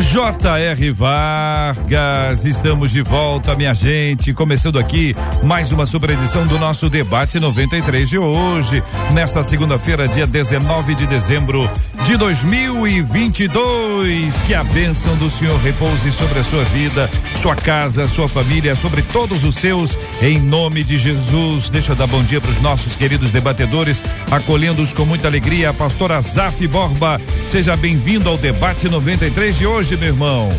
J.R. 0.00 0.90
Vargas, 0.90 2.44
estamos 2.44 2.90
de 2.90 3.00
volta, 3.00 3.54
minha 3.54 3.72
gente. 3.72 4.34
Começando 4.34 4.78
aqui 4.78 5.14
mais 5.44 5.70
uma 5.70 5.86
super 5.86 6.10
edição 6.10 6.44
do 6.46 6.58
nosso 6.58 6.90
debate 6.90 7.38
93 7.38 8.08
de 8.08 8.18
hoje, 8.18 8.82
nesta 9.12 9.42
segunda-feira, 9.44 10.08
dia 10.08 10.26
19 10.26 10.96
de 10.96 11.06
dezembro 11.06 11.70
de 12.04 12.16
2022. 12.18 14.42
Que 14.42 14.54
a 14.54 14.62
bênção 14.62 15.16
do 15.16 15.30
Senhor 15.30 15.58
repouse 15.60 16.12
sobre 16.12 16.38
a 16.38 16.44
sua 16.44 16.62
vida, 16.64 17.10
sua 17.34 17.56
casa, 17.56 18.06
sua 18.06 18.28
família, 18.28 18.76
sobre 18.76 19.00
todos 19.02 19.42
os 19.42 19.54
seus, 19.54 19.98
em 20.20 20.38
nome 20.38 20.84
de 20.84 20.98
Jesus. 20.98 21.70
Deixa 21.70 21.92
eu 21.92 21.96
dar 21.96 22.06
bom 22.06 22.22
dia 22.22 22.40
para 22.40 22.50
os 22.50 22.60
nossos 22.60 22.94
queridos 22.94 23.30
debatedores, 23.30 24.02
acolhendo-os 24.30 24.92
com 24.92 25.06
muita 25.06 25.28
alegria. 25.28 25.70
A 25.70 25.74
pastora 25.74 26.20
Zaf 26.20 26.66
Borba, 26.68 27.20
seja 27.46 27.76
bem-vindo 27.76 28.28
ao 28.28 28.36
debate 28.36 28.88
93 28.88 29.56
de 29.56 29.66
hoje 29.66 29.96
meu 29.96 30.08
irmão. 30.08 30.50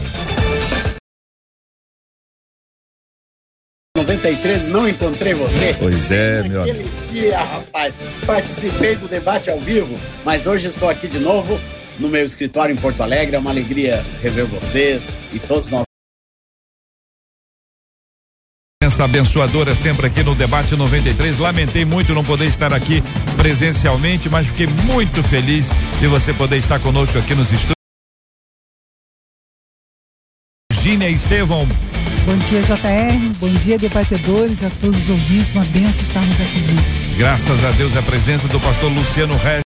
93 3.96 4.68
não 4.68 4.88
encontrei 4.88 5.34
você. 5.34 5.74
Pois 5.80 6.12
é, 6.12 6.44
meu 6.44 6.62
amigo. 6.62 6.90
dia, 7.12 7.40
rapaz. 7.40 7.96
Participei 8.26 8.96
do 8.96 9.08
debate 9.08 9.50
ao 9.50 9.60
vivo, 9.60 9.98
mas 10.26 10.46
hoje 10.46 10.68
estou 10.68 10.90
aqui 10.90 11.08
de 11.08 11.20
novo 11.20 11.60
no 11.98 12.10
meu 12.10 12.26
escritório 12.26 12.74
em 12.74 12.78
Porto 12.78 13.02
Alegre. 13.02 13.36
É 13.36 13.40
uma 13.40 13.52
alegria 13.52 14.04
rever 14.22 14.46
vocês 14.46 15.04
e 15.32 15.40
todos 15.40 15.70
nós 15.70 15.86
presença 18.96 19.04
abençoadora 19.04 19.74
sempre 19.74 20.08
aqui 20.08 20.22
no 20.22 20.36
Debate 20.36 20.76
93. 20.76 21.40
Lamentei 21.40 21.84
muito 21.84 22.14
não 22.14 22.24
poder 22.24 22.46
estar 22.46 22.74
aqui 22.74 23.04
presencialmente, 23.36 24.30
mas 24.30 24.48
fiquei 24.48 24.68
muito 24.68 25.24
feliz 25.24 25.66
de 26.00 26.08
você 26.08 26.34
poder 26.34 26.58
estar 26.58 26.80
conosco 26.80 27.18
aqui 27.18 27.34
nos 27.34 27.52
estúdios. 27.52 27.76
Virgínia 30.72 31.10
Estevão. 31.10 31.68
Bom 32.26 32.38
dia, 32.40 32.60
JR. 32.60 33.38
Bom 33.40 33.54
dia, 33.54 33.78
debatedores, 33.78 34.64
a 34.64 34.70
todos 34.82 35.04
os 35.04 35.10
ouvintes. 35.10 35.52
Uma 35.52 35.64
benção 35.66 36.02
estarmos 36.02 36.42
aqui 36.42 36.60
juntos. 36.60 37.18
Graças 37.18 37.64
a 37.64 37.70
Deus, 37.72 37.96
a 37.96 38.02
presença 38.02 38.48
do 38.48 38.60
pastor 38.60 38.92
Luciano 38.92 39.36
Regis. 39.36 39.62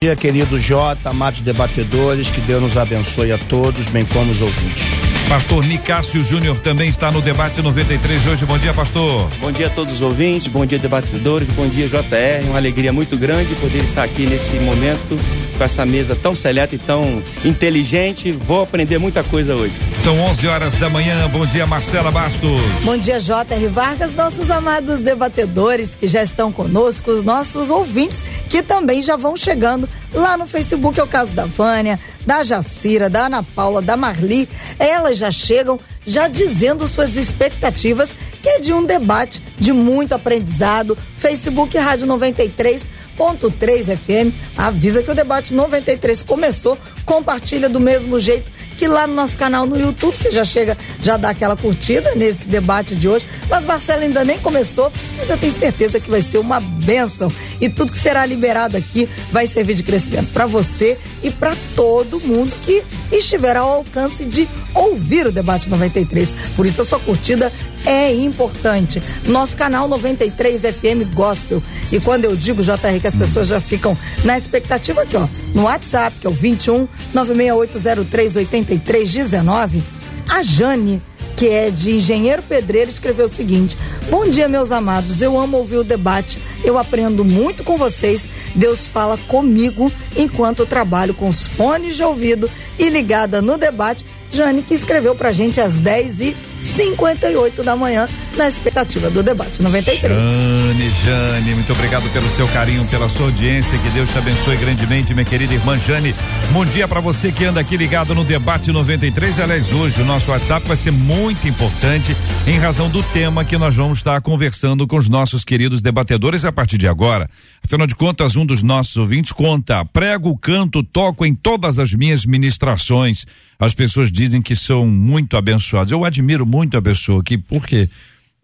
Bom 0.00 0.06
dia, 0.06 0.14
querido 0.14 0.60
Jota, 0.60 1.10
amados 1.10 1.40
debatedores, 1.40 2.30
que 2.30 2.40
Deus 2.42 2.62
nos 2.62 2.76
abençoe 2.76 3.32
a 3.32 3.38
todos, 3.38 3.88
bem 3.88 4.04
como 4.04 4.30
os 4.30 4.40
ouvintes. 4.40 5.13
Pastor 5.28 5.64
Nicásio 5.64 6.22
Júnior 6.22 6.58
também 6.58 6.88
está 6.88 7.10
no 7.10 7.20
debate 7.20 7.60
93 7.62 8.22
de 8.22 8.28
hoje. 8.28 8.46
Bom 8.46 8.58
dia, 8.58 8.72
pastor. 8.72 9.28
Bom 9.40 9.50
dia 9.50 9.66
a 9.66 9.70
todos 9.70 9.94
os 9.94 10.02
ouvintes, 10.02 10.46
bom 10.48 10.64
dia, 10.64 10.78
debatedores, 10.78 11.48
bom 11.48 11.66
dia, 11.66 11.88
JR. 11.88 12.46
Uma 12.48 12.58
alegria 12.58 12.92
muito 12.92 13.16
grande 13.16 13.54
poder 13.56 13.82
estar 13.84 14.04
aqui 14.04 14.26
nesse 14.26 14.56
momento 14.56 15.18
com 15.56 15.64
essa 15.64 15.86
mesa 15.86 16.14
tão 16.14 16.34
seleta 16.34 16.74
e 16.74 16.78
tão 16.78 17.22
inteligente. 17.44 18.32
Vou 18.32 18.62
aprender 18.62 18.98
muita 18.98 19.22
coisa 19.24 19.54
hoje. 19.54 19.74
São 19.98 20.18
11 20.20 20.46
horas 20.46 20.74
da 20.76 20.88
manhã. 20.90 21.28
Bom 21.30 21.46
dia, 21.46 21.66
Marcela 21.66 22.10
Bastos. 22.10 22.60
Bom 22.82 22.96
dia, 22.96 23.18
JR 23.18 23.68
Vargas, 23.70 24.14
nossos 24.14 24.50
amados 24.50 25.00
debatedores 25.00 25.94
que 25.94 26.06
já 26.06 26.22
estão 26.22 26.52
conosco, 26.52 27.10
os 27.10 27.22
nossos 27.22 27.70
ouvintes 27.70 28.22
que 28.54 28.62
também 28.62 29.02
já 29.02 29.16
vão 29.16 29.36
chegando 29.36 29.88
lá 30.12 30.36
no 30.36 30.46
Facebook. 30.46 31.00
É 31.00 31.02
o 31.02 31.08
caso 31.08 31.34
da 31.34 31.44
Vânia, 31.44 31.98
da 32.24 32.44
Jacira, 32.44 33.10
da 33.10 33.26
Ana 33.26 33.42
Paula, 33.42 33.82
da 33.82 33.96
Marli. 33.96 34.48
Elas 34.78 35.18
já 35.18 35.28
chegam 35.28 35.80
já 36.06 36.28
dizendo 36.28 36.86
suas 36.86 37.16
expectativas, 37.16 38.14
que 38.40 38.48
é 38.48 38.60
de 38.60 38.72
um 38.72 38.84
debate 38.84 39.42
de 39.56 39.72
muito 39.72 40.14
aprendizado. 40.14 40.96
Facebook 41.18 41.76
Rádio 41.76 42.06
93 42.06 42.84
101.3 43.18 43.96
FM. 43.96 44.32
Avisa 44.56 45.02
que 45.02 45.10
o 45.10 45.14
debate 45.14 45.52
93 45.52 46.22
começou. 46.22 46.78
Compartilha 47.04 47.68
do 47.68 47.80
mesmo 47.80 48.20
jeito 48.20 48.52
que 48.76 48.86
lá 48.86 49.06
no 49.06 49.14
nosso 49.14 49.36
canal 49.36 49.66
no 49.66 49.78
YouTube 49.78 50.16
você 50.16 50.30
já 50.30 50.44
chega, 50.44 50.76
já 51.02 51.16
dá 51.16 51.30
aquela 51.30 51.56
curtida 51.56 52.14
nesse 52.14 52.46
debate 52.46 52.94
de 52.94 53.08
hoje. 53.08 53.26
Mas 53.48 53.64
Marcelo 53.64 54.02
ainda 54.02 54.24
nem 54.24 54.38
começou, 54.38 54.92
mas 55.16 55.28
eu 55.28 55.36
tenho 55.36 55.52
certeza 55.52 56.00
que 56.00 56.10
vai 56.10 56.22
ser 56.22 56.38
uma 56.38 56.60
benção. 56.60 57.28
E 57.60 57.68
tudo 57.68 57.92
que 57.92 57.98
será 57.98 58.26
liberado 58.26 58.76
aqui 58.76 59.08
vai 59.30 59.46
servir 59.46 59.74
de 59.74 59.82
crescimento 59.82 60.32
para 60.32 60.46
você 60.46 60.98
e 61.22 61.30
para 61.30 61.56
todo 61.74 62.20
mundo 62.20 62.52
que 62.64 62.82
estiver 63.10 63.56
ao 63.56 63.70
alcance 63.70 64.24
de 64.24 64.48
ouvir 64.74 65.26
o 65.26 65.32
debate 65.32 65.68
93. 65.68 66.32
Por 66.56 66.66
isso 66.66 66.82
a 66.82 66.84
sua 66.84 66.98
curtida 66.98 67.52
é 67.84 68.12
importante. 68.14 69.02
Nosso 69.26 69.56
canal 69.56 69.88
93 69.88 70.62
FM 70.62 71.12
Gospel. 71.12 71.62
E 71.92 72.00
quando 72.00 72.24
eu 72.24 72.36
digo 72.36 72.62
JR 72.62 73.00
que 73.00 73.06
as 73.06 73.14
pessoas 73.14 73.46
já 73.46 73.60
ficam 73.60 73.96
na 74.24 74.38
expectativa 74.38 75.02
aqui, 75.02 75.16
ó, 75.16 75.26
no 75.54 75.64
WhatsApp, 75.64 76.16
que 76.20 76.26
é 76.26 76.30
o 76.30 76.34
21 76.34 76.88
96803 77.12 78.36
8319, 78.36 79.82
a 80.28 80.42
Jane 80.42 81.02
que 81.36 81.48
é 81.48 81.70
de 81.70 81.96
engenheiro 81.96 82.42
pedreiro, 82.42 82.90
escreveu 82.90 83.26
o 83.26 83.28
seguinte: 83.28 83.76
Bom 84.10 84.28
dia, 84.28 84.48
meus 84.48 84.70
amados. 84.70 85.20
Eu 85.20 85.38
amo 85.38 85.58
ouvir 85.58 85.78
o 85.78 85.84
debate. 85.84 86.38
Eu 86.62 86.78
aprendo 86.78 87.24
muito 87.24 87.64
com 87.64 87.76
vocês. 87.76 88.28
Deus 88.54 88.86
fala 88.86 89.18
comigo 89.28 89.90
enquanto 90.16 90.60
eu 90.60 90.66
trabalho 90.66 91.14
com 91.14 91.28
os 91.28 91.46
fones 91.46 91.96
de 91.96 92.02
ouvido 92.02 92.48
e 92.78 92.88
ligada 92.88 93.42
no 93.42 93.58
debate. 93.58 94.04
Jane, 94.32 94.62
que 94.62 94.74
escreveu 94.74 95.14
pra 95.14 95.32
gente 95.32 95.60
às 95.60 95.74
10 95.74 96.20
e 96.20 96.36
58 96.60 97.62
da 97.62 97.76
manhã, 97.76 98.08
na 98.36 98.48
expectativa 98.48 99.10
do 99.10 99.22
debate 99.22 99.62
93. 99.62 100.12
Jane, 100.12 100.90
Jane, 101.04 101.54
muito 101.54 101.72
obrigado 101.72 102.10
pelo 102.12 102.28
seu 102.30 102.48
carinho, 102.48 102.84
pela 102.86 103.08
sua 103.08 103.26
audiência. 103.26 103.78
Que 103.78 103.90
Deus 103.90 104.10
te 104.10 104.18
abençoe 104.18 104.56
grandemente, 104.56 105.14
minha 105.14 105.24
querida 105.24 105.54
irmã 105.54 105.78
Jane. 105.78 106.14
Bom 106.52 106.64
dia 106.64 106.88
para 106.88 107.00
você 107.00 107.30
que 107.30 107.44
anda 107.44 107.60
aqui 107.60 107.76
ligado 107.76 108.14
no 108.14 108.24
debate 108.24 108.72
93. 108.72 109.40
Aliás, 109.40 109.72
hoje 109.72 110.02
o 110.02 110.04
nosso 110.04 110.30
WhatsApp 110.30 110.66
vai 110.66 110.76
ser 110.76 110.90
muito 110.90 111.46
importante 111.46 112.16
em 112.46 112.58
razão 112.58 112.88
do 112.88 113.02
tema 113.02 113.44
que 113.44 113.56
nós 113.56 113.76
vamos 113.76 113.98
estar 113.98 114.20
conversando 114.20 114.86
com 114.86 114.96
os 114.96 115.08
nossos 115.08 115.44
queridos 115.44 115.80
debatedores 115.80 116.44
a 116.44 116.52
partir 116.52 116.78
de 116.78 116.88
agora. 116.88 117.28
Afinal 117.64 117.86
de 117.86 117.94
contas, 117.94 118.36
um 118.36 118.44
dos 118.44 118.62
nossos 118.62 118.96
ouvintes 118.96 119.32
conta: 119.32 119.84
prego, 119.84 120.36
canto, 120.36 120.82
toco 120.82 121.24
em 121.24 121.34
todas 121.34 121.78
as 121.78 121.92
minhas 121.92 122.26
ministrações. 122.26 123.24
As 123.58 123.72
pessoas 123.74 124.10
dizem 124.10 124.42
que 124.42 124.56
são 124.56 124.86
muito 124.86 125.36
abençoadas. 125.36 125.90
Eu 125.90 126.04
admiro 126.04 126.43
muito 126.44 126.76
a 126.76 126.82
pessoa 126.82 127.20
aqui, 127.20 127.36
porque 127.38 127.88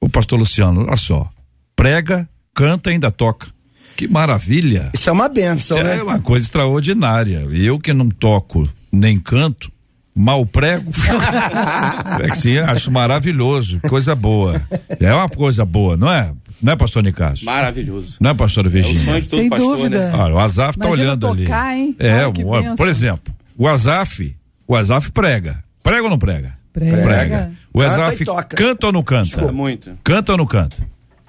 o 0.00 0.08
pastor 0.08 0.38
Luciano, 0.38 0.82
olha 0.86 0.96
só, 0.96 1.30
prega, 1.76 2.28
canta 2.54 2.90
e 2.90 2.94
ainda 2.94 3.10
toca. 3.10 3.48
Que 3.96 4.08
maravilha. 4.08 4.90
Isso 4.94 5.10
é 5.10 5.12
uma 5.12 5.28
benção, 5.28 5.76
Isso 5.76 5.86
né? 5.86 5.98
É 5.98 6.02
uma 6.02 6.18
coisa 6.20 6.44
extraordinária. 6.46 7.46
Eu 7.50 7.78
que 7.78 7.92
não 7.92 8.08
toco 8.08 8.68
nem 8.90 9.18
canto, 9.18 9.70
mal 10.14 10.44
prego. 10.46 10.90
é 12.22 12.28
que 12.30 12.36
sim, 12.38 12.58
acho 12.58 12.90
maravilhoso, 12.90 13.80
coisa 13.88 14.14
boa. 14.14 14.62
É 14.98 15.14
uma 15.14 15.28
coisa 15.28 15.64
boa, 15.64 15.96
não 15.96 16.10
é? 16.10 16.32
Não 16.62 16.72
é, 16.74 16.76
pastor 16.76 17.02
Nicasso? 17.02 17.44
Maravilhoso. 17.44 18.16
Não 18.20 18.30
é, 18.30 18.34
pastor 18.34 18.68
Virgínia? 18.68 18.98
É 18.98 19.02
o 19.02 19.04
sonho 19.04 19.22
de 19.22 19.28
todo 19.28 19.40
Sem 19.40 19.48
pastor, 19.50 19.76
dúvida. 19.78 20.10
né? 20.10 20.16
Olha, 20.16 20.34
o 20.34 20.38
Azaf 20.38 20.78
tá 20.78 20.86
Imagina 20.86 21.08
olhando 21.08 21.34
tocar, 21.36 21.66
ali. 21.68 21.80
hein? 21.80 21.96
É, 21.98 22.24
Ai, 22.24 22.32
que 22.32 22.44
o- 22.44 22.76
por 22.76 22.88
exemplo, 22.88 23.34
o 23.56 23.66
Azaf, 23.66 24.36
o 24.66 24.76
Azaf 24.76 25.10
prega. 25.10 25.62
Prega 25.82 26.03
ou 26.04 26.10
não 26.10 26.18
prega? 26.18 26.58
Prega. 26.72 27.52
O 27.72 27.80
Canta 27.80 27.92
Azaf 27.92 28.24
toca. 28.24 28.56
canta 28.56 28.86
ou 28.86 28.92
não 28.92 29.02
canta? 29.02 29.40
É 29.40 29.50
muito. 29.50 29.90
Canta 30.04 30.32
ou 30.32 30.38
não 30.38 30.46
canta? 30.46 30.76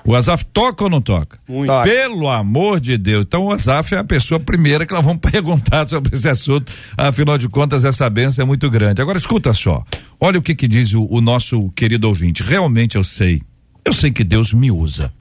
O 0.04 0.16
Azaf 0.16 0.44
toca 0.46 0.84
ou 0.84 0.90
não 0.90 1.00
toca? 1.02 1.40
Muito. 1.48 1.68
Toca. 1.70 1.84
Pelo 1.90 2.28
amor 2.30 2.80
de 2.80 2.98
Deus. 2.98 3.24
Então 3.28 3.46
o 3.46 3.52
Azaf 3.52 3.94
é 3.94 3.98
a 4.00 4.04
pessoa 4.04 4.40
primeira 4.40 4.86
que 4.86 4.94
nós 4.94 5.04
vamos 5.04 5.20
perguntar 5.32 5.88
sobre 5.88 6.16
esse 6.16 6.28
assunto. 6.28 6.72
Afinal 6.98 7.38
de 7.38 7.48
contas, 7.48 7.86
essa 7.86 8.10
benção 8.10 8.44
é 8.44 8.46
muito 8.46 8.70
grande. 8.70 9.02
Agora 9.02 9.18
escuta 9.18 9.54
só. 9.54 9.84
Olha 10.20 10.40
o 10.40 10.42
que 10.42 10.56
que 10.56 10.68
diz 10.68 10.94
o, 10.94 11.06
o 11.06 11.22
nosso 11.22 11.70
querido 11.72 12.08
ouvinte. 12.08 12.44
Realmente 12.44 12.96
eu 12.96 13.04
sei. 13.04 13.42
Eu 13.86 13.94
sei 13.94 14.12
que 14.12 14.24
Deus 14.24 14.54
me 14.54 14.72
usa. 14.72 15.12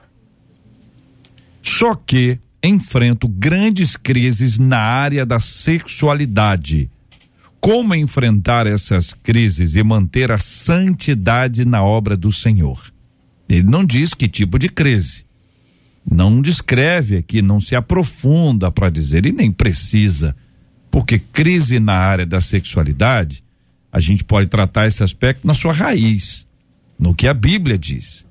Só 1.61 1.95
que 1.95 2.39
enfrento 2.63 3.27
grandes 3.27 3.95
crises 3.95 4.59
na 4.59 4.79
área 4.79 5.25
da 5.25 5.39
sexualidade. 5.39 6.89
Como 7.61 7.93
enfrentar 7.93 8.65
essas 8.65 9.13
crises 9.13 9.75
e 9.75 9.83
manter 9.83 10.31
a 10.31 10.39
santidade 10.39 11.63
na 11.63 11.83
obra 11.83 12.17
do 12.17 12.31
Senhor? 12.31 12.91
Ele 13.47 13.69
não 13.69 13.85
diz 13.85 14.15
que 14.15 14.27
tipo 14.27 14.57
de 14.57 14.67
crise. 14.67 15.25
Não 16.03 16.41
descreve 16.41 17.17
aqui, 17.17 17.39
não 17.39 17.61
se 17.61 17.75
aprofunda 17.75 18.71
para 18.71 18.89
dizer, 18.89 19.27
e 19.27 19.31
nem 19.31 19.51
precisa. 19.51 20.35
Porque 20.89 21.19
crise 21.19 21.79
na 21.79 21.93
área 21.93 22.25
da 22.25 22.41
sexualidade 22.41 23.43
a 23.91 23.99
gente 23.99 24.23
pode 24.23 24.47
tratar 24.47 24.87
esse 24.87 25.03
aspecto 25.03 25.45
na 25.45 25.53
sua 25.53 25.73
raiz, 25.73 26.47
no 26.97 27.13
que 27.13 27.27
a 27.27 27.33
Bíblia 27.33 27.77
diz. 27.77 28.25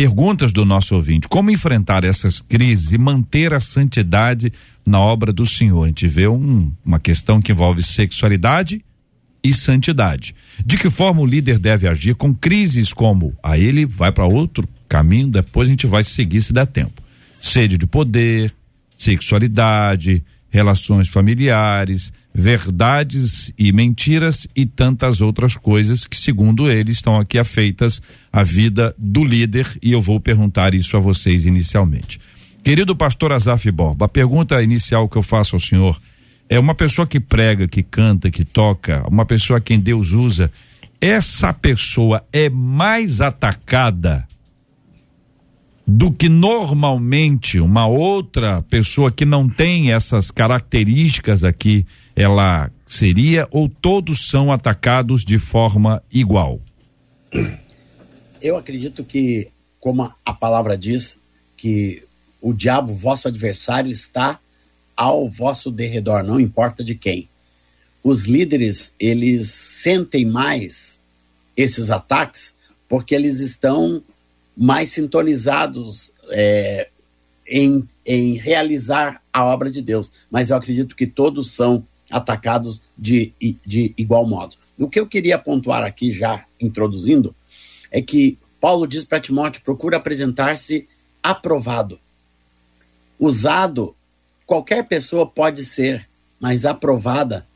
Perguntas 0.00 0.50
do 0.50 0.64
nosso 0.64 0.94
ouvinte: 0.94 1.28
como 1.28 1.50
enfrentar 1.50 2.04
essas 2.04 2.40
crises 2.40 2.90
e 2.90 2.96
manter 2.96 3.52
a 3.52 3.60
santidade 3.60 4.50
na 4.86 4.98
obra 4.98 5.30
do 5.30 5.44
Senhor? 5.44 5.84
A 5.84 5.88
gente 5.88 6.08
vê 6.08 6.26
um, 6.26 6.72
uma 6.82 6.98
questão 6.98 7.38
que 7.38 7.52
envolve 7.52 7.82
sexualidade 7.82 8.82
e 9.44 9.52
santidade. 9.52 10.34
De 10.64 10.78
que 10.78 10.88
forma 10.88 11.20
o 11.20 11.26
líder 11.26 11.58
deve 11.58 11.86
agir 11.86 12.14
com 12.14 12.34
crises 12.34 12.94
como 12.94 13.36
a 13.42 13.58
ele 13.58 13.84
vai 13.84 14.10
para 14.10 14.24
outro 14.24 14.66
caminho, 14.88 15.28
depois 15.28 15.68
a 15.68 15.70
gente 15.70 15.86
vai 15.86 16.02
seguir 16.02 16.40
se 16.40 16.54
der 16.54 16.66
tempo. 16.66 17.02
Sede 17.38 17.76
de 17.76 17.86
poder, 17.86 18.54
sexualidade, 18.96 20.24
relações 20.48 21.08
familiares, 21.08 22.10
verdades 22.32 23.52
e 23.58 23.72
mentiras 23.72 24.46
e 24.54 24.64
tantas 24.64 25.20
outras 25.20 25.56
coisas 25.56 26.06
que, 26.06 26.16
segundo 26.16 26.70
ele, 26.70 26.92
estão 26.92 27.18
aqui 27.18 27.38
afeitas 27.38 28.00
à 28.32 28.42
vida 28.42 28.94
do 28.96 29.24
líder 29.24 29.66
e 29.82 29.92
eu 29.92 30.00
vou 30.00 30.20
perguntar 30.20 30.74
isso 30.74 30.96
a 30.96 31.00
vocês 31.00 31.44
inicialmente. 31.44 32.20
Querido 32.62 32.94
pastor 32.94 33.32
Azaf 33.32 33.70
Borba, 33.70 34.04
a 34.04 34.08
pergunta 34.08 34.62
inicial 34.62 35.08
que 35.08 35.16
eu 35.16 35.22
faço 35.22 35.56
ao 35.56 35.60
senhor 35.60 36.00
é 36.48 36.58
uma 36.58 36.74
pessoa 36.74 37.06
que 37.06 37.18
prega, 37.18 37.66
que 37.66 37.82
canta, 37.82 38.30
que 38.30 38.44
toca, 38.44 39.04
uma 39.08 39.24
pessoa 39.24 39.60
quem 39.60 39.80
Deus 39.80 40.12
usa, 40.12 40.52
essa 41.00 41.52
pessoa 41.52 42.22
é 42.32 42.50
mais 42.50 43.20
atacada 43.20 44.26
do 45.86 46.12
que 46.12 46.28
normalmente 46.28 47.58
uma 47.58 47.86
outra 47.86 48.62
pessoa 48.62 49.10
que 49.10 49.24
não 49.24 49.48
tem 49.48 49.92
essas 49.92 50.30
características 50.30 51.42
aqui 51.42 51.84
ela 52.20 52.70
seria 52.84 53.48
ou 53.50 53.68
todos 53.68 54.28
são 54.28 54.52
atacados 54.52 55.24
de 55.24 55.38
forma 55.38 56.02
igual? 56.12 56.60
Eu 58.42 58.56
acredito 58.56 59.02
que, 59.02 59.48
como 59.78 60.12
a 60.24 60.32
palavra 60.34 60.76
diz, 60.76 61.18
que 61.56 62.02
o 62.40 62.52
diabo, 62.52 62.94
vosso 62.94 63.26
adversário, 63.26 63.90
está 63.90 64.38
ao 64.96 65.30
vosso 65.30 65.70
derredor, 65.70 66.22
não 66.22 66.38
importa 66.38 66.84
de 66.84 66.94
quem. 66.94 67.28
Os 68.04 68.24
líderes, 68.24 68.94
eles 68.98 69.50
sentem 69.50 70.26
mais 70.26 71.00
esses 71.56 71.90
ataques 71.90 72.54
porque 72.88 73.14
eles 73.14 73.40
estão 73.40 74.02
mais 74.56 74.90
sintonizados 74.90 76.12
é, 76.28 76.88
em, 77.46 77.88
em 78.04 78.34
realizar 78.34 79.22
a 79.32 79.44
obra 79.44 79.70
de 79.70 79.80
Deus. 79.80 80.12
Mas 80.30 80.50
eu 80.50 80.56
acredito 80.56 80.96
que 80.96 81.06
todos 81.06 81.52
são 81.52 81.86
atacados 82.10 82.80
de, 82.96 83.32
de 83.64 83.94
igual 83.96 84.26
modo. 84.26 84.56
O 84.78 84.88
que 84.88 84.98
eu 84.98 85.06
queria 85.06 85.38
pontuar 85.38 85.84
aqui, 85.84 86.12
já 86.12 86.44
introduzindo, 86.60 87.34
é 87.90 88.02
que 88.02 88.38
Paulo 88.60 88.86
diz 88.86 89.04
para 89.04 89.20
Timóteo: 89.20 89.62
procura 89.62 89.96
apresentar-se 89.96 90.88
aprovado. 91.22 91.98
Usado, 93.18 93.94
qualquer 94.46 94.86
pessoa 94.88 95.26
pode 95.26 95.64
ser, 95.64 96.08
mas 96.38 96.64
aprovada 96.64 97.46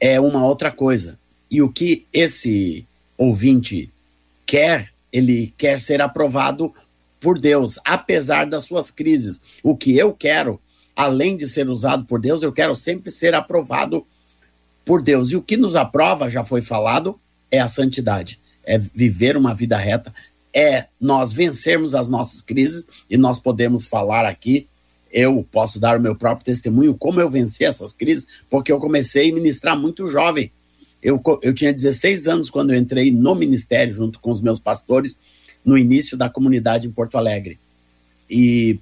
é 0.00 0.18
uma 0.20 0.44
outra 0.44 0.70
coisa. 0.70 1.18
E 1.50 1.60
o 1.60 1.70
que 1.70 2.06
esse 2.12 2.86
ouvinte 3.16 3.90
quer 4.46 4.92
ele 5.12 5.52
quer 5.56 5.80
ser 5.80 6.00
aprovado 6.00 6.72
por 7.20 7.38
Deus, 7.38 7.78
apesar 7.84 8.46
das 8.46 8.64
suas 8.64 8.90
crises. 8.90 9.40
O 9.62 9.76
que 9.76 9.96
eu 9.96 10.12
quero, 10.12 10.60
além 10.94 11.36
de 11.36 11.48
ser 11.48 11.68
usado 11.68 12.04
por 12.04 12.20
Deus, 12.20 12.42
eu 12.42 12.52
quero 12.52 12.74
sempre 12.74 13.10
ser 13.10 13.34
aprovado 13.34 14.06
por 14.84 15.02
Deus. 15.02 15.30
E 15.30 15.36
o 15.36 15.42
que 15.42 15.56
nos 15.56 15.74
aprova, 15.74 16.30
já 16.30 16.44
foi 16.44 16.62
falado, 16.62 17.18
é 17.50 17.58
a 17.58 17.68
santidade, 17.68 18.38
é 18.64 18.78
viver 18.78 19.36
uma 19.36 19.54
vida 19.54 19.76
reta, 19.76 20.12
é 20.54 20.86
nós 21.00 21.32
vencermos 21.32 21.94
as 21.94 22.08
nossas 22.08 22.40
crises 22.40 22.86
e 23.08 23.16
nós 23.16 23.38
podemos 23.38 23.86
falar 23.86 24.26
aqui. 24.26 24.66
Eu 25.10 25.46
posso 25.50 25.78
dar 25.78 25.98
o 25.98 26.02
meu 26.02 26.14
próprio 26.14 26.44
testemunho, 26.44 26.94
como 26.94 27.20
eu 27.20 27.28
venci 27.28 27.64
essas 27.64 27.92
crises, 27.92 28.26
porque 28.48 28.72
eu 28.72 28.78
comecei 28.78 29.30
a 29.30 29.34
ministrar 29.34 29.78
muito 29.78 30.08
jovem. 30.08 30.50
Eu, 31.02 31.20
eu 31.42 31.52
tinha 31.52 31.72
16 31.72 32.28
anos 32.28 32.48
quando 32.48 32.72
eu 32.72 32.78
entrei 32.78 33.10
no 33.10 33.34
ministério, 33.34 33.94
junto 33.94 34.20
com 34.20 34.30
os 34.30 34.40
meus 34.40 34.60
pastores, 34.60 35.18
no 35.64 35.76
início 35.76 36.16
da 36.16 36.30
comunidade 36.30 36.86
em 36.86 36.92
Porto 36.92 37.18
Alegre. 37.18 37.58
E, 38.30 38.78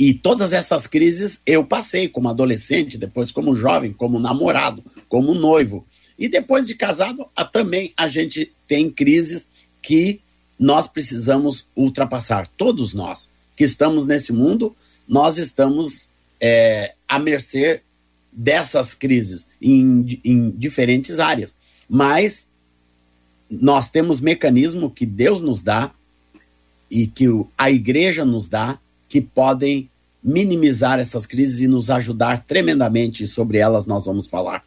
e 0.00 0.14
todas 0.14 0.54
essas 0.54 0.86
crises 0.86 1.42
eu 1.44 1.62
passei 1.62 2.08
como 2.08 2.30
adolescente, 2.30 2.96
depois 2.96 3.30
como 3.30 3.54
jovem, 3.54 3.92
como 3.92 4.18
namorado, 4.18 4.82
como 5.10 5.34
noivo. 5.34 5.86
E 6.18 6.26
depois 6.26 6.66
de 6.66 6.74
casado, 6.74 7.26
a, 7.36 7.44
também 7.44 7.92
a 7.94 8.08
gente 8.08 8.50
tem 8.66 8.90
crises 8.90 9.46
que 9.82 10.22
nós 10.58 10.88
precisamos 10.88 11.66
ultrapassar. 11.76 12.48
Todos 12.56 12.94
nós 12.94 13.28
que 13.54 13.62
estamos 13.62 14.06
nesse 14.06 14.32
mundo, 14.32 14.74
nós 15.06 15.36
estamos 15.36 16.08
é, 16.40 16.94
à 17.06 17.18
mercê 17.18 17.82
dessas 18.32 18.94
crises 18.94 19.48
em, 19.60 20.18
em 20.24 20.50
diferentes 20.50 21.18
áreas. 21.18 21.54
Mas 21.86 22.48
nós 23.50 23.90
temos 23.90 24.18
mecanismo 24.18 24.90
que 24.90 25.04
Deus 25.04 25.42
nos 25.42 25.62
dá 25.62 25.92
e 26.90 27.06
que 27.06 27.26
a 27.58 27.70
igreja 27.70 28.24
nos 28.24 28.48
dá 28.48 28.78
que 29.10 29.20
podem 29.20 29.89
minimizar 30.22 30.98
essas 30.98 31.26
crises 31.26 31.60
e 31.60 31.68
nos 31.68 31.90
ajudar 31.90 32.44
tremendamente. 32.46 33.24
E 33.24 33.26
sobre 33.26 33.58
elas 33.58 33.86
nós 33.86 34.04
vamos 34.04 34.28
falar 34.28 34.62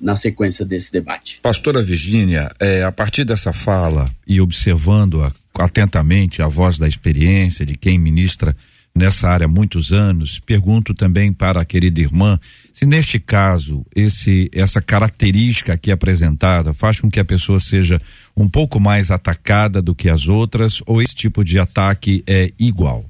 na 0.00 0.14
sequência 0.14 0.64
desse 0.64 0.92
debate. 0.92 1.40
Pastora 1.42 1.82
Virgínia, 1.82 2.50
é, 2.60 2.84
a 2.84 2.92
partir 2.92 3.24
dessa 3.24 3.52
fala 3.52 4.08
e 4.26 4.40
observando 4.40 5.22
a, 5.22 5.32
atentamente 5.58 6.40
a 6.40 6.46
voz 6.46 6.78
da 6.78 6.86
experiência 6.86 7.66
de 7.66 7.76
quem 7.76 7.98
ministra 7.98 8.56
nessa 8.94 9.28
área 9.28 9.44
há 9.44 9.48
muitos 9.48 9.92
anos, 9.92 10.40
pergunto 10.40 10.94
também 10.94 11.32
para 11.32 11.60
a 11.60 11.64
querida 11.64 12.00
irmã 12.00 12.38
se 12.72 12.84
neste 12.84 13.18
caso 13.18 13.84
esse 13.94 14.50
essa 14.52 14.80
característica 14.80 15.72
aqui 15.72 15.90
apresentada 15.92 16.72
faz 16.72 17.00
com 17.00 17.10
que 17.10 17.20
a 17.20 17.24
pessoa 17.24 17.60
seja 17.60 18.00
um 18.36 18.48
pouco 18.48 18.80
mais 18.80 19.10
atacada 19.10 19.80
do 19.80 19.94
que 19.94 20.08
as 20.08 20.26
outras 20.26 20.80
ou 20.86 21.02
esse 21.02 21.14
tipo 21.14 21.44
de 21.44 21.58
ataque 21.58 22.22
é 22.26 22.52
igual. 22.58 23.04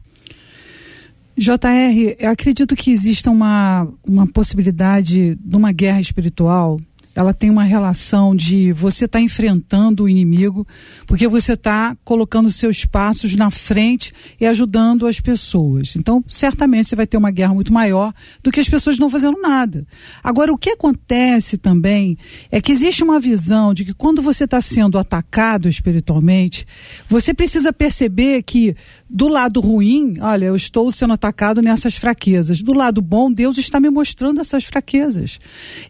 JR, 1.39 2.17
eu 2.19 2.31
acredito 2.31 2.75
que 2.75 2.91
exista 2.91 3.31
uma, 3.31 3.87
uma 4.05 4.27
possibilidade 4.27 5.37
de 5.37 5.57
uma 5.57 5.71
guerra 5.71 6.01
espiritual 6.01 6.79
ela 7.19 7.35
tem 7.35 7.51
uma 7.51 7.65
relação 7.65 8.33
de 8.33 8.73
você 8.73 9.07
estar 9.07 9.19
tá 9.19 9.23
enfrentando 9.25 10.05
o 10.05 10.09
inimigo, 10.09 10.65
porque 11.05 11.27
você 11.27 11.55
está 11.55 11.97
colocando 12.05 12.49
seus 12.49 12.85
passos 12.85 13.35
na 13.35 13.51
frente 13.51 14.13
e 14.41 14.47
ajudando 14.47 15.05
as 15.05 15.19
pessoas. 15.19 15.97
Então, 15.97 16.23
certamente 16.29 16.89
você 16.89 16.95
vai 16.95 17.09
ter 17.09 17.17
uma 17.17 17.33
guerra 17.33 17.53
muito 17.53 17.73
maior 17.73 18.15
do 18.41 18.53
que 18.53 18.61
as 18.61 18.69
pessoas 18.69 19.01
não 19.01 19.11
fazendo 19.11 19.37
nada. 19.41 19.85
Agora, 20.23 20.53
o 20.53 20.57
que 20.57 20.71
acontece 20.71 21.59
também 21.59 22.17
é 22.53 22.61
que 22.61 22.71
existe 22.71 23.03
uma 23.03 23.19
visão 23.19 23.75
de 23.75 23.85
que 23.85 23.95
quando 23.95 24.23
você 24.23 24.45
está 24.45 24.61
sendo 24.61 24.97
atacado 24.97 25.69
espiritualmente, 25.69 26.65
você 27.09 27.35
precisa 27.35 27.73
perceber 27.73 28.45
que 28.45 28.77
do 29.11 29.27
lado 29.27 29.61
ruim, 29.61 30.19
olha, 30.21 30.47
eu 30.47 30.57
estou 30.57 30.93
sendo 30.93 31.15
atacado 31.15 31.63
nessas 31.63 31.95
fraquezas. 31.95 32.61
Do 32.61 32.75
lado 32.75 33.01
bom, 33.01 33.33
Deus 33.33 33.57
está 33.57 33.81
me 33.81 33.89
mostrando 33.89 34.41
essas 34.41 34.65
fraquezas. 34.65 35.41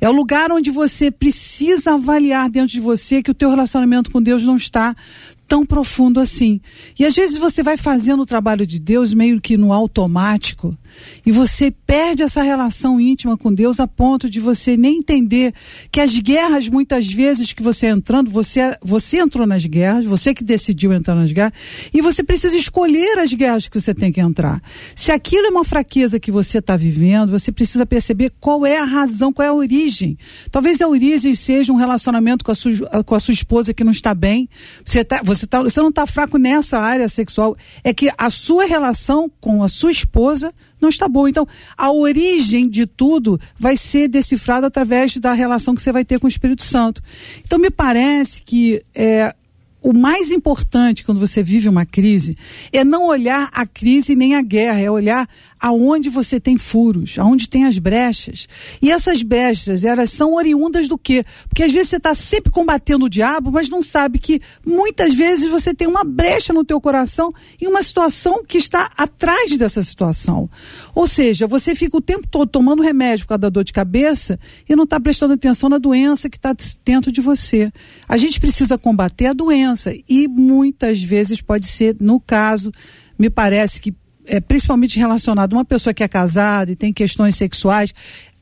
É 0.01 0.09
o 0.09 0.13
lugar 0.13 0.53
onde 0.53 0.71
você 0.71 1.11
precisa 1.11 1.95
avaliar 1.95 2.49
dentro 2.49 2.73
de 2.73 2.81
você 2.81 3.23
que 3.23 3.31
o 3.31 3.35
teu 3.35 3.51
relacionamento 3.51 4.11
com 4.11 4.23
Deus 4.23 4.45
não 4.45 4.57
está 4.57 4.95
tão 5.49 5.65
profundo 5.65 6.21
assim. 6.21 6.61
E 6.99 7.05
às 7.05 7.17
vezes 7.17 7.39
você 7.39 7.63
vai 7.63 7.77
fazendo 7.77 8.23
o 8.23 8.27
trabalho 8.27 8.67
de 8.67 8.79
Deus 8.79 9.15
meio 9.15 9.41
que 9.41 9.57
no 9.57 9.73
automático 9.73 10.77
e 11.25 11.33
você 11.33 11.71
perde 11.71 12.23
essa 12.23 12.43
relação 12.43 13.01
íntima 13.01 13.37
com 13.37 13.53
Deus 13.53 13.81
a 13.81 13.87
ponto 13.87 14.29
de 14.29 14.41
você 14.41 14.77
nem 14.77 14.99
entender 14.99 15.53
que 15.91 16.01
as 16.01 16.19
guerras, 16.19 16.69
muitas 16.69 17.07
vezes 17.13 17.53
que 17.53 17.63
você 17.63 17.87
entrando, 17.87 18.31
você, 18.31 18.77
você 18.83 19.19
entrou 19.19 19.47
nas 19.47 19.65
guerras, 19.65 20.05
você 20.05 20.35
que 20.35 20.45
decidiu 20.45 20.93
entrar 20.93 21.15
nas 21.15 21.33
guerras, 21.33 21.53
e 21.93 22.01
você 22.01 22.23
precisa 22.23 22.57
escolher 22.57 23.19
as 23.19 23.33
guerras 23.33 23.69
que 23.69 23.81
você 23.81 23.95
tem 23.95 24.13
que 24.13 24.21
entrar. 24.21 24.63
Se 24.95 25.13
aquilo 25.13 25.47
é 25.47 25.51
uma 25.51 25.65
fraqueza 25.65 26.21
que 26.21 26.31
você 26.31 26.59
está 26.59 26.77
vivendo, 26.77 27.31
você 27.31 27.53
precisa 27.53 27.85
perceber 27.85 28.33
qual 28.41 28.65
é 28.65 28.79
a 28.79 28.85
razão, 28.85 29.33
qual 29.33 29.47
é 29.47 29.49
a 29.49 29.55
origem. 29.55 30.19
Talvez 30.51 30.81
a 30.81 30.89
origem 30.89 31.35
seja 31.35 31.73
um 31.73 31.77
relacionamento 31.77 32.45
com 32.45 32.53
a 32.53 32.55
sua, 32.55 33.05
com 33.05 33.15
a 33.15 33.21
sua 33.21 33.35
esposa 33.35 33.75
que 33.75 33.85
não 33.85 33.93
está 33.93 34.15
bem. 34.15 34.49
Você, 34.85 35.05
tá, 35.05 35.21
você, 35.23 35.47
tá, 35.47 35.63
você 35.63 35.81
não 35.81 35.89
está 35.89 36.07
fraco 36.07 36.39
nessa 36.39 36.79
área 36.79 37.09
sexual. 37.09 37.57
É 37.83 37.93
que 37.93 38.11
a 38.17 38.31
sua 38.31 38.65
relação 38.65 39.31
com 39.41 39.63
a 39.63 39.69
sua 39.69 39.91
esposa 39.91 40.53
não 40.81 40.89
está 40.89 41.09
boa. 41.09 41.29
Então, 41.29 41.47
a 41.77 41.91
origem 41.91 42.69
de 42.69 42.87
tudo 42.87 43.41
vai 43.59 43.77
ser 43.77 44.09
decifrada 44.09 44.67
através 44.67 45.17
da 45.17 45.33
relação 45.33 45.75
que 45.75 45.83
você 45.83 45.93
vai 45.93 46.05
ter 46.05 46.19
com 46.19 46.27
o 46.27 46.31
Espírito 46.31 46.63
Santo. 46.63 47.03
Então, 47.45 47.59
me 47.59 47.71
parece 47.71 48.43
que 48.43 48.83
é, 48.95 49.35
o 49.83 49.93
mais 49.93 50.31
importante 50.31 51.05
quando 51.05 51.21
você 51.21 51.43
vive 51.43 51.69
uma 51.69 51.87
crise 51.87 52.37
é 52.73 52.85
não 52.85 53.07
olhar 53.07 53.49
a 53.53 53.67
crise 53.67 54.15
nem 54.15 54.35
a 54.35 54.43
guerra, 54.43 54.81
é 54.81 54.91
olhar 54.91 55.29
aonde 55.61 56.09
você 56.09 56.41
tem 56.41 56.57
furos, 56.57 57.19
aonde 57.19 57.49
tem 57.49 57.65
as 57.67 57.79
brechas. 57.79 58.47
E 58.81 58.91
essas 58.91 59.23
brechas, 59.23 59.85
elas 59.85 60.11
são 60.11 60.35
oriundas 60.35 60.89
do 60.89 60.97
quê? 60.97 61.25
Porque 61.49 61.63
às 61.63 61.73
vezes 61.73 61.91
você 61.91 61.97
está 61.97 62.15
sempre 62.15 62.51
combatendo 62.51 63.07
o 63.07 63.09
diabo, 63.09 63.51
mas 63.51 63.69
não 63.69 63.83
sabe 63.83 64.19
que 64.19 64.41
muitas 64.65 65.15
vezes 65.15 65.51
você 65.51 65.75
tem 65.75 65.87
uma 65.89 66.05
brecha 66.05 66.53
no 66.53 66.65
teu 66.65 66.81
coração 66.81 67.33
e 67.61 67.67
uma 67.67 67.83
situação 67.83 68.45
que 68.45 68.59
está 68.59 68.91
atrás 68.97 69.57
dessa 69.57 69.83
situação. 69.83 70.49
Ou 70.95 71.07
seja, 71.07 71.47
você 71.47 71.75
fica 71.75 71.97
o 71.97 72.01
tempo 72.01 72.27
todo 72.27 72.49
tomando 72.49 72.83
remédio 72.83 73.25
por 73.25 73.31
causa 73.31 73.41
da 73.41 73.49
dor 73.49 73.65
de 73.65 73.73
cabeça 73.73 74.39
e 74.69 74.77
não 74.77 74.85
está 74.85 75.01
prestando 75.01 75.35
atenção 75.35 75.69
na 75.69 75.79
doença 75.79 76.29
que 76.29 76.37
está 76.37 76.55
dentro 76.85 77.11
de 77.11 77.21
você. 77.21 77.73
A 78.09 78.17
gente 78.17 78.41
precisa 78.41 78.79
combater 78.79 79.27
a 79.27 79.33
doença 79.33 79.93
e 80.09 80.29
muitas 80.29 81.03
vezes 81.03 81.41
pode 81.41 81.67
ser, 81.67 81.97
no 82.01 82.21
caso, 82.21 82.73
me 83.19 83.29
parece 83.29 83.81
que 83.81 83.95
é, 84.29 84.41
principalmente 84.41 84.99
relacionado 84.99 85.55
a 85.55 85.57
uma 85.57 85.65
pessoa 85.65 85.93
que 85.93 86.05
é 86.05 86.09
casada 86.09 86.71
e 86.71 86.77
tem 86.77 86.93
questões 86.93 87.35
sexuais, 87.35 87.93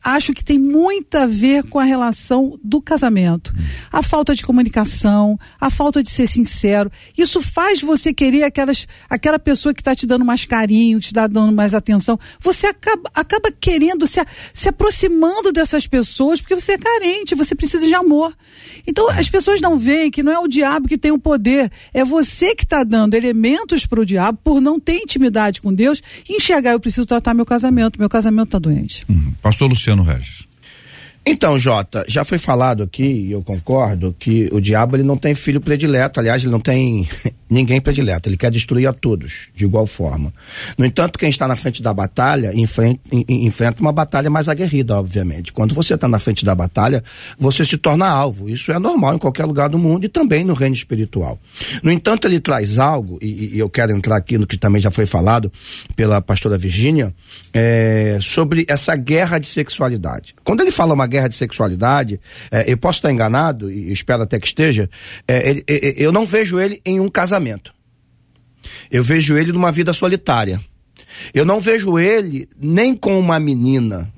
acho 0.06 0.32
que 0.32 0.44
tem 0.44 0.56
muito 0.56 1.16
a 1.16 1.26
ver 1.26 1.64
com 1.64 1.80
a 1.80 1.84
relação 1.84 2.56
do 2.62 2.80
casamento. 2.80 3.52
A 3.90 4.04
falta 4.04 4.36
de 4.36 4.44
comunicação, 4.44 5.36
a 5.60 5.68
falta 5.68 6.00
de 6.00 6.10
ser 6.10 6.28
sincero. 6.28 6.90
Isso 7.18 7.42
faz 7.42 7.82
você 7.82 8.14
querer 8.14 8.44
aquelas, 8.44 8.86
aquela 9.10 9.38
pessoa 9.38 9.75
que 9.75 9.80
está 9.80 9.96
te 9.96 10.06
dando 10.06 10.25
mais 10.25 10.44
carinho, 10.44 11.00
te 11.00 11.12
dando 11.12 11.50
mais 11.50 11.75
atenção. 11.75 12.16
Você 12.40 12.68
acaba, 12.68 13.10
acaba 13.12 13.50
querendo 13.50 14.06
se, 14.06 14.25
se 14.54 14.68
aproximando 14.68 15.50
dessas 15.50 15.88
pessoas 15.88 16.40
porque 16.40 16.54
você 16.54 16.72
é 16.72 16.78
carente, 16.78 17.34
você 17.34 17.56
precisa 17.56 17.84
de 17.84 17.94
amor. 17.94 18.32
Então 18.86 19.10
as 19.10 19.28
pessoas 19.28 19.60
não 19.60 19.76
veem 19.76 20.08
que 20.08 20.22
não 20.22 20.30
é 20.30 20.38
o 20.38 20.46
diabo 20.46 20.86
que 20.86 20.96
tem 20.96 21.10
o 21.10 21.18
poder, 21.18 21.68
é 21.92 22.04
você 22.04 22.54
que 22.54 22.62
está 22.62 22.84
dando 22.84 23.14
elementos 23.14 23.84
para 23.86 24.00
o 24.00 24.06
diabo 24.06 24.38
por 24.44 24.60
não 24.60 24.78
ter 24.78 24.98
intimidade 24.98 25.60
com 25.60 25.75
Deus 25.75 26.00
e 26.28 26.36
enxergar, 26.36 26.72
eu 26.72 26.80
preciso 26.80 27.06
tratar 27.06 27.34
meu 27.34 27.44
casamento, 27.44 27.98
meu 27.98 28.08
casamento 28.08 28.46
está 28.46 28.58
doente. 28.60 29.04
Hum, 29.10 29.32
pastor 29.42 29.68
Luciano 29.68 29.96
Regis. 30.05 30.46
Então, 31.28 31.59
Jota, 31.59 32.04
já 32.06 32.25
foi 32.25 32.38
falado 32.38 32.85
aqui, 32.85 33.02
e 33.02 33.33
eu 33.33 33.42
concordo, 33.42 34.14
que 34.16 34.49
o 34.52 34.61
diabo 34.61 34.95
ele 34.95 35.02
não 35.02 35.16
tem 35.16 35.35
filho 35.35 35.61
predileto, 35.61 36.21
aliás, 36.21 36.40
ele 36.40 36.52
não 36.52 36.61
tem 36.61 37.09
ninguém 37.50 37.80
predileto, 37.80 38.28
ele 38.28 38.37
quer 38.37 38.49
destruir 38.49 38.87
a 38.87 38.92
todos, 38.92 39.49
de 39.52 39.64
igual 39.64 39.88
forma. 39.88 40.33
No 40.78 40.85
entanto, 40.85 41.18
quem 41.18 41.28
está 41.28 41.49
na 41.49 41.56
frente 41.56 41.83
da 41.83 41.92
batalha 41.92 42.52
enfrenta, 42.54 43.00
enfrenta 43.28 43.80
uma 43.80 43.90
batalha 43.90 44.30
mais 44.30 44.49
aguerrida, 44.49 44.97
obviamente. 44.97 45.52
Quando 45.52 45.75
você 45.75 45.95
está 45.95 46.06
na 46.06 46.21
frente 46.21 46.45
da 46.45 46.54
batalha, 46.54 47.02
você 47.37 47.64
se 47.64 47.76
torna 47.76 48.06
alvo. 48.06 48.49
Isso 48.49 48.71
é 48.71 48.78
normal 48.78 49.16
em 49.16 49.18
qualquer 49.18 49.47
lugar 49.47 49.68
do 49.68 49.78
mundo 49.80 50.04
e 50.04 50.09
também 50.09 50.45
no 50.45 50.54
reino 50.54 50.76
espiritual. 50.76 51.40
No 51.83 51.90
entanto, 51.90 52.28
ele 52.28 52.38
traz 52.38 52.78
algo, 52.78 53.18
e, 53.21 53.56
e 53.56 53.59
eu 53.59 53.68
quero 53.68 53.90
entrar 53.90 54.16
aqui 54.16 54.38
no 54.38 54.47
que 54.47 54.56
também 54.56 54.80
já 54.80 54.92
foi 54.92 55.06
falado 55.06 55.52
pela 55.97 56.23
pastora 56.23 56.56
Virgínia, 56.56 57.12
é, 57.52 58.18
sobre 58.21 58.64
essa 58.68 58.95
guerra 58.95 59.38
de 59.38 59.47
sexualidade. 59.47 60.37
Quando 60.45 60.61
ele 60.61 60.71
fala 60.71 60.95
uma 60.95 61.06
guerra 61.06 61.15
guerra 61.16 61.28
de 61.28 61.35
sexualidade, 61.35 62.20
é, 62.50 62.70
eu 62.70 62.76
posso 62.76 62.99
estar 62.99 63.11
enganado, 63.11 63.70
e 63.70 63.92
espero 63.92 64.23
até 64.23 64.38
que 64.38 64.46
esteja, 64.46 64.88
é, 65.26 65.50
ele, 65.50 65.64
eu 65.96 66.12
não 66.12 66.26
vejo 66.26 66.61
ele 66.61 66.80
em 66.85 67.00
um 67.00 67.08
casamento. 67.08 67.75
Eu 68.90 69.02
vejo 69.02 69.37
ele 69.37 69.52
numa 69.52 69.73
vida 69.73 69.92
solitária. 69.92 70.61
Eu 71.32 71.44
não 71.44 71.61
vejo 71.61 71.99
ele 71.99 72.49
nem 72.61 72.94
com 72.94 73.18
uma 73.18 73.40
menina 73.40 74.12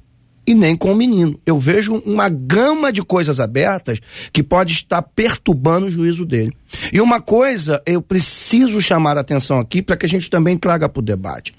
e 0.46 0.54
nem 0.54 0.74
com 0.74 0.92
um 0.92 0.96
menino. 0.96 1.38
Eu 1.44 1.58
vejo 1.58 1.94
uma 2.06 2.28
gama 2.28 2.90
de 2.90 3.02
coisas 3.02 3.38
abertas 3.38 4.00
que 4.32 4.42
pode 4.42 4.72
estar 4.72 5.02
perturbando 5.02 5.86
o 5.86 5.90
juízo 5.90 6.24
dele. 6.24 6.52
E 6.92 7.00
uma 7.00 7.20
coisa 7.20 7.82
eu 7.86 8.00
preciso 8.00 8.80
chamar 8.80 9.16
a 9.16 9.20
atenção 9.20 9.60
aqui 9.60 9.82
para 9.82 9.96
que 9.96 10.06
a 10.06 10.08
gente 10.08 10.30
também 10.30 10.56
traga 10.56 10.88
para 10.88 11.00
o 11.00 11.04
debate. 11.04 11.54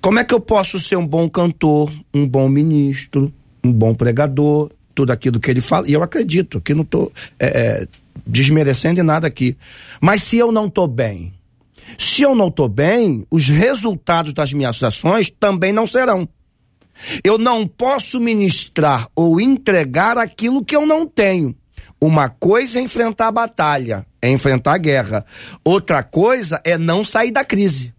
Como 0.00 0.18
é 0.18 0.24
que 0.24 0.32
eu 0.32 0.40
posso 0.40 0.78
ser 0.78 0.96
um 0.96 1.06
bom 1.06 1.28
cantor, 1.28 1.92
um 2.14 2.26
bom 2.26 2.48
ministro, 2.48 3.32
um 3.62 3.72
bom 3.72 3.94
pregador, 3.94 4.70
tudo 4.94 5.12
aquilo 5.12 5.40
que 5.40 5.50
ele 5.50 5.60
fala, 5.60 5.88
e 5.88 5.92
eu 5.92 6.02
acredito 6.02 6.60
que 6.60 6.74
não 6.74 6.82
estou 6.82 7.12
é, 7.38 7.46
é, 7.46 7.88
desmerecendo 8.26 9.00
em 9.00 9.04
nada 9.04 9.26
aqui. 9.26 9.56
Mas 10.00 10.22
se 10.22 10.36
eu 10.36 10.52
não 10.52 10.66
estou 10.66 10.86
bem, 10.86 11.32
se 11.98 12.22
eu 12.22 12.34
não 12.34 12.48
estou 12.48 12.68
bem, 12.68 13.26
os 13.30 13.48
resultados 13.48 14.32
das 14.32 14.52
minhas 14.52 14.82
ações 14.82 15.30
também 15.30 15.72
não 15.72 15.86
serão. 15.86 16.28
Eu 17.24 17.38
não 17.38 17.66
posso 17.66 18.20
ministrar 18.20 19.08
ou 19.14 19.40
entregar 19.40 20.18
aquilo 20.18 20.64
que 20.64 20.76
eu 20.76 20.84
não 20.84 21.06
tenho. 21.06 21.54
Uma 22.00 22.28
coisa 22.28 22.78
é 22.78 22.82
enfrentar 22.82 23.28
a 23.28 23.32
batalha, 23.32 24.06
é 24.22 24.30
enfrentar 24.30 24.74
a 24.74 24.78
guerra. 24.78 25.24
Outra 25.64 26.02
coisa 26.02 26.60
é 26.64 26.78
não 26.78 27.04
sair 27.04 27.30
da 27.30 27.44
crise. 27.44 27.94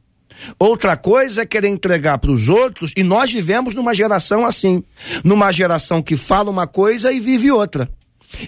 Outra 0.59 0.95
coisa 0.97 1.41
é 1.41 1.45
querer 1.45 1.67
entregar 1.67 2.17
para 2.17 2.31
os 2.31 2.49
outros, 2.49 2.93
e 2.95 3.03
nós 3.03 3.31
vivemos 3.31 3.73
numa 3.73 3.93
geração 3.93 4.45
assim 4.45 4.83
numa 5.23 5.51
geração 5.51 6.01
que 6.01 6.15
fala 6.15 6.49
uma 6.49 6.67
coisa 6.67 7.11
e 7.11 7.19
vive 7.19 7.51
outra. 7.51 7.89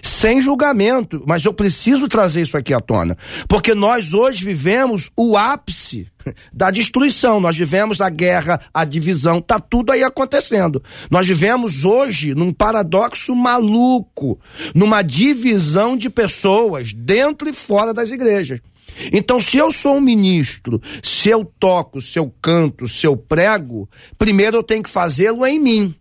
Sem 0.02 0.40
julgamento, 0.40 1.22
mas 1.26 1.44
eu 1.44 1.52
preciso 1.52 2.08
trazer 2.08 2.40
isso 2.40 2.56
aqui 2.56 2.72
à 2.72 2.80
tona, 2.80 3.18
porque 3.46 3.74
nós 3.74 4.14
hoje 4.14 4.42
vivemos 4.42 5.10
o 5.14 5.36
ápice 5.36 6.08
da 6.50 6.70
destruição, 6.70 7.38
nós 7.38 7.54
vivemos 7.54 8.00
a 8.00 8.08
guerra, 8.08 8.58
a 8.72 8.84
divisão, 8.84 9.42
tá 9.42 9.60
tudo 9.60 9.92
aí 9.92 10.02
acontecendo. 10.02 10.82
Nós 11.10 11.28
vivemos 11.28 11.84
hoje 11.84 12.34
num 12.34 12.50
paradoxo 12.50 13.36
maluco, 13.36 14.40
numa 14.74 15.02
divisão 15.02 15.98
de 15.98 16.08
pessoas 16.08 16.94
dentro 16.94 17.46
e 17.46 17.52
fora 17.52 17.92
das 17.92 18.10
igrejas. 18.10 18.60
Então, 19.12 19.40
se 19.40 19.56
eu 19.56 19.72
sou 19.72 19.96
um 19.96 20.00
ministro, 20.00 20.80
se 21.02 21.28
eu 21.28 21.44
toco, 21.44 22.00
se 22.00 22.18
eu 22.18 22.32
canto, 22.40 22.86
se 22.86 23.06
eu 23.06 23.16
prego, 23.16 23.88
primeiro 24.18 24.56
eu 24.56 24.62
tenho 24.62 24.82
que 24.82 24.90
fazê-lo 24.90 25.44
em 25.46 25.58
mim. 25.58 25.94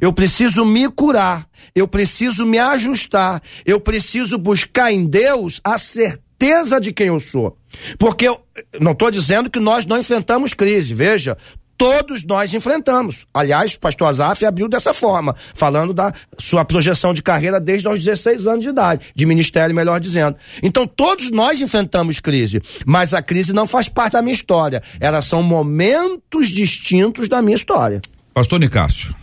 Eu 0.00 0.12
preciso 0.12 0.64
me 0.64 0.88
curar, 0.88 1.48
eu 1.74 1.86
preciso 1.86 2.46
me 2.46 2.58
ajustar, 2.58 3.42
eu 3.66 3.80
preciso 3.80 4.38
buscar 4.38 4.92
em 4.92 5.04
Deus 5.04 5.60
a 5.62 5.76
certeza 5.76 6.80
de 6.80 6.92
quem 6.92 7.08
eu 7.08 7.20
sou. 7.20 7.56
Porque 7.98 8.26
eu 8.26 8.40
não 8.80 8.92
estou 8.92 9.10
dizendo 9.10 9.50
que 9.50 9.60
nós 9.60 9.84
não 9.84 9.98
enfrentamos 9.98 10.54
crise, 10.54 10.94
veja, 10.94 11.36
todos 11.76 12.24
nós 12.24 12.52
enfrentamos. 12.52 13.26
Aliás, 13.32 13.74
o 13.74 13.80
pastor 13.80 14.08
Azaf 14.08 14.44
abriu 14.44 14.68
dessa 14.68 14.94
forma, 14.94 15.34
falando 15.54 15.92
da 15.92 16.12
sua 16.38 16.64
projeção 16.64 17.12
de 17.12 17.22
carreira 17.22 17.60
desde 17.60 17.88
os 17.88 18.02
16 18.02 18.46
anos 18.46 18.64
de 18.64 18.70
idade, 18.70 19.06
de 19.14 19.26
ministério, 19.26 19.74
melhor 19.74 20.00
dizendo. 20.00 20.36
Então, 20.62 20.86
todos 20.86 21.30
nós 21.30 21.60
enfrentamos 21.60 22.20
crise, 22.20 22.60
mas 22.86 23.14
a 23.14 23.22
crise 23.22 23.52
não 23.52 23.66
faz 23.66 23.88
parte 23.88 24.12
da 24.12 24.22
minha 24.22 24.34
história. 24.34 24.82
Elas 25.00 25.24
são 25.24 25.42
momentos 25.42 26.48
distintos 26.48 27.28
da 27.28 27.42
minha 27.42 27.56
história. 27.56 28.00
Pastor 28.32 28.58
Nicásio. 28.58 29.14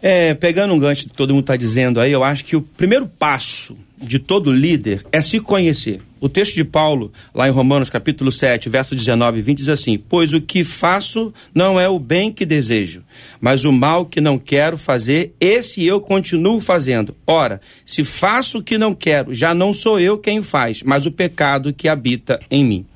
É, 0.00 0.32
pegando 0.34 0.72
um 0.74 0.78
gancho 0.78 1.04
que 1.04 1.16
todo 1.16 1.34
mundo 1.34 1.42
está 1.42 1.56
dizendo 1.56 2.00
aí, 2.00 2.12
eu 2.12 2.22
acho 2.22 2.44
que 2.44 2.54
o 2.54 2.62
primeiro 2.62 3.08
passo 3.08 3.76
de 4.00 4.18
todo 4.18 4.52
líder 4.52 5.04
é 5.12 5.20
se 5.20 5.40
conhecer. 5.40 6.00
O 6.20 6.28
texto 6.28 6.54
de 6.54 6.64
Paulo, 6.64 7.12
lá 7.32 7.46
em 7.46 7.52
Romanos 7.52 7.88
capítulo 7.88 8.32
7, 8.32 8.68
verso 8.68 8.94
19 8.94 9.38
e 9.38 9.42
20, 9.42 9.58
diz 9.58 9.68
assim: 9.68 9.96
Pois 9.96 10.32
o 10.32 10.40
que 10.40 10.64
faço 10.64 11.32
não 11.54 11.78
é 11.78 11.88
o 11.88 11.98
bem 11.98 12.32
que 12.32 12.44
desejo, 12.44 13.04
mas 13.40 13.64
o 13.64 13.70
mal 13.70 14.04
que 14.04 14.20
não 14.20 14.36
quero 14.36 14.76
fazer, 14.76 15.32
esse 15.40 15.84
eu 15.84 16.00
continuo 16.00 16.60
fazendo. 16.60 17.14
Ora, 17.24 17.60
se 17.84 18.02
faço 18.02 18.58
o 18.58 18.62
que 18.62 18.76
não 18.76 18.94
quero, 18.94 19.32
já 19.32 19.54
não 19.54 19.72
sou 19.72 20.00
eu 20.00 20.18
quem 20.18 20.42
faz, 20.42 20.82
mas 20.82 21.06
o 21.06 21.12
pecado 21.12 21.72
que 21.72 21.88
habita 21.88 22.40
em 22.50 22.64
mim. 22.64 22.86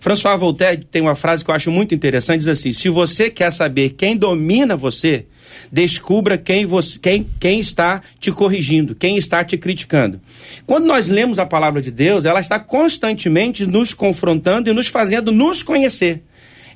François 0.00 0.38
Voltaire 0.38 0.84
tem 0.84 1.02
uma 1.02 1.14
frase 1.14 1.44
que 1.44 1.50
eu 1.50 1.54
acho 1.54 1.70
muito 1.70 1.94
interessante, 1.94 2.40
diz 2.40 2.48
assim: 2.48 2.70
se 2.70 2.88
você 2.88 3.30
quer 3.30 3.50
saber 3.50 3.90
quem 3.90 4.16
domina 4.16 4.76
você, 4.76 5.24
descubra 5.70 6.38
quem, 6.38 6.66
você, 6.66 6.98
quem, 6.98 7.26
quem 7.38 7.60
está 7.60 8.00
te 8.18 8.30
corrigindo, 8.30 8.94
quem 8.94 9.16
está 9.16 9.44
te 9.44 9.56
criticando. 9.56 10.20
Quando 10.66 10.86
nós 10.86 11.08
lemos 11.08 11.38
a 11.38 11.46
palavra 11.46 11.80
de 11.80 11.90
Deus, 11.90 12.24
ela 12.24 12.40
está 12.40 12.58
constantemente 12.58 13.66
nos 13.66 13.94
confrontando 13.94 14.70
e 14.70 14.72
nos 14.72 14.88
fazendo 14.88 15.32
nos 15.32 15.62
conhecer. 15.62 16.22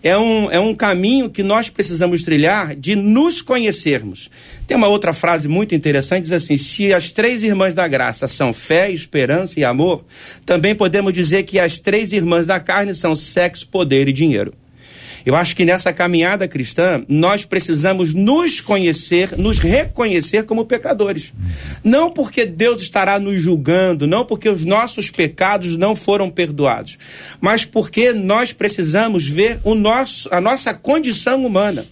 É 0.02 0.18
um, 0.18 0.50
é 0.50 0.58
um 0.58 0.74
caminho 0.74 1.30
que 1.30 1.44
nós 1.44 1.68
precisamos 1.68 2.24
trilhar 2.24 2.74
de 2.74 2.96
nos 2.96 3.40
conhecermos. 3.40 4.28
Tem 4.66 4.76
uma 4.76 4.88
outra 4.88 5.12
frase 5.12 5.46
muito 5.46 5.76
interessante, 5.76 6.24
diz 6.24 6.32
assim: 6.32 6.56
se 6.56 6.92
as 6.92 7.12
três 7.12 7.44
irmãs 7.44 7.72
da 7.72 7.86
graça 7.86 8.26
são 8.26 8.52
fé, 8.52 8.90
esperança 8.90 9.60
e 9.60 9.64
amor, 9.64 10.04
também 10.44 10.74
podemos 10.74 11.12
dizer 11.12 11.44
que 11.44 11.60
as 11.60 11.78
três 11.78 12.12
irmãs 12.12 12.46
da 12.46 12.58
carne 12.58 12.96
são 12.96 13.14
sexo, 13.14 13.68
poder 13.68 14.08
e 14.08 14.12
dinheiro. 14.12 14.52
Eu 15.24 15.36
acho 15.36 15.54
que 15.54 15.64
nessa 15.64 15.92
caminhada 15.92 16.48
cristã, 16.48 17.04
nós 17.08 17.44
precisamos 17.44 18.14
nos 18.14 18.60
conhecer, 18.60 19.36
nos 19.36 19.58
reconhecer 19.58 20.44
como 20.44 20.64
pecadores. 20.64 21.32
Não 21.84 22.10
porque 22.10 22.44
Deus 22.44 22.82
estará 22.82 23.18
nos 23.18 23.40
julgando, 23.40 24.06
não 24.06 24.24
porque 24.24 24.48
os 24.48 24.64
nossos 24.64 25.10
pecados 25.10 25.76
não 25.76 25.94
foram 25.94 26.30
perdoados, 26.30 26.98
mas 27.40 27.64
porque 27.64 28.12
nós 28.12 28.52
precisamos 28.52 29.26
ver 29.26 29.60
o 29.64 29.74
nosso, 29.74 30.28
a 30.32 30.40
nossa 30.40 30.74
condição 30.74 31.44
humana. 31.44 31.86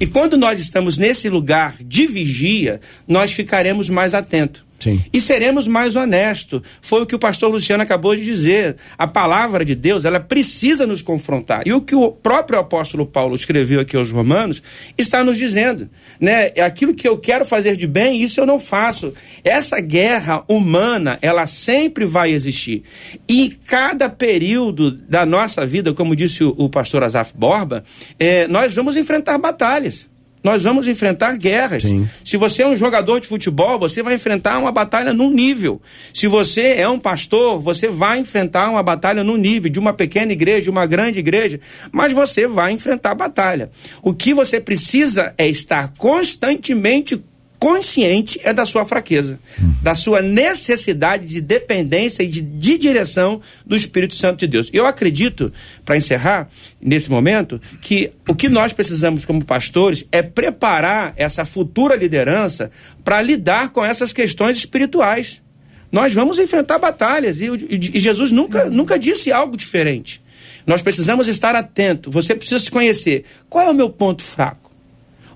E 0.00 0.06
quando 0.06 0.36
nós 0.36 0.58
estamos 0.58 0.98
nesse 0.98 1.28
lugar 1.28 1.76
de 1.80 2.06
vigia, 2.06 2.80
nós 3.08 3.32
ficaremos 3.32 3.88
mais 3.88 4.14
atentos. 4.14 4.65
Sim. 4.78 5.02
E 5.12 5.20
seremos 5.20 5.66
mais 5.66 5.96
honestos. 5.96 6.60
Foi 6.80 7.02
o 7.02 7.06
que 7.06 7.14
o 7.14 7.18
pastor 7.18 7.50
Luciano 7.50 7.82
acabou 7.82 8.14
de 8.14 8.24
dizer. 8.24 8.76
A 8.96 9.06
palavra 9.06 9.64
de 9.64 9.74
Deus, 9.74 10.04
ela 10.04 10.20
precisa 10.20 10.86
nos 10.86 11.02
confrontar. 11.02 11.66
E 11.66 11.72
o 11.72 11.80
que 11.80 11.94
o 11.94 12.10
próprio 12.12 12.58
apóstolo 12.58 13.06
Paulo 13.06 13.34
escreveu 13.34 13.80
aqui 13.80 13.96
aos 13.96 14.10
Romanos 14.10 14.62
está 14.96 15.24
nos 15.24 15.38
dizendo, 15.38 15.88
né? 16.20 16.50
É 16.54 16.62
aquilo 16.62 16.94
que 16.94 17.08
eu 17.08 17.18
quero 17.18 17.44
fazer 17.44 17.76
de 17.76 17.86
bem, 17.86 18.22
isso 18.22 18.40
eu 18.40 18.46
não 18.46 18.60
faço. 18.60 19.12
Essa 19.42 19.80
guerra 19.80 20.44
humana, 20.48 21.18
ela 21.22 21.46
sempre 21.46 22.04
vai 22.04 22.32
existir. 22.32 22.82
E 23.28 23.56
cada 23.64 24.08
período 24.08 24.90
da 24.90 25.24
nossa 25.24 25.66
vida, 25.66 25.94
como 25.94 26.14
disse 26.14 26.44
o, 26.44 26.54
o 26.56 26.68
pastor 26.68 27.02
Azaf 27.02 27.32
Borba, 27.34 27.84
é, 28.18 28.46
nós 28.48 28.74
vamos 28.74 28.96
enfrentar 28.96 29.38
batalhas 29.38 30.08
nós 30.42 30.62
vamos 30.62 30.86
enfrentar 30.86 31.36
guerras. 31.36 31.82
Sim. 31.82 32.08
Se 32.24 32.36
você 32.36 32.62
é 32.62 32.66
um 32.68 32.76
jogador 32.76 33.20
de 33.20 33.26
futebol, 33.26 33.78
você 33.78 34.02
vai 34.02 34.14
enfrentar 34.14 34.58
uma 34.58 34.70
batalha 34.70 35.12
num 35.12 35.30
nível. 35.30 35.80
Se 36.14 36.28
você 36.28 36.74
é 36.74 36.88
um 36.88 36.98
pastor, 36.98 37.60
você 37.60 37.88
vai 37.88 38.18
enfrentar 38.18 38.70
uma 38.70 38.82
batalha 38.82 39.24
num 39.24 39.36
nível 39.36 39.70
de 39.70 39.78
uma 39.78 39.92
pequena 39.92 40.32
igreja, 40.32 40.62
de 40.62 40.70
uma 40.70 40.86
grande 40.86 41.18
igreja, 41.18 41.58
mas 41.90 42.12
você 42.12 42.46
vai 42.46 42.72
enfrentar 42.72 43.10
a 43.10 43.14
batalha. 43.14 43.70
O 44.02 44.14
que 44.14 44.32
você 44.32 44.60
precisa 44.60 45.34
é 45.36 45.48
estar 45.48 45.92
constantemente 45.98 47.22
consciente 47.58 48.40
é 48.42 48.52
da 48.52 48.66
sua 48.66 48.84
fraqueza, 48.84 49.38
da 49.82 49.94
sua 49.94 50.20
necessidade 50.20 51.26
de 51.26 51.40
dependência 51.40 52.22
e 52.22 52.26
de, 52.26 52.40
de 52.40 52.78
direção 52.78 53.40
do 53.64 53.76
Espírito 53.76 54.14
Santo 54.14 54.40
de 54.40 54.46
Deus. 54.46 54.70
Eu 54.72 54.86
acredito, 54.86 55.52
para 55.84 55.96
encerrar, 55.96 56.48
nesse 56.80 57.10
momento, 57.10 57.60
que 57.80 58.10
o 58.28 58.34
que 58.34 58.48
nós 58.48 58.72
precisamos 58.72 59.24
como 59.24 59.44
pastores 59.44 60.04
é 60.12 60.22
preparar 60.22 61.14
essa 61.16 61.44
futura 61.44 61.96
liderança 61.96 62.70
para 63.02 63.22
lidar 63.22 63.70
com 63.70 63.84
essas 63.84 64.12
questões 64.12 64.58
espirituais. 64.58 65.42
Nós 65.90 66.12
vamos 66.12 66.38
enfrentar 66.38 66.78
batalhas 66.78 67.40
e, 67.40 67.46
e, 67.46 67.96
e 67.96 68.00
Jesus 68.00 68.30
nunca, 68.30 68.68
nunca 68.68 68.98
disse 68.98 69.32
algo 69.32 69.56
diferente. 69.56 70.20
Nós 70.66 70.82
precisamos 70.82 71.28
estar 71.28 71.54
atento. 71.54 72.10
Você 72.10 72.34
precisa 72.34 72.58
se 72.58 72.70
conhecer. 72.70 73.24
Qual 73.48 73.66
é 73.66 73.70
o 73.70 73.74
meu 73.74 73.88
ponto 73.88 74.22
fraco? 74.22 74.70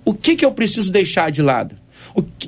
O 0.05 0.13
que, 0.13 0.35
que 0.35 0.45
eu 0.45 0.53
preciso 0.53 0.91
deixar 0.91 1.31
de 1.31 1.41
lado? 1.41 1.77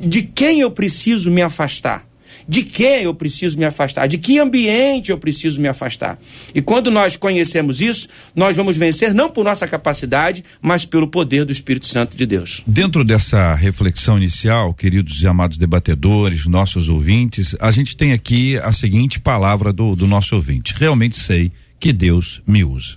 De 0.01 0.23
quem 0.23 0.61
eu 0.61 0.71
preciso 0.71 1.31
me 1.31 1.43
afastar? 1.43 2.07
De 2.49 2.63
quem 2.63 3.05
eu 3.05 3.15
preciso 3.15 3.59
me 3.59 3.65
afastar? 3.65 4.07
De 4.07 4.19
que 4.19 4.39
ambiente 4.39 5.11
eu 5.11 5.19
preciso 5.19 5.61
me 5.61 5.69
afastar? 5.69 6.19
E 6.55 6.61
quando 6.61 6.91
nós 6.91 7.17
conhecemos 7.17 7.81
isso, 7.81 8.09
nós 8.35 8.57
vamos 8.57 8.77
vencer 8.77 9.15
não 9.15 9.31
por 9.31 9.45
nossa 9.45 9.67
capacidade, 9.69 10.45
mas 10.61 10.85
pelo 10.85 11.07
poder 11.07 11.45
do 11.45 11.53
Espírito 11.53 11.87
Santo 11.87 12.17
de 12.17 12.27
Deus. 12.27 12.63
Dentro 12.67 13.05
dessa 13.05 13.55
reflexão 13.55 14.17
inicial, 14.17 14.75
queridos 14.75 15.23
e 15.23 15.27
amados 15.27 15.59
debatedores, 15.59 16.47
nossos 16.47 16.89
ouvintes, 16.89 17.55
a 17.61 17.71
gente 17.71 17.97
tem 17.97 18.13
aqui 18.13 18.57
a 18.59 18.73
seguinte 18.73 19.21
palavra 19.21 19.73
do, 19.73 19.95
do 19.95 20.07
nosso 20.07 20.35
ouvinte: 20.35 20.75
realmente 20.77 21.17
sei 21.17 21.53
que 21.79 21.93
Deus 21.93 22.43
me 22.47 22.65
usa. 22.65 22.97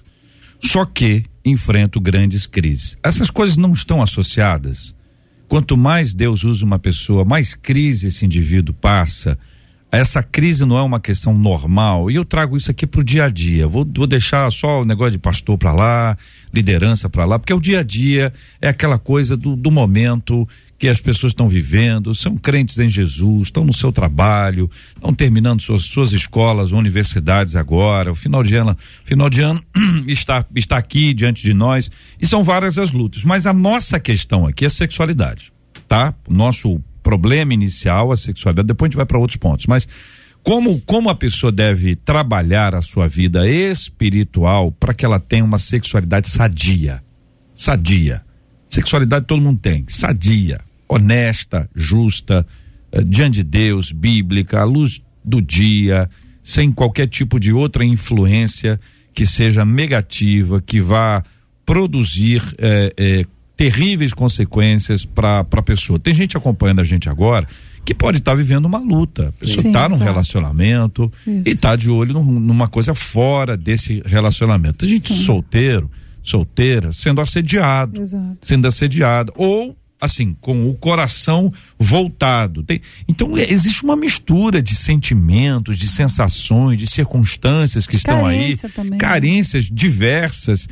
Só 0.59 0.85
que 0.85 1.23
enfrento 1.43 1.99
grandes 1.99 2.47
crises. 2.47 2.97
Essas 3.03 3.29
coisas 3.29 3.55
não 3.55 3.73
estão 3.73 4.01
associadas 4.01 4.95
Quanto 5.47 5.77
mais 5.77 6.13
Deus 6.13 6.43
usa 6.43 6.65
uma 6.65 6.79
pessoa, 6.79 7.23
mais 7.23 7.53
crise 7.53 8.07
esse 8.07 8.25
indivíduo 8.25 8.73
passa. 8.73 9.37
Essa 9.95 10.21
crise 10.21 10.65
não 10.65 10.77
é 10.77 10.81
uma 10.81 10.99
questão 10.99 11.33
normal. 11.33 12.11
E 12.11 12.15
eu 12.15 12.25
trago 12.25 12.57
isso 12.57 12.69
aqui 12.69 12.85
para 12.85 12.99
o 12.99 13.03
dia 13.03 13.23
a 13.25 13.29
dia. 13.29 13.65
Vou, 13.65 13.87
vou 13.95 14.05
deixar 14.05 14.51
só 14.51 14.81
o 14.81 14.85
negócio 14.85 15.13
de 15.13 15.17
pastor 15.17 15.57
para 15.57 15.71
lá, 15.71 16.17
liderança 16.53 17.09
para 17.09 17.23
lá, 17.23 17.39
porque 17.39 17.53
o 17.53 17.61
dia 17.61 17.79
a 17.79 17.83
dia 17.83 18.33
é 18.61 18.67
aquela 18.67 18.99
coisa 18.99 19.37
do, 19.37 19.55
do 19.55 19.71
momento 19.71 20.45
que 20.77 20.89
as 20.89 20.99
pessoas 20.99 21.31
estão 21.31 21.47
vivendo, 21.47 22.13
são 22.13 22.35
crentes 22.35 22.77
em 22.77 22.89
Jesus, 22.89 23.47
estão 23.47 23.63
no 23.63 23.73
seu 23.73 23.93
trabalho, 23.93 24.69
estão 24.93 25.13
terminando 25.13 25.61
suas, 25.61 25.83
suas 25.83 26.11
escolas, 26.11 26.71
universidades 26.71 27.55
agora, 27.55 28.11
o 28.11 28.15
final 28.15 28.43
de 28.43 28.55
ano, 28.55 28.77
final 29.05 29.29
de 29.29 29.41
ano 29.41 29.63
está, 30.05 30.45
está 30.53 30.77
aqui 30.77 31.13
diante 31.13 31.41
de 31.41 31.53
nós, 31.53 31.89
e 32.19 32.27
são 32.27 32.43
várias 32.43 32.77
as 32.77 32.91
lutas, 32.91 33.23
mas 33.23 33.45
a 33.45 33.53
nossa 33.53 33.97
questão 34.01 34.45
aqui 34.45 34.65
é 34.65 34.69
sexualidade, 34.69 35.53
tá? 35.87 36.13
O 36.27 36.33
nosso 36.33 36.81
problema 37.05 37.53
inicial, 37.53 38.11
a 38.11 38.17
sexualidade, 38.17 38.67
depois 38.67 38.87
a 38.87 38.89
gente 38.89 38.97
vai 38.97 39.05
para 39.05 39.19
outros 39.19 39.37
pontos, 39.37 39.67
mas 39.67 39.87
como, 40.41 40.81
como 40.81 41.07
a 41.07 41.15
pessoa 41.15 41.51
deve 41.51 41.95
trabalhar 41.95 42.73
a 42.73 42.81
sua 42.81 43.07
vida 43.07 43.47
espiritual 43.47 44.71
para 44.71 44.91
que 44.91 45.05
ela 45.05 45.19
tenha 45.19 45.45
uma 45.45 45.59
sexualidade 45.59 46.29
sadia? 46.29 47.03
Sadia. 47.55 48.23
Sexualidade 48.67 49.27
todo 49.27 49.41
mundo 49.41 49.59
tem, 49.59 49.85
sadia, 49.87 50.59
honesta, 50.89 51.69
justa, 51.75 52.45
eh, 52.91 53.03
diante 53.03 53.37
de 53.37 53.43
Deus, 53.43 53.91
bíblica, 53.91 54.61
à 54.61 54.63
luz 54.63 54.99
do 55.23 55.41
dia, 55.41 56.09
sem 56.43 56.71
qualquer 56.71 57.07
tipo 57.07 57.39
de 57.39 57.53
outra 57.53 57.85
influência 57.85 58.79
que 59.13 59.25
seja 59.25 59.63
negativa, 59.63 60.61
que 60.61 60.81
vá 60.81 61.23
produzir 61.65 62.41
eh, 62.57 62.93
eh, 62.97 63.25
terríveis 63.55 64.13
consequências 64.13 65.05
para 65.05 65.39
a 65.39 65.61
pessoa. 65.61 65.99
Tem 65.99 66.13
gente 66.13 66.35
acompanhando 66.37 66.81
a 66.81 66.83
gente 66.83 67.09
agora 67.09 67.47
que 67.83 67.93
pode 67.93 68.17
estar 68.17 68.31
tá 68.31 68.35
vivendo 68.35 68.65
uma 68.65 68.79
luta. 68.79 69.29
A 69.29 69.31
pessoa 69.33 69.65
está 69.65 69.87
num 69.87 69.97
relacionamento 69.97 71.11
Isso. 71.25 71.43
e 71.45 71.51
está 71.51 71.75
de 71.75 71.89
olho 71.89 72.13
num, 72.13 72.23
numa 72.23 72.67
coisa 72.67 72.95
fora 72.95 73.55
desse 73.55 74.01
relacionamento. 74.05 74.79
Tem 74.79 74.89
gente 74.89 75.13
Sim. 75.13 75.23
solteiro 75.23 75.89
solteira 76.25 76.91
sendo 76.91 77.21
assediado, 77.21 78.01
Exato. 78.01 78.37
sendo 78.41 78.67
assediada 78.67 79.31
ou 79.35 79.77
assim 80.01 80.35
com 80.41 80.69
o 80.69 80.73
coração 80.73 81.53
voltado. 81.79 82.63
Tem, 82.63 82.81
então 83.07 83.37
é, 83.37 83.51
existe 83.51 83.83
uma 83.83 83.95
mistura 83.95 84.61
de 84.61 84.75
sentimentos, 84.75 85.77
de 85.77 85.87
sensações, 85.87 86.77
de 86.77 86.87
circunstâncias 86.87 87.87
que 87.87 87.95
estão 87.95 88.25
aí, 88.25 88.57
também. 88.57 88.91
Né? 88.91 88.97
carências 88.97 89.65
diversas 89.71 90.67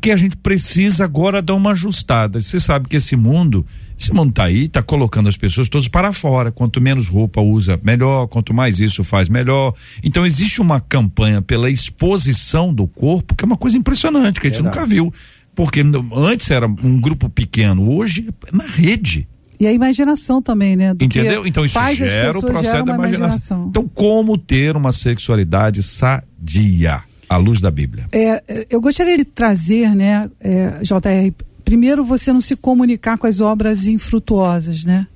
que 0.00 0.10
a 0.10 0.16
gente 0.16 0.36
precisa 0.36 1.04
agora 1.04 1.42
dar 1.42 1.54
uma 1.54 1.72
ajustada. 1.72 2.40
Você 2.40 2.58
sabe 2.58 2.88
que 2.88 2.96
esse 2.96 3.14
mundo 3.16 3.66
esse 3.98 4.14
mundo 4.14 4.32
tá 4.32 4.44
aí, 4.44 4.68
tá 4.68 4.80
colocando 4.80 5.28
as 5.28 5.36
pessoas 5.36 5.68
todas 5.68 5.88
para 5.88 6.12
fora. 6.12 6.52
Quanto 6.52 6.80
menos 6.80 7.08
roupa 7.08 7.40
usa, 7.40 7.78
melhor. 7.82 8.28
Quanto 8.28 8.54
mais 8.54 8.78
isso 8.78 9.02
faz, 9.02 9.28
melhor. 9.28 9.74
Então 10.04 10.24
existe 10.24 10.60
uma 10.60 10.80
campanha 10.80 11.42
pela 11.42 11.68
exposição 11.68 12.72
do 12.72 12.86
corpo, 12.86 13.34
que 13.34 13.44
é 13.44 13.46
uma 13.46 13.56
coisa 13.56 13.76
impressionante, 13.76 14.40
que 14.40 14.46
a 14.46 14.50
gente 14.50 14.62
Verdade. 14.62 14.78
nunca 14.78 14.88
viu. 14.88 15.12
Porque 15.52 15.82
antes 16.14 16.48
era 16.52 16.68
um 16.68 17.00
grupo 17.00 17.28
pequeno, 17.28 17.90
hoje 17.90 18.28
é 18.46 18.56
na 18.56 18.64
rede. 18.64 19.26
E 19.58 19.66
a 19.66 19.72
imaginação 19.72 20.40
também, 20.40 20.76
né? 20.76 20.94
Do 20.94 21.04
Entendeu? 21.04 21.44
Então 21.44 21.64
isso 21.64 21.76
gera 21.96 22.38
o 22.38 22.40
processo 22.40 22.84
da 22.84 22.94
imaginação. 22.94 23.08
imaginação. 23.08 23.66
Então, 23.68 23.90
como 23.92 24.38
ter 24.38 24.76
uma 24.76 24.92
sexualidade 24.92 25.82
sadia? 25.82 27.02
À 27.28 27.36
luz 27.36 27.60
da 27.60 27.70
Bíblia. 27.70 28.06
É, 28.12 28.66
eu 28.70 28.80
gostaria 28.80 29.16
de 29.16 29.24
trazer, 29.24 29.94
né, 29.94 30.30
é, 30.40 30.80
JR, 30.82 31.32
primeiro 31.64 32.04
você 32.04 32.32
não 32.32 32.40
se 32.40 32.56
comunicar 32.56 33.18
com 33.18 33.26
as 33.26 33.40
obras 33.40 33.86
infrutuosas, 33.86 34.84
né? 34.84 35.06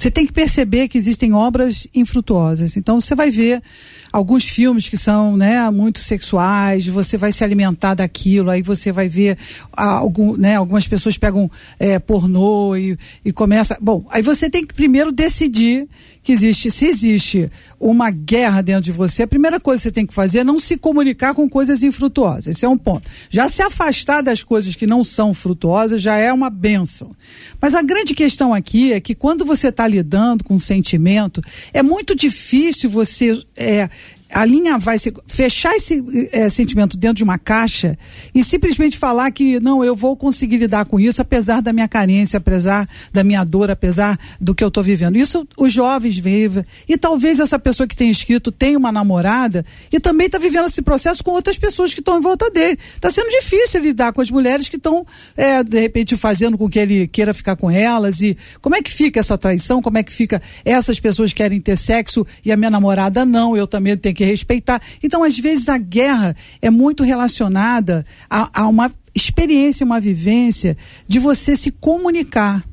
Você 0.00 0.10
tem 0.10 0.24
que 0.24 0.32
perceber 0.32 0.88
que 0.88 0.96
existem 0.96 1.34
obras 1.34 1.86
infrutuosas. 1.94 2.74
Então 2.74 2.98
você 2.98 3.14
vai 3.14 3.30
ver 3.30 3.62
alguns 4.10 4.44
filmes 4.44 4.88
que 4.88 4.96
são 4.96 5.36
né, 5.36 5.68
muito 5.68 5.98
sexuais, 5.98 6.86
você 6.86 7.18
vai 7.18 7.30
se 7.30 7.44
alimentar 7.44 7.92
daquilo, 7.92 8.48
aí 8.48 8.62
você 8.62 8.90
vai 8.90 9.10
ver 9.10 9.36
algum, 9.74 10.38
né, 10.38 10.56
algumas 10.56 10.88
pessoas 10.88 11.18
pegam 11.18 11.50
é, 11.78 11.98
pornô 11.98 12.74
e, 12.76 12.98
e 13.22 13.30
começa. 13.30 13.76
Bom, 13.78 14.06
aí 14.08 14.22
você 14.22 14.48
tem 14.48 14.66
que 14.66 14.72
primeiro 14.72 15.12
decidir 15.12 15.86
que 16.22 16.32
existe, 16.32 16.70
se 16.70 16.86
existe 16.86 17.50
uma 17.78 18.10
guerra 18.10 18.60
dentro 18.60 18.82
de 18.82 18.92
você, 18.92 19.22
a 19.22 19.26
primeira 19.26 19.58
coisa 19.58 19.80
que 19.80 19.88
você 19.88 19.92
tem 19.92 20.06
que 20.06 20.12
fazer 20.12 20.40
é 20.40 20.44
não 20.44 20.58
se 20.58 20.76
comunicar 20.76 21.34
com 21.34 21.48
coisas 21.48 21.82
infrutuosas. 21.82 22.48
Esse 22.48 22.64
é 22.64 22.68
um 22.68 22.76
ponto. 22.76 23.10
Já 23.30 23.48
se 23.48 23.62
afastar 23.62 24.22
das 24.22 24.42
coisas 24.42 24.74
que 24.74 24.86
não 24.86 25.02
são 25.02 25.32
frutuosas 25.32 26.02
já 26.02 26.16
é 26.16 26.30
uma 26.32 26.50
benção. 26.50 27.12
Mas 27.60 27.74
a 27.74 27.82
grande 27.82 28.14
questão 28.14 28.52
aqui 28.52 28.92
é 28.92 29.00
que 29.00 29.14
quando 29.14 29.46
você 29.46 29.68
está 29.68 29.86
lidando 29.90 30.44
com 30.44 30.54
um 30.54 30.58
sentimento, 30.58 31.42
é 31.72 31.82
muito 31.82 32.14
difícil 32.14 32.88
você 32.88 33.42
é, 33.56 33.90
a 34.32 34.44
linha 34.44 34.78
vai 34.78 34.98
se 34.98 35.12
fechar 35.26 35.74
esse 35.74 36.02
é, 36.32 36.48
sentimento 36.48 36.96
dentro 36.96 37.16
de 37.16 37.24
uma 37.24 37.38
caixa 37.38 37.98
e 38.34 38.44
simplesmente 38.44 38.96
falar 38.96 39.30
que 39.30 39.58
não, 39.60 39.84
eu 39.84 39.96
vou 39.96 40.16
conseguir 40.16 40.58
lidar 40.58 40.84
com 40.84 40.98
isso 41.00 41.20
apesar 41.20 41.60
da 41.60 41.72
minha 41.72 41.88
carência, 41.88 42.38
apesar 42.38 42.88
da 43.12 43.24
minha 43.24 43.44
dor, 43.44 43.70
apesar 43.70 44.18
do 44.40 44.54
que 44.54 44.62
eu 44.62 44.68
estou 44.68 44.82
vivendo. 44.82 45.16
Isso 45.16 45.46
os 45.56 45.72
jovens 45.72 46.18
vivem 46.18 46.64
e 46.88 46.96
talvez 46.96 47.38
essa 47.40 47.58
pessoa 47.58 47.86
que 47.86 47.96
tem 47.96 48.10
escrito 48.10 48.52
tenha 48.52 48.78
uma 48.78 48.92
namorada 48.92 49.64
e 49.92 49.98
também 49.98 50.26
está 50.26 50.38
vivendo 50.38 50.66
esse 50.66 50.82
processo 50.82 51.24
com 51.24 51.32
outras 51.32 51.58
pessoas 51.58 51.92
que 51.92 52.00
estão 52.00 52.18
em 52.18 52.20
volta 52.20 52.50
dele. 52.50 52.78
Está 52.94 53.10
sendo 53.10 53.30
difícil 53.30 53.80
lidar 53.80 54.12
com 54.12 54.20
as 54.20 54.30
mulheres 54.30 54.68
que 54.68 54.76
estão 54.76 55.06
é, 55.36 55.62
de 55.62 55.80
repente 55.80 56.16
fazendo 56.16 56.56
com 56.56 56.68
que 56.68 56.78
ele 56.78 57.08
queira 57.08 57.34
ficar 57.34 57.56
com 57.56 57.70
elas 57.70 58.20
e 58.20 58.36
como 58.60 58.76
é 58.76 58.82
que 58.82 58.90
fica 58.90 59.18
essa 59.18 59.36
traição? 59.36 59.82
Como 59.82 59.98
é 59.98 60.02
que 60.02 60.12
fica 60.12 60.40
essas 60.64 61.00
pessoas 61.00 61.32
querem 61.32 61.60
ter 61.60 61.76
sexo 61.76 62.26
e 62.44 62.52
a 62.52 62.56
minha 62.56 62.70
namorada 62.70 63.24
não? 63.24 63.56
Eu 63.56 63.66
também 63.66 63.96
tenho 63.96 64.14
que 64.14 64.19
que 64.20 64.24
respeitar. 64.24 64.82
Então, 65.02 65.24
às 65.24 65.38
vezes, 65.38 65.68
a 65.68 65.78
guerra 65.78 66.36
é 66.60 66.68
muito 66.68 67.02
relacionada 67.02 68.04
a, 68.28 68.62
a 68.62 68.68
uma 68.68 68.92
experiência, 69.14 69.84
uma 69.84 69.98
vivência 69.98 70.76
de 71.08 71.18
você 71.18 71.56
se 71.56 71.70
comunicar. 71.70 72.64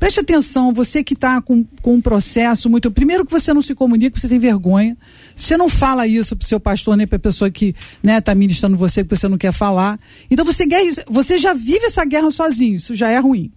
Preste 0.00 0.18
atenção, 0.18 0.72
você 0.72 1.04
que 1.04 1.14
está 1.14 1.40
com, 1.40 1.64
com 1.80 1.94
um 1.94 2.00
processo 2.00 2.68
muito. 2.68 2.90
Primeiro 2.90 3.24
que 3.24 3.30
você 3.30 3.54
não 3.54 3.62
se 3.62 3.72
comunica, 3.72 4.18
você 4.18 4.28
tem 4.28 4.38
vergonha. 4.38 4.96
Você 5.34 5.56
não 5.56 5.68
fala 5.68 6.08
isso 6.08 6.34
para 6.34 6.44
o 6.44 6.48
seu 6.48 6.58
pastor, 6.58 6.96
nem 6.96 7.06
para 7.06 7.16
a 7.16 7.20
pessoa 7.20 7.48
que 7.50 7.66
está 7.66 7.78
né, 8.02 8.20
tá 8.20 8.34
ministrando 8.34 8.76
você, 8.76 9.04
porque 9.04 9.16
você 9.16 9.28
não 9.28 9.38
quer 9.38 9.52
falar. 9.52 9.98
Então 10.28 10.44
você, 10.44 10.66
você 11.08 11.38
já 11.38 11.54
vive 11.54 11.86
essa 11.86 12.04
guerra 12.04 12.32
sozinho, 12.32 12.76
isso 12.76 12.96
já 12.96 13.10
é 13.10 13.18
ruim. 13.18 13.52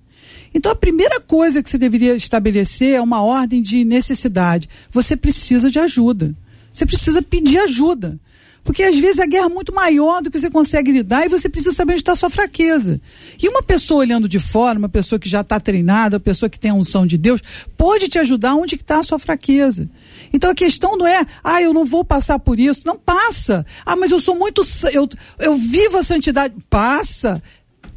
Então 0.54 0.72
a 0.72 0.76
primeira 0.76 1.20
coisa 1.20 1.64
que 1.64 1.70
você 1.70 1.80
deveria 1.80 2.16
estabelecer 2.16 2.94
é 2.94 3.02
uma 3.02 3.24
ordem 3.24 3.60
de 3.60 3.84
necessidade. 3.84 4.70
Você 4.92 5.18
precisa 5.18 5.72
de 5.72 5.80
ajuda. 5.80 6.36
Você 6.74 6.86
precisa 6.86 7.22
pedir 7.22 7.60
ajuda. 7.60 8.20
Porque 8.64 8.82
às 8.82 8.98
vezes 8.98 9.20
a 9.20 9.26
guerra 9.26 9.48
é 9.48 9.50
muito 9.50 9.74
maior 9.74 10.22
do 10.22 10.32
que 10.32 10.40
você 10.40 10.50
consegue 10.50 10.92
lidar 10.92 11.26
e 11.26 11.30
você 11.30 11.50
precisa 11.50 11.76
saber 11.76 11.94
onde 11.94 12.02
está 12.02 12.14
a 12.14 12.16
sua 12.16 12.30
fraqueza. 12.30 13.00
E 13.42 13.50
uma 13.50 13.62
pessoa 13.62 14.00
olhando 14.00 14.28
de 14.30 14.40
fora, 14.40 14.80
uma 14.80 14.88
pessoa 14.88 15.20
que 15.20 15.28
já 15.28 15.42
está 15.42 15.60
treinada, 15.60 16.16
uma 16.16 16.22
pessoa 16.22 16.50
que 16.50 16.58
tem 16.58 16.72
a 16.72 16.74
unção 16.74 17.06
de 17.06 17.18
Deus, 17.18 17.42
pode 17.78 18.08
te 18.08 18.18
ajudar 18.20 18.56
onde 18.56 18.76
está 18.76 19.00
a 19.00 19.04
sua 19.04 19.20
fraqueza. 19.20 19.90
Então 20.32 20.50
a 20.50 20.56
questão 20.56 20.96
não 20.96 21.06
é, 21.06 21.26
ah, 21.44 21.62
eu 21.62 21.74
não 21.74 21.84
vou 21.84 22.06
passar 22.06 22.40
por 22.40 22.58
isso. 22.58 22.88
Não 22.88 22.98
passa. 22.98 23.66
Ah, 23.86 23.98
mas 23.98 24.12
eu 24.12 24.20
sou 24.20 24.36
muito. 24.36 24.62
Eu, 24.94 25.10
eu 25.40 25.58
vivo 25.58 25.98
a 25.98 26.04
santidade. 26.04 26.56
Passa 26.70 27.44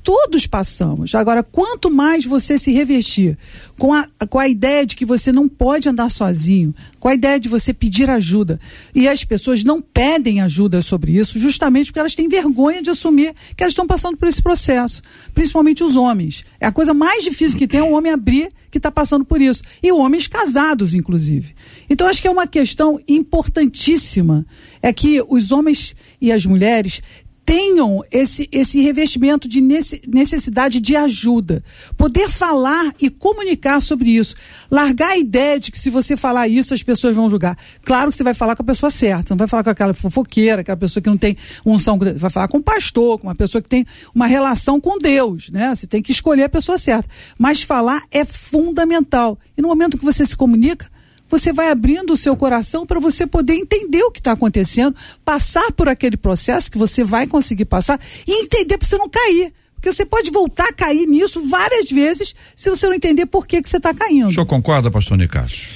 todos 0.07 0.47
passamos. 0.47 1.17
Agora, 1.17 1.43
quanto 1.43 1.91
mais 1.91 2.25
você 2.25 2.57
se 2.61 2.71
revestir 2.71 3.37
com 3.77 3.93
a, 3.93 4.07
com 4.31 4.39
a 4.39 4.47
ideia 4.47 4.87
de 4.87 4.95
que 4.95 5.05
você 5.05 5.33
não 5.33 5.49
pode 5.49 5.89
andar 5.89 6.13
sozinho, 6.13 6.73
com 7.01 7.09
a 7.09 7.15
ideia 7.15 7.41
de 7.41 7.49
você 7.49 7.75
pedir 7.75 8.09
ajuda, 8.09 8.61
e 8.95 9.09
as 9.09 9.25
pessoas 9.25 9.65
não 9.65 9.83
pedem 9.83 10.41
ajuda 10.41 10.81
sobre 10.81 11.17
isso, 11.19 11.41
justamente 11.41 11.87
porque 11.87 11.99
elas 11.99 12.15
têm 12.15 12.29
vergonha 12.29 12.81
de 12.81 12.89
assumir 12.89 13.35
que 13.57 13.65
elas 13.65 13.73
estão 13.73 13.85
passando 13.85 14.17
por 14.17 14.29
esse 14.29 14.41
processo, 14.41 15.03
principalmente 15.35 15.83
os 15.83 15.97
homens. 15.97 16.45
É 16.61 16.67
a 16.69 16.73
coisa 16.73 16.95
mais 16.95 17.25
difícil 17.25 17.59
que 17.59 17.67
tem 17.67 17.81
é 17.81 17.83
um 17.83 17.95
homem 17.95 18.13
abrir 18.13 18.53
que 18.71 18.79
está 18.79 18.93
passando 18.93 19.25
por 19.25 19.41
isso. 19.41 19.63
E 19.83 19.91
homens 19.91 20.29
casados, 20.29 20.95
inclusive. 20.95 21.55
Então, 21.89 22.07
acho 22.07 22.21
que 22.21 22.29
é 22.29 22.31
uma 22.31 22.47
questão 22.47 23.01
importantíssima. 23.09 24.47
É 24.83 24.93
que 24.93 25.23
os 25.29 25.51
homens 25.51 25.97
e 26.21 26.31
as 26.31 26.45
mulheres 26.45 27.01
tenham 27.47 28.03
esse, 28.11 28.49
esse 28.51 28.81
revestimento 28.81 29.49
de 29.49 29.63
necessidade 29.63 30.81
de 30.81 30.97
ajuda. 30.97 31.63
Poder 31.97 32.29
falar 32.29 32.93
e 33.01 33.09
comunicar 33.09 33.81
sobre 33.81 34.11
isso. 34.11 34.35
Largar 34.69 35.11
a 35.11 35.17
ideia 35.17 35.61
de 35.61 35.71
que 35.71 35.79
se 35.79 35.89
você 35.89 36.17
falar 36.17 36.49
isso, 36.49 36.75
as 36.75 36.83
pessoas 36.83 37.15
vão 37.15 37.31
julgar. 37.31 37.57
Claro 37.85 38.11
que 38.11 38.17
você 38.17 38.25
vai 38.25 38.35
falar 38.35 38.57
com 38.57 38.63
a 38.63 38.67
pessoa 38.67 38.91
certa, 38.91 39.29
você 39.29 39.33
não 39.33 39.39
vai 39.39 39.47
falar 39.47 39.63
com 39.63 39.71
aquela 39.71 39.95
fofoqueira, 39.95 40.63
aquela 40.63 40.77
pessoa 40.77 41.01
que 41.01 41.09
não 41.09 41.17
tem 41.17 41.37
unção. 41.65 41.97
Vai 42.17 42.31
falar 42.31 42.49
com 42.49 42.59
o 42.59 42.63
pastor, 42.63 43.21
com 43.21 43.29
uma 43.29 43.35
pessoa 43.35 43.63
que 43.63 43.69
tem 43.69 43.87
uma 44.13 44.27
relação 44.27 44.81
com 44.81 44.99
Deus, 44.99 45.49
né? 45.51 45.73
Você 45.73 45.87
tem 45.87 46.03
que 46.03 46.11
escolher 46.11 46.43
a 46.43 46.49
pessoa 46.49 46.77
certa. 46.77 47.09
Mas 47.39 47.63
falar 47.63 48.03
é 48.11 48.25
fundamental. 48.25 49.39
E 49.57 49.63
no 49.63 49.69
momento 49.69 49.97
que 49.97 50.05
você 50.05 50.27
se 50.27 50.37
comunica, 50.37 50.91
você 51.29 51.53
vai 51.53 51.71
abrindo 51.71 52.13
o 52.13 52.17
seu 52.17 52.37
coração 52.37 52.87
para 52.87 53.01
você 53.01 53.27
poder 53.27 53.55
entender 53.55 54.03
o 54.03 54.11
que 54.11 54.21
está 54.21 54.33
acontecendo, 54.33 54.97
passar 55.25 55.73
por 55.73 55.89
aquele 55.89 56.17
processo 56.17 56.71
que 56.71 56.79
você 56.79 57.03
vai 57.05 57.27
conseguir 57.27 57.65
passar 57.65 58.01
e 58.27 58.45
entender 58.45 58.79
para 58.79 58.87
você 58.87 58.99
não 58.99 59.09
cair. 59.09 59.53
Porque 59.75 59.93
você 59.93 60.07
pode 60.07 60.31
voltar 60.31 60.69
a 60.69 60.73
cair 60.73 61.07
nisso 61.07 61.47
várias 61.49 61.91
vezes 61.91 62.35
se 62.55 62.71
você 62.71 62.87
não 62.87 62.95
entender 62.95 63.27
por 63.27 63.47
que, 63.47 63.61
que 63.61 63.69
você 63.69 63.77
está 63.77 63.93
caindo. 63.93 64.29
O 64.29 64.33
senhor 64.33 64.47
concorda, 64.47 64.91
pastor 64.91 65.19
Nicásio? 65.19 65.69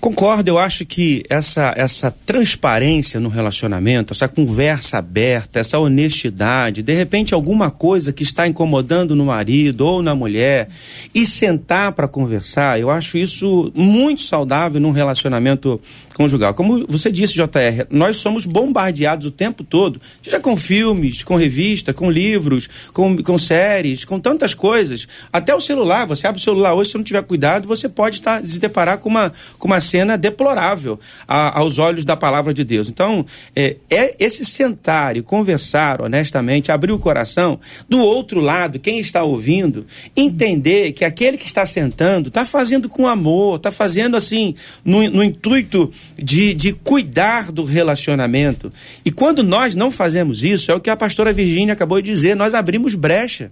Concordo, 0.00 0.48
eu 0.48 0.58
acho 0.58 0.86
que 0.86 1.22
essa, 1.28 1.74
essa 1.76 2.10
transparência 2.24 3.20
no 3.20 3.28
relacionamento, 3.28 4.14
essa 4.14 4.26
conversa 4.26 4.96
aberta, 4.96 5.60
essa 5.60 5.78
honestidade, 5.78 6.82
de 6.82 6.94
repente 6.94 7.34
alguma 7.34 7.70
coisa 7.70 8.10
que 8.10 8.22
está 8.22 8.48
incomodando 8.48 9.14
no 9.14 9.26
marido 9.26 9.82
ou 9.82 10.02
na 10.02 10.14
mulher, 10.14 10.70
e 11.14 11.26
sentar 11.26 11.92
para 11.92 12.08
conversar, 12.08 12.80
eu 12.80 12.88
acho 12.88 13.18
isso 13.18 13.70
muito 13.74 14.22
saudável 14.22 14.80
num 14.80 14.90
relacionamento 14.90 15.78
conjugal. 16.14 16.54
Como 16.54 16.86
você 16.86 17.12
disse, 17.12 17.34
JR, 17.34 17.86
nós 17.90 18.16
somos 18.16 18.46
bombardeados 18.46 19.26
o 19.26 19.30
tempo 19.30 19.62
todo, 19.62 20.00
seja 20.22 20.40
com 20.40 20.56
filmes, 20.56 21.22
com 21.22 21.36
revista, 21.36 21.92
com 21.92 22.10
livros, 22.10 22.70
com, 22.94 23.22
com 23.22 23.36
séries, 23.36 24.06
com 24.06 24.18
tantas 24.18 24.54
coisas. 24.54 25.06
Até 25.30 25.54
o 25.54 25.60
celular, 25.60 26.06
você 26.06 26.26
abre 26.26 26.40
o 26.40 26.42
celular 26.42 26.72
hoje, 26.72 26.90
se 26.90 26.96
não 26.96 27.04
tiver 27.04 27.22
cuidado, 27.22 27.68
você 27.68 27.86
pode 27.86 28.16
estar, 28.16 28.42
se 28.46 28.58
deparar 28.58 28.96
com 28.96 29.10
uma, 29.10 29.30
com 29.58 29.66
uma 29.66 29.89
cena 29.90 30.16
deplorável 30.16 30.98
a, 31.26 31.58
aos 31.58 31.78
olhos 31.78 32.04
da 32.04 32.16
palavra 32.16 32.54
de 32.54 32.64
Deus. 32.64 32.88
Então, 32.88 33.26
é, 33.54 33.76
é 33.90 34.14
esse 34.18 34.44
sentar 34.44 35.16
e 35.16 35.22
conversar 35.22 36.00
honestamente, 36.00 36.70
abrir 36.70 36.92
o 36.92 36.98
coração, 36.98 37.58
do 37.88 37.98
outro 37.98 38.40
lado, 38.40 38.78
quem 38.78 38.98
está 38.98 39.22
ouvindo, 39.22 39.86
entender 40.16 40.92
que 40.92 41.04
aquele 41.04 41.36
que 41.36 41.46
está 41.46 41.66
sentando 41.66 42.28
está 42.28 42.44
fazendo 42.44 42.88
com 42.88 43.06
amor, 43.06 43.56
está 43.56 43.72
fazendo 43.72 44.16
assim, 44.16 44.54
no, 44.84 45.08
no 45.10 45.24
intuito 45.24 45.90
de, 46.16 46.54
de 46.54 46.72
cuidar 46.72 47.50
do 47.50 47.64
relacionamento. 47.64 48.72
E 49.04 49.10
quando 49.10 49.42
nós 49.42 49.74
não 49.74 49.90
fazemos 49.90 50.44
isso, 50.44 50.70
é 50.70 50.74
o 50.74 50.80
que 50.80 50.90
a 50.90 50.96
pastora 50.96 51.32
Virgínia 51.32 51.74
acabou 51.74 52.00
de 52.00 52.10
dizer, 52.10 52.36
nós 52.36 52.54
abrimos 52.54 52.94
brecha. 52.94 53.50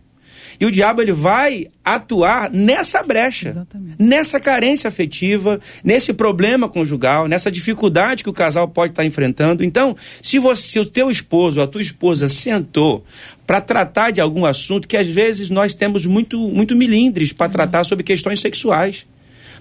E 0.60 0.66
o 0.66 0.70
diabo 0.70 1.00
ele 1.00 1.12
vai 1.12 1.68
atuar 1.84 2.50
nessa 2.50 3.02
brecha, 3.02 3.50
Exatamente. 3.50 3.96
nessa 3.98 4.40
carência 4.40 4.88
afetiva, 4.88 5.60
nesse 5.84 6.12
problema 6.12 6.68
conjugal, 6.68 7.28
nessa 7.28 7.50
dificuldade 7.50 8.24
que 8.24 8.30
o 8.30 8.32
casal 8.32 8.66
pode 8.68 8.92
estar 8.92 9.04
enfrentando. 9.04 9.62
Então, 9.62 9.96
se 10.22 10.38
você, 10.38 10.62
se 10.62 10.78
o 10.80 10.84
teu 10.84 11.10
esposo 11.10 11.60
ou 11.60 11.64
a 11.64 11.68
tua 11.68 11.80
esposa 11.82 12.28
sentou 12.28 13.04
para 13.46 13.60
tratar 13.60 14.10
de 14.10 14.20
algum 14.20 14.44
assunto 14.44 14.88
que 14.88 14.96
às 14.96 15.06
vezes 15.06 15.48
nós 15.48 15.74
temos 15.74 16.04
muito 16.04 16.38
muito 16.38 16.74
milindres 16.74 17.32
para 17.32 17.50
tratar 17.50 17.84
sobre 17.84 18.04
questões 18.04 18.40
sexuais. 18.40 19.06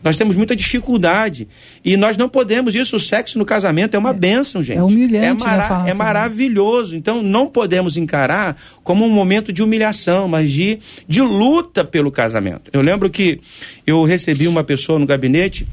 Nós 0.03 0.17
temos 0.17 0.35
muita 0.35 0.55
dificuldade. 0.55 1.47
E 1.83 1.97
nós 1.97 2.17
não 2.17 2.29
podemos, 2.29 2.75
isso, 2.75 2.95
o 2.95 2.99
sexo 2.99 3.37
no 3.37 3.45
casamento 3.45 3.95
é 3.95 3.99
uma 3.99 4.11
é, 4.11 4.13
bênção, 4.13 4.63
gente. 4.63 4.77
É 4.77 4.83
humilhante. 4.83 5.25
É, 5.25 5.33
mara 5.33 5.83
é 5.87 5.93
maravilhoso. 5.93 6.95
Então 6.95 7.21
não 7.21 7.47
podemos 7.47 7.97
encarar 7.97 8.57
como 8.83 9.05
um 9.05 9.09
momento 9.09 9.51
de 9.51 9.61
humilhação, 9.61 10.27
mas 10.27 10.51
de, 10.51 10.79
de 11.07 11.21
luta 11.21 11.83
pelo 11.83 12.11
casamento. 12.11 12.69
Eu 12.71 12.81
lembro 12.81 13.09
que 13.09 13.39
eu 13.85 14.03
recebi 14.03 14.47
uma 14.47 14.63
pessoa 14.63 14.99
no 14.99 15.05
gabinete 15.05 15.67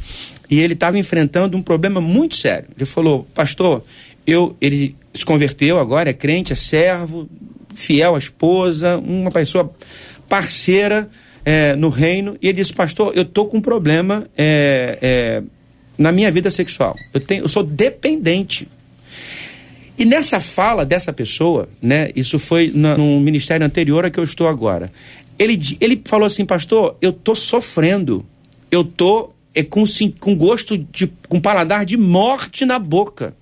e 0.51 0.61
ele 0.61 0.75
estava 0.75 0.99
enfrentando 0.99 1.57
um 1.57 1.63
problema 1.63 2.01
muito 2.01 2.37
sério. 2.37 2.69
Ele 2.77 2.85
falou, 2.85 3.27
pastor, 3.35 3.85
eu, 4.27 4.57
ele 4.61 4.97
se 5.13 5.25
converteu 5.25 5.79
agora, 5.79 6.11
é 6.11 6.13
crente, 6.13 6.53
é 6.53 6.57
servo, 6.57 7.29
fiel 7.75 8.15
à 8.15 8.19
esposa, 8.19 8.99
uma 8.99 9.31
pessoa 9.31 9.71
parceira 10.29 11.09
é, 11.45 11.77
no 11.77 11.89
reino 11.89 12.37
e 12.41 12.49
ele 12.49 12.57
disse, 12.57 12.73
pastor, 12.73 13.13
eu 13.15 13.23
estou 13.23 13.47
com 13.47 13.59
um 13.59 13.61
problema 13.61 14.27
é, 14.37 14.99
é, 15.01 15.43
na 15.99 16.11
minha 16.11 16.31
vida 16.31 16.51
sexual. 16.51 16.97
Eu, 17.13 17.21
tenho, 17.21 17.45
eu 17.45 17.49
sou 17.49 17.63
dependente. 17.63 18.69
E 19.97 20.05
nessa 20.05 20.41
fala 20.41 20.85
dessa 20.85 21.13
pessoa, 21.13 21.69
né, 21.81 22.11
isso 22.17 22.39
foi 22.39 22.73
na, 22.75 22.97
no 22.97 23.21
ministério 23.21 23.65
anterior 23.65 24.05
a 24.05 24.11
que 24.11 24.19
eu 24.19 24.25
estou 24.25 24.49
agora. 24.49 24.91
Ele, 25.39 25.61
ele 25.81 26.01
falou 26.05 26.27
assim, 26.27 26.45
pastor, 26.45 26.97
eu 27.01 27.11
estou 27.11 27.35
sofrendo. 27.35 28.25
Eu 28.71 28.83
estou 28.83 29.35
é, 29.55 29.63
com, 29.63 29.85
com 30.19 30.37
gosto 30.37 30.79
de. 30.79 31.07
com 31.29 31.41
paladar 31.41 31.85
de 31.85 31.97
morte 31.97 32.65
na 32.65 32.79
boca 32.79 33.35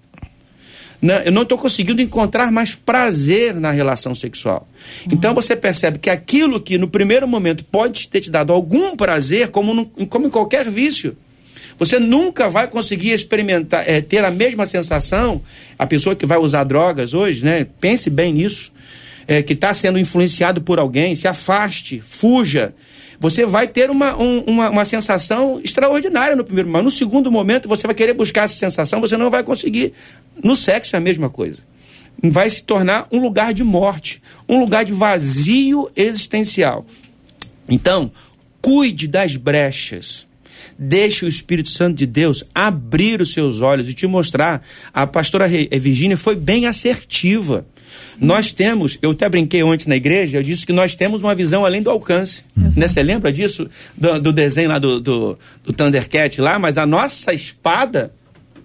né, 1.02 1.22
eu 1.24 1.32
não 1.32 1.42
estou 1.42 1.58
conseguindo 1.58 2.00
encontrar 2.00 2.52
mais 2.52 2.76
prazer 2.76 3.56
na 3.56 3.72
relação 3.72 4.14
sexual. 4.14 4.68
Uhum. 5.04 5.14
Então 5.14 5.34
você 5.34 5.56
percebe 5.56 5.98
que 5.98 6.08
aquilo 6.08 6.60
que 6.60 6.78
no 6.78 6.86
primeiro 6.86 7.26
momento 7.26 7.64
pode 7.64 8.06
ter 8.08 8.20
te 8.20 8.30
dado 8.30 8.52
algum 8.52 8.96
prazer, 8.96 9.48
como, 9.48 9.74
no, 9.74 9.86
como 10.06 10.28
em 10.28 10.30
qualquer 10.30 10.70
vício, 10.70 11.16
você 11.76 11.98
nunca 11.98 12.48
vai 12.48 12.68
conseguir 12.68 13.10
experimentar, 13.10 13.82
é, 13.88 14.00
ter 14.00 14.24
a 14.24 14.30
mesma 14.30 14.64
sensação. 14.64 15.42
A 15.76 15.86
pessoa 15.86 16.14
que 16.14 16.24
vai 16.24 16.38
usar 16.38 16.62
drogas 16.62 17.14
hoje, 17.14 17.44
né? 17.44 17.66
Pense 17.80 18.08
bem 18.08 18.32
nisso. 18.32 18.70
É, 19.26 19.40
que 19.40 19.52
está 19.52 19.72
sendo 19.72 20.00
influenciado 20.00 20.60
por 20.60 20.80
alguém, 20.80 21.14
se 21.14 21.28
afaste, 21.28 22.00
fuja 22.00 22.74
você 23.22 23.46
vai 23.46 23.68
ter 23.68 23.88
uma, 23.88 24.20
um, 24.20 24.40
uma, 24.40 24.68
uma, 24.68 24.85
sensação 24.85 25.61
extraordinária 25.62 26.35
no 26.35 26.42
primeiro 26.42 26.68
momento. 26.68 26.87
No 26.87 26.90
segundo 26.90 27.30
momento, 27.30 27.68
você 27.68 27.87
vai 27.87 27.94
querer 27.94 28.14
buscar 28.14 28.42
essa 28.42 28.56
sensação, 28.56 29.00
você 29.00 29.16
não 29.16 29.30
vai 29.30 29.44
conseguir. 29.44 29.92
No 30.42 30.56
sexo 30.56 30.96
é 30.96 30.98
a 30.98 31.00
mesma 31.00 31.30
coisa. 31.30 31.58
Vai 32.20 32.50
se 32.50 32.64
tornar 32.64 33.06
um 33.12 33.20
lugar 33.20 33.54
de 33.54 33.62
morte, 33.62 34.20
um 34.48 34.58
lugar 34.58 34.85
de 34.85 34.92
vazio 34.92 35.88
existencial. 35.94 36.85
Então, 37.68 38.11
cuide 38.61 39.06
das 39.06 39.37
brechas. 39.37 40.26
Deixe 40.76 41.24
o 41.24 41.28
Espírito 41.28 41.68
Santo 41.68 41.98
de 41.98 42.06
Deus 42.06 42.42
abrir 42.52 43.20
os 43.20 43.32
seus 43.32 43.61
olhos 43.61 43.88
e 43.88 43.94
te 43.94 44.04
mostrar. 44.04 44.64
A 44.92 45.06
pastora 45.06 45.46
Virgínia 45.46 46.16
foi 46.16 46.35
bem 46.35 46.66
assertiva. 46.66 47.64
Nós 48.20 48.52
temos, 48.52 48.98
eu 49.02 49.11
até 49.11 49.28
brinquei 49.28 49.62
ontem 49.62 49.88
na 49.88 49.96
igreja, 49.96 50.38
eu 50.38 50.42
disse 50.42 50.66
que 50.66 50.72
nós 50.72 50.94
temos 50.94 51.22
uma 51.22 51.35
visão 51.35 51.64
além 51.64 51.83
do 51.83 51.90
alcance. 51.90 52.44
Né? 52.57 52.88
Você 52.88 53.02
lembra 53.02 53.33
disso? 53.33 53.68
Do, 53.96 54.20
do 54.20 54.33
desenho 54.33 54.68
lá 54.68 54.78
do, 54.78 55.00
do, 55.00 55.38
do 55.64 55.72
Thundercat 55.72 56.40
lá, 56.40 56.59
mas 56.59 56.78
a 56.78 56.87
nossa 56.87 57.33
espada 57.33 58.12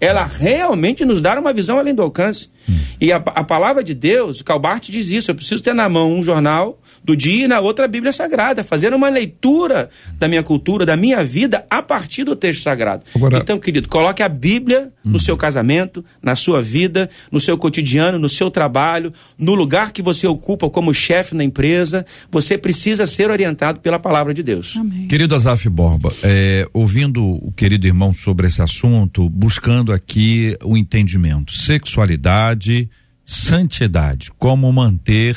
ela 0.00 0.24
realmente 0.24 1.04
nos 1.04 1.20
dá 1.20 1.38
uma 1.38 1.52
visão 1.52 1.78
além 1.78 1.94
do 1.94 2.02
alcance. 2.02 2.48
Hum. 2.68 2.76
E 3.00 3.12
a, 3.12 3.16
a, 3.16 3.44
palavra 3.44 3.82
de 3.82 3.94
Deus, 3.94 4.42
Calbart 4.42 4.90
diz 4.90 5.10
isso: 5.10 5.30
eu 5.30 5.34
preciso 5.34 5.62
ter 5.62 5.74
na 5.74 5.88
mão 5.88 6.12
um 6.12 6.22
jornal 6.22 6.78
do 7.04 7.16
dia 7.16 7.44
e 7.44 7.48
na 7.48 7.60
outra 7.60 7.84
a 7.84 7.88
Bíblia 7.88 8.12
Sagrada, 8.12 8.62
fazendo 8.62 8.96
uma 8.96 9.08
leitura 9.08 9.88
da 10.18 10.28
minha 10.28 10.42
cultura, 10.42 10.84
da 10.84 10.96
minha 10.96 11.24
vida 11.24 11.64
a 11.70 11.82
partir 11.82 12.24
do 12.24 12.36
texto 12.36 12.62
sagrado. 12.62 13.04
Agora... 13.14 13.38
Então, 13.38 13.58
querido, 13.58 13.88
coloque 13.88 14.22
a 14.22 14.28
Bíblia 14.28 14.92
no 15.04 15.14
uhum. 15.14 15.18
seu 15.18 15.36
casamento, 15.36 16.04
na 16.22 16.34
sua 16.34 16.60
vida, 16.60 17.08
no 17.32 17.40
seu 17.40 17.56
cotidiano, 17.56 18.18
no 18.18 18.28
seu 18.28 18.50
trabalho, 18.50 19.12
no 19.38 19.54
lugar 19.54 19.92
que 19.92 20.02
você 20.02 20.26
ocupa 20.26 20.68
como 20.68 20.92
chefe 20.92 21.34
na 21.34 21.44
empresa. 21.44 22.04
Você 22.30 22.58
precisa 22.58 23.06
ser 23.06 23.30
orientado 23.30 23.80
pela 23.80 23.98
palavra 23.98 24.34
de 24.34 24.42
Deus. 24.42 24.74
Amém. 24.76 25.06
Querido 25.06 25.34
Azaf 25.34 25.68
Borba, 25.68 26.12
é, 26.22 26.66
ouvindo 26.74 27.24
o 27.24 27.52
querido 27.52 27.86
irmão 27.86 28.12
sobre 28.12 28.46
esse 28.46 28.60
assunto, 28.60 29.28
buscando 29.30 29.92
aqui 29.92 30.56
o 30.62 30.76
entendimento, 30.76 31.52
sexualidade, 31.52 32.57
santidade, 33.24 34.30
como 34.38 34.72
manter 34.72 35.36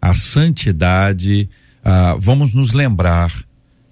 a 0.00 0.14
santidade, 0.14 1.48
ah, 1.84 2.16
vamos 2.18 2.54
nos 2.54 2.72
lembrar 2.72 3.32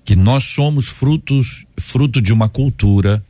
que 0.04 0.14
nós 0.14 0.44
somos 0.44 0.86
frutos, 0.86 1.64
fruto 1.76 2.20
de 2.20 2.32
uma 2.32 2.48
cultura 2.48 3.24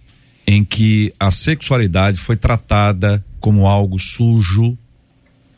em 0.47 0.65
que 0.65 1.15
a 1.19 1.31
sexualidade 1.31 2.19
foi 2.19 2.37
tratada 2.37 3.25
como 3.41 3.67
algo 3.67 3.99
sujo, 3.99 4.77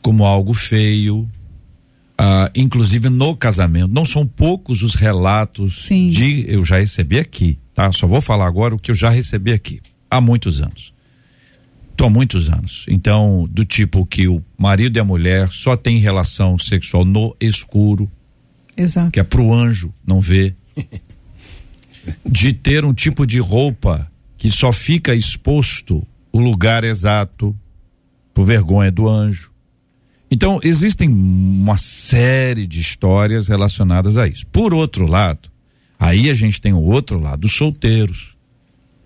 como 0.01 0.23
algo 0.25 0.53
feio, 0.53 1.29
ah, 2.17 2.49
inclusive 2.55 3.09
no 3.09 3.35
casamento. 3.35 3.93
Não 3.93 4.05
são 4.05 4.25
poucos 4.25 4.81
os 4.81 4.95
relatos 4.95 5.85
Sim. 5.85 6.07
de 6.07 6.45
eu 6.47 6.63
já 6.63 6.77
recebi 6.77 7.19
aqui, 7.19 7.59
tá? 7.73 7.91
Só 7.91 8.07
vou 8.07 8.21
falar 8.21 8.47
agora 8.47 8.75
o 8.75 8.79
que 8.79 8.91
eu 8.91 8.95
já 8.95 9.09
recebi 9.09 9.51
aqui 9.51 9.81
há 10.09 10.21
muitos 10.21 10.61
anos. 10.61 10.93
Há 11.99 12.09
muitos 12.09 12.49
anos. 12.49 12.85
Então, 12.87 13.47
do 13.49 13.65
tipo 13.65 14.05
que 14.05 14.27
o 14.27 14.43
marido 14.57 14.97
e 14.97 14.99
a 14.99 15.03
mulher 15.03 15.49
só 15.51 15.75
têm 15.75 15.97
relação 15.97 16.57
sexual 16.59 17.03
no 17.03 17.35
escuro. 17.39 18.09
Exato. 18.75 19.11
Que 19.11 19.19
é 19.19 19.23
pro 19.23 19.53
anjo 19.53 19.93
não 20.05 20.21
ver. 20.21 20.55
de 22.25 22.53
ter 22.53 22.85
um 22.85 22.93
tipo 22.93 23.25
de 23.25 23.39
roupa 23.39 24.09
que 24.37 24.51
só 24.51 24.71
fica 24.71 25.15
exposto 25.15 26.05
o 26.31 26.39
lugar 26.39 26.83
exato 26.83 27.55
por 28.33 28.45
vergonha 28.45 28.91
do 28.91 29.09
anjo. 29.09 29.51
Então, 30.29 30.59
existem 30.61 31.09
uma 31.09 31.77
série 31.77 32.67
de 32.67 32.79
histórias 32.79 33.47
relacionadas 33.47 34.17
a 34.17 34.27
isso. 34.27 34.45
Por 34.47 34.73
outro 34.73 35.07
lado, 35.07 35.49
aí 35.99 36.29
a 36.29 36.33
gente 36.33 36.61
tem 36.61 36.73
o 36.73 36.81
outro 36.81 37.19
lado, 37.19 37.45
os 37.45 37.53
solteiros, 37.53 38.35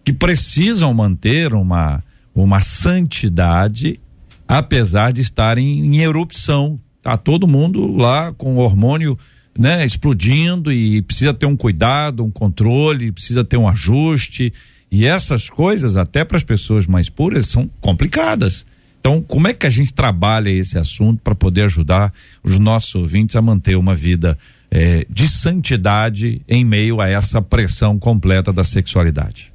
que 0.04 0.12
precisam 0.12 0.94
manter 0.94 1.54
uma 1.54 2.04
uma 2.34 2.62
santidade, 2.62 4.00
apesar 4.48 5.12
de 5.12 5.22
estarem 5.22 5.86
em 5.86 6.00
erupção. 6.00 6.80
Tá 7.02 7.18
todo 7.18 7.48
mundo 7.48 7.96
lá 7.96 8.32
com 8.34 8.56
o 8.56 8.60
hormônio, 8.60 9.18
né, 9.58 9.86
explodindo 9.86 10.72
e 10.72 11.02
precisa 11.02 11.34
ter 11.34 11.46
um 11.46 11.58
cuidado, 11.58 12.24
um 12.24 12.32
controle, 12.32 13.12
precisa 13.12 13.44
ter 13.44 13.58
um 13.58 13.68
ajuste. 13.68 14.54
E 14.92 15.06
essas 15.06 15.50
coisas, 15.50 15.96
até 15.96 16.24
para 16.24 16.38
as 16.38 16.44
pessoas 16.44 16.86
mais 16.86 17.10
puras, 17.10 17.48
são 17.48 17.70
complicadas. 17.80 18.66
Então, 19.00 19.20
como 19.20 19.48
é 19.48 19.54
que 19.54 19.66
a 19.66 19.70
gente 19.70 19.94
trabalha 19.94 20.50
esse 20.52 20.78
assunto 20.78 21.22
para 21.24 21.34
poder 21.34 21.64
ajudar 21.64 22.14
os 22.44 22.60
nossos 22.60 22.94
ouvintes 22.94 23.36
a 23.36 23.42
manter 23.42 23.76
uma 23.76 23.96
vida 23.96 24.38
eh, 24.70 25.08
de 25.10 25.28
santidade 25.28 26.42
em 26.48 26.64
meio 26.64 27.02
a 27.02 27.10
essa 27.10 27.42
pressão 27.42 27.98
completa 27.98 28.54
da 28.54 28.64
sexualidade? 28.64 29.52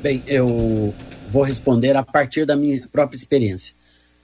Bem, 0.00 0.22
eu 0.26 0.94
vou 1.32 1.42
responder 1.42 1.96
a 1.96 2.02
partir 2.02 2.44
da 2.44 2.54
minha 2.54 2.86
própria 2.92 3.16
experiência. 3.16 3.74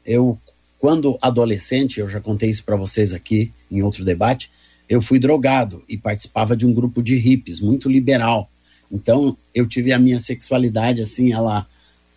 Eu, 0.04 0.38
quando 0.78 1.18
adolescente, 1.22 2.00
eu 2.00 2.08
já 2.08 2.20
contei 2.20 2.50
isso 2.50 2.62
para 2.62 2.76
vocês 2.76 3.14
aqui 3.14 3.50
em 3.70 3.82
outro 3.82 4.04
debate, 4.04 4.50
eu 4.86 5.00
fui 5.00 5.18
drogado 5.18 5.82
e 5.88 5.96
participava 5.96 6.54
de 6.54 6.66
um 6.66 6.72
grupo 6.72 7.02
de 7.02 7.16
hippies 7.16 7.60
muito 7.60 7.88
liberal. 7.88 8.50
Então, 8.92 9.36
eu 9.54 9.66
tive 9.66 9.92
a 9.92 9.98
minha 9.98 10.18
sexualidade 10.18 11.00
assim, 11.00 11.32
ela 11.32 11.66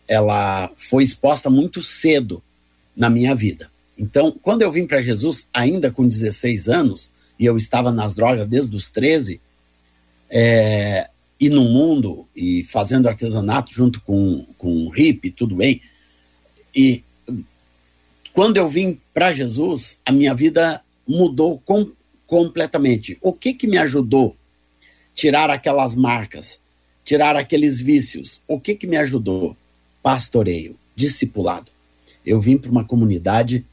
ela 0.08 0.69
foi 0.75 1.06
exposta 1.06 1.49
muito 1.49 1.82
cedo 1.82 2.43
na 2.95 3.10
minha 3.10 3.34
vida. 3.34 3.71
Então, 3.97 4.36
quando 4.41 4.62
eu 4.62 4.71
vim 4.71 4.86
para 4.86 5.01
Jesus, 5.01 5.47
ainda 5.54 5.89
com 5.89 6.06
16 6.06 6.67
anos, 6.67 7.12
e 7.39 7.45
eu 7.45 7.56
estava 7.56 7.93
nas 7.93 8.13
drogas 8.13 8.45
desde 8.45 8.75
os 8.75 8.89
13, 8.89 9.39
é, 10.30 11.10
e 11.41 11.49
no 11.49 11.63
mundo 11.63 12.27
e 12.36 12.63
fazendo 12.65 13.10
artesanato 13.10 13.73
junto 13.73 13.99
com, 14.01 14.45
com 14.60 14.88
hippie, 14.89 15.32
tudo 15.32 15.56
bem. 15.56 15.82
E 16.73 17.04
quando 18.32 18.58
eu 18.58 18.69
vim 18.69 18.99
para 19.12 19.34
Jesus, 19.34 19.97
a 20.06 20.12
minha 20.12 20.36
vida 20.36 20.84
mudou 21.08 21.60
com, 21.65 21.91
completamente. 22.27 23.17
O 23.23 23.34
que 23.34 23.56
que 23.56 23.65
me 23.65 23.80
ajudou? 23.80 24.36
Tirar 25.15 25.49
aquelas 25.49 25.95
marcas, 25.95 26.60
tirar 27.04 27.36
aqueles 27.36 27.80
vícios. 27.80 28.39
O 28.47 28.60
que 28.60 28.75
que 28.75 28.86
me 28.86 28.97
ajudou? 28.97 29.58
Pastoreio, 30.04 30.75
discipulado. 30.95 31.71
Eu 32.23 32.39
vim 32.39 32.56
para 32.56 32.69
uma 32.69 32.86
comunidade 32.86 33.65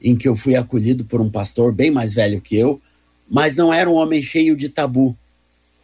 em 0.00 0.14
que 0.14 0.28
eu 0.28 0.36
fui 0.36 0.54
acolhido 0.54 1.04
por 1.04 1.20
um 1.20 1.28
pastor 1.28 1.72
bem 1.72 1.90
mais 1.90 2.14
velho 2.14 2.40
que 2.40 2.54
eu, 2.54 2.80
mas 3.28 3.56
não 3.56 3.74
era 3.74 3.90
um 3.90 3.94
homem 3.94 4.22
cheio 4.22 4.54
de 4.54 4.68
tabu. 4.68 5.16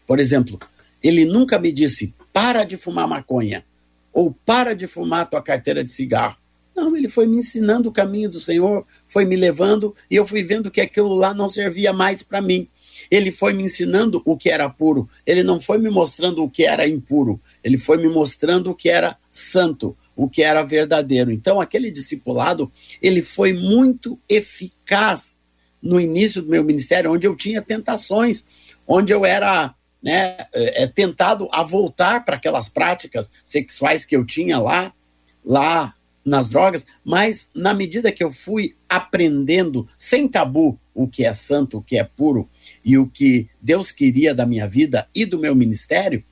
Por 0.07 0.21
exemplo, 0.21 0.59
ele 1.03 1.25
nunca 1.25 1.59
me 1.59 1.73
disse, 1.73 2.15
para 2.33 2.65
de 2.65 2.77
fumar 2.77 3.09
maconha, 3.09 3.65
ou 4.13 4.33
para 4.45 4.75
de 4.75 4.87
fumar 4.87 5.29
tua 5.29 5.43
carteira 5.43 5.85
de 5.85 5.93
cigarro. 5.93 6.37
Não, 6.75 6.95
ele 6.95 7.09
foi 7.09 7.27
me 7.27 7.39
ensinando 7.39 7.89
o 7.89 7.93
caminho 7.93 8.29
do 8.29 8.39
Senhor, 8.39 8.87
foi 9.09 9.25
me 9.25 9.35
levando 9.35 9.95
e 10.11 10.17
eu 10.17 10.27
fui 10.27 10.43
vendo 10.43 10.71
que 10.71 10.81
aquilo 10.81 11.15
lá 11.15 11.33
não 11.33 11.49
servia 11.49 11.91
mais 11.91 12.23
para 12.23 12.43
mim. 12.43 12.69
Ele 13.11 13.33
foi 13.33 13.55
me 13.55 13.63
ensinando 13.63 14.21
o 14.27 14.37
que 14.37 14.51
era 14.51 14.69
puro, 14.69 15.09
ele 15.25 15.43
não 15.43 15.59
foi 15.61 15.79
me 15.79 15.89
mostrando 15.89 16.43
o 16.43 16.51
que 16.51 16.65
era 16.65 16.87
impuro, 16.87 17.41
ele 17.65 17.79
foi 17.79 17.97
me 17.97 18.09
mostrando 18.09 18.71
o 18.71 18.75
que 18.75 18.91
era 18.91 19.17
santo, 19.31 19.97
o 20.15 20.29
que 20.29 20.43
era 20.43 20.63
verdadeiro. 20.63 21.31
Então, 21.31 21.61
aquele 21.61 21.91
discipulado, 21.91 22.71
ele 23.01 23.23
foi 23.23 23.55
muito 23.55 24.19
eficaz 24.29 25.39
no 25.81 26.01
início 26.01 26.43
do 26.43 26.49
meu 26.49 26.65
ministério, 26.65 27.13
onde 27.13 27.27
eu 27.27 27.37
tinha 27.37 27.63
tentações, 27.63 28.45
onde 28.87 29.13
eu 29.13 29.25
era 29.25 29.75
né, 30.07 30.47
é, 30.53 30.85
é, 30.85 30.87
tentado 30.87 31.49
a 31.51 31.65
voltar 31.65 32.25
para 32.25 32.37
aquelas 32.37 32.69
práticas 32.69 33.33
sexuais 33.43 34.05
que 34.05 34.15
eu 34.15 34.25
tinha 34.25 34.57
lá, 34.57 34.95
lá 35.45 35.97
nas 36.25 36.49
drogas, 36.49 36.87
mas 37.05 37.51
na 37.53 37.75
medida 37.75 38.13
que 38.13 38.23
eu 38.23 38.31
fui 38.31 38.77
aprendendo 38.89 39.89
sem 39.99 40.29
tabu 40.29 40.79
o 40.95 41.09
que 41.09 41.25
é 41.25 41.35
santo, 41.35 41.79
o 41.79 41.83
que 41.83 41.99
é 41.99 42.05
puro 42.05 42.49
e 42.85 42.97
o 42.97 43.09
que 43.09 43.49
Deus 43.61 43.91
queria 43.91 44.33
da 44.33 44.47
minha 44.47 44.69
vida 44.69 45.09
e 45.13 45.27
do 45.27 45.41
meu 45.41 45.57
ministério, 45.57 46.23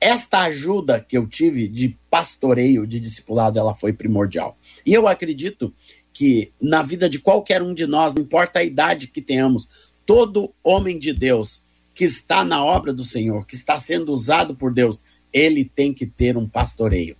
esta 0.00 0.42
ajuda 0.42 1.00
que 1.00 1.18
eu 1.18 1.26
tive 1.26 1.66
de 1.66 1.98
pastoreio, 2.08 2.86
de 2.86 3.00
discipulado, 3.00 3.58
ela 3.58 3.74
foi 3.74 3.92
primordial. 3.92 4.56
E 4.86 4.94
eu 4.94 5.08
acredito 5.08 5.74
que 6.12 6.52
na 6.60 6.84
vida 6.84 7.10
de 7.10 7.18
qualquer 7.18 7.60
um 7.60 7.74
de 7.74 7.88
nós, 7.88 8.14
não 8.14 8.22
importa 8.22 8.60
a 8.60 8.64
idade 8.64 9.08
que 9.08 9.20
tenhamos, 9.20 9.68
todo 10.06 10.54
homem 10.62 10.96
de 10.96 11.12
Deus 11.12 11.61
que 11.94 12.04
está 12.04 12.44
na 12.44 12.64
obra 12.64 12.92
do 12.92 13.04
Senhor, 13.04 13.46
que 13.46 13.54
está 13.54 13.78
sendo 13.78 14.12
usado 14.12 14.54
por 14.54 14.72
Deus, 14.72 15.02
ele 15.32 15.64
tem 15.64 15.92
que 15.92 16.06
ter 16.06 16.36
um 16.36 16.48
pastoreio. 16.48 17.16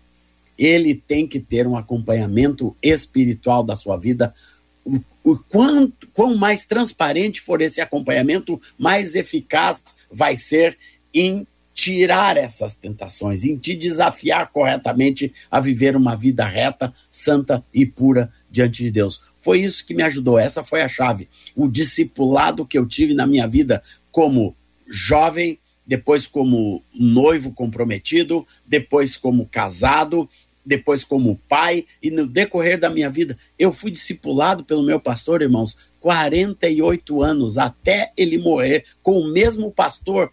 Ele 0.59 0.95
tem 0.95 1.27
que 1.27 1.41
ter 1.41 1.67
um 1.67 1.77
acompanhamento 1.77 2.77
espiritual 2.83 3.63
da 3.63 3.75
sua 3.75 3.97
vida. 3.97 4.35
O, 5.25 5.39
quanto, 5.49 6.07
quão 6.13 6.35
mais 6.37 6.65
transparente 6.65 7.41
for 7.41 7.61
esse 7.61 7.81
acompanhamento, 7.81 8.61
mais 8.79 9.15
eficaz 9.15 9.81
vai 10.11 10.37
ser 10.37 10.77
em 11.13 11.47
tirar 11.75 12.37
essas 12.37 12.75
tentações, 12.75 13.45
em 13.45 13.57
te 13.57 13.75
desafiar 13.75 14.51
corretamente 14.53 15.33
a 15.51 15.59
viver 15.59 15.97
uma 15.97 16.15
vida 16.15 16.47
reta, 16.47 16.93
santa 17.11 17.65
e 17.73 17.87
pura 17.87 18.31
diante 18.51 18.83
de 18.83 18.91
Deus. 18.91 19.23
Foi 19.41 19.61
isso 19.61 19.85
que 19.85 19.95
me 19.95 20.03
ajudou, 20.03 20.39
essa 20.39 20.63
foi 20.63 20.83
a 20.83 20.89
chave. 20.89 21.29
O 21.57 21.69
discipulado 21.69 22.67
que 22.67 22.79
eu 22.79 22.87
tive 22.87 23.15
na 23.15 23.27
minha 23.27 23.49
vida 23.49 23.83
como 24.11 24.55
jovem, 24.93 25.59
depois 25.87 26.27
como 26.27 26.85
noivo 26.95 27.53
comprometido, 27.53 28.47
depois 28.67 29.17
como 29.17 29.47
casado, 29.47 30.29
depois 30.65 31.03
como 31.03 31.41
pai, 31.49 31.87
e 32.03 32.11
no 32.11 32.27
decorrer 32.27 32.79
da 32.79 32.91
minha 32.91 33.11
vida, 33.11 33.37
eu 33.59 33.73
fui 33.73 33.91
discipulado 33.91 34.65
pelo 34.65 34.83
meu 34.83 35.01
pastor, 35.01 35.43
irmãos, 35.43 35.77
48 35.99 37.23
anos, 37.23 37.59
até 37.59 38.13
ele 38.17 38.39
morrer, 38.39 38.85
com 39.03 39.19
o 39.19 39.29
mesmo 39.29 39.73
pastor, 39.73 40.31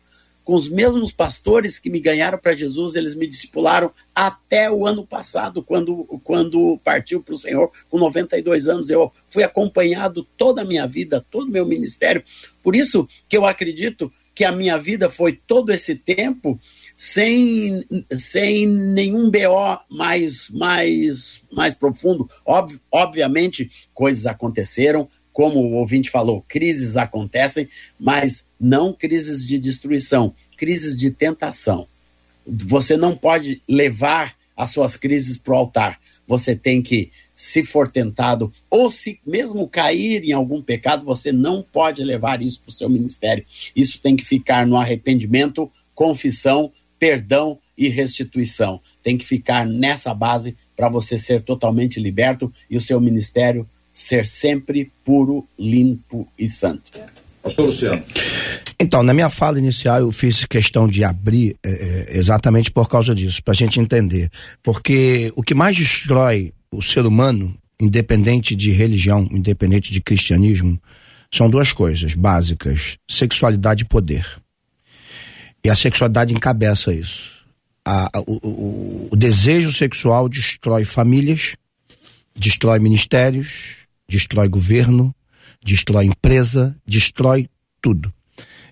com 0.50 0.56
os 0.56 0.68
mesmos 0.68 1.12
pastores 1.12 1.78
que 1.78 1.92
me 1.92 2.00
ganharam 2.00 2.40
para 2.40 2.56
Jesus, 2.56 2.96
eles 2.96 3.14
me 3.14 3.28
discipularam 3.28 3.92
até 4.16 4.70
o 4.70 4.84
ano 4.88 5.06
passado, 5.06 5.62
quando, 5.62 6.06
quando 6.24 6.80
partiu 6.84 7.22
para 7.22 7.36
o 7.36 7.38
Senhor, 7.38 7.72
com 7.88 8.00
92 8.00 8.68
anos. 8.68 8.90
Eu 8.90 9.12
fui 9.30 9.44
acompanhado 9.44 10.28
toda 10.36 10.64
a 10.64 10.66
minha 10.66 10.88
vida, 10.88 11.24
todo 11.30 11.48
o 11.48 11.52
meu 11.52 11.68
ministério. 11.68 12.24
Por 12.64 12.76
isso 12.76 13.08
que 13.28 13.38
eu 13.38 13.46
acredito 13.46 14.12
que 14.40 14.46
a 14.46 14.54
minha 14.54 14.78
vida 14.78 15.10
foi 15.10 15.34
todo 15.34 15.70
esse 15.70 15.94
tempo 15.96 16.58
sem, 16.96 17.84
sem 18.18 18.66
nenhum 18.66 19.30
BO 19.30 19.82
mais, 19.90 20.50
mais, 20.50 21.42
mais 21.52 21.76
profundo. 21.76 22.26
Ob, 22.46 22.80
obviamente, 22.90 23.70
coisas 23.94 24.26
aconteceram, 24.26 25.10
como 25.34 25.60
o 25.60 25.74
ouvinte 25.74 26.10
falou, 26.10 26.42
crises 26.48 26.96
acontecem, 26.96 27.68
mas 28.00 28.46
não 28.58 28.94
crises 28.94 29.46
de 29.46 29.60
destruição, 29.60 30.34
crises 30.56 30.98
de 30.98 31.12
tentação. 31.12 31.86
Você 32.48 32.96
não 32.96 33.18
pode 33.18 33.62
levar 33.68 34.38
as 34.56 34.70
suas 34.70 34.96
crises 34.96 35.38
para 35.38 35.54
o 35.54 35.58
altar. 35.58 36.00
Você 36.26 36.56
tem 36.56 36.82
que, 36.82 37.12
se 37.40 37.64
for 37.64 37.88
tentado, 37.88 38.52
ou 38.70 38.90
se 38.90 39.18
mesmo 39.26 39.66
cair 39.66 40.26
em 40.26 40.34
algum 40.34 40.62
pecado, 40.62 41.06
você 41.06 41.32
não 41.32 41.64
pode 41.64 42.04
levar 42.04 42.42
isso 42.42 42.60
para 42.60 42.70
o 42.70 42.74
seu 42.74 42.90
ministério. 42.90 43.46
Isso 43.74 43.98
tem 44.02 44.18
que 44.18 44.26
ficar 44.26 44.68
no 44.68 44.76
arrependimento, 44.76 45.72
confissão, 45.96 46.70
perdão 47.00 47.58
e 47.78 47.88
restituição. 47.88 48.82
Tem 49.02 49.18
que 49.18 49.26
ficar 49.26 49.66
nessa 49.66 50.14
base 50.14 50.58
para 50.76 50.90
você 50.90 51.18
ser 51.18 51.42
totalmente 51.42 51.98
liberto 51.98 52.52
e 52.70 52.76
o 52.76 52.82
seu 52.82 53.00
ministério 53.00 53.66
ser 53.94 54.28
sempre 54.28 54.92
puro, 55.06 55.48
limpo 55.58 56.28
e 56.38 56.50
santo. 56.50 56.92
Pastor 57.42 57.68
Luciano. 57.68 58.04
Então, 58.78 59.02
na 59.02 59.14
minha 59.14 59.30
fala 59.30 59.60
inicial, 59.60 60.00
eu 60.02 60.12
fiz 60.12 60.44
questão 60.44 60.90
de 60.90 61.06
abrir 61.06 61.56
é, 61.64 62.18
exatamente 62.18 62.70
por 62.70 62.90
causa 62.90 63.16
disso, 63.16 63.42
para 63.42 63.54
a 63.54 63.56
gente 63.56 63.80
entender. 63.80 64.30
Porque 64.62 65.32
o 65.38 65.42
que 65.42 65.56
mais 65.56 65.78
destrói 65.78 66.52
o 66.72 66.82
ser 66.82 67.06
humano, 67.06 67.56
independente 67.80 68.56
de 68.56 68.72
religião, 68.72 69.28
independente 69.32 69.92
de 69.92 70.02
cristianismo, 70.02 70.80
são 71.34 71.50
duas 71.50 71.72
coisas 71.72 72.14
básicas: 72.14 72.98
sexualidade 73.10 73.84
e 73.84 73.88
poder. 73.88 74.26
E 75.64 75.70
a 75.70 75.76
sexualidade 75.76 76.34
encabeça 76.34 76.94
isso. 76.94 77.40
A, 77.86 78.06
a, 78.06 78.22
o, 78.22 78.40
o, 78.44 79.10
o 79.12 79.16
desejo 79.16 79.72
sexual 79.72 80.30
destrói 80.30 80.86
famílias, 80.86 81.56
destrói 82.36 82.80
ministérios, 82.80 83.78
destrói 84.08 84.48
governo, 84.48 85.14
destrói 85.64 86.06
empresa, 86.06 86.76
destrói 86.86 87.50
tudo. 87.82 88.14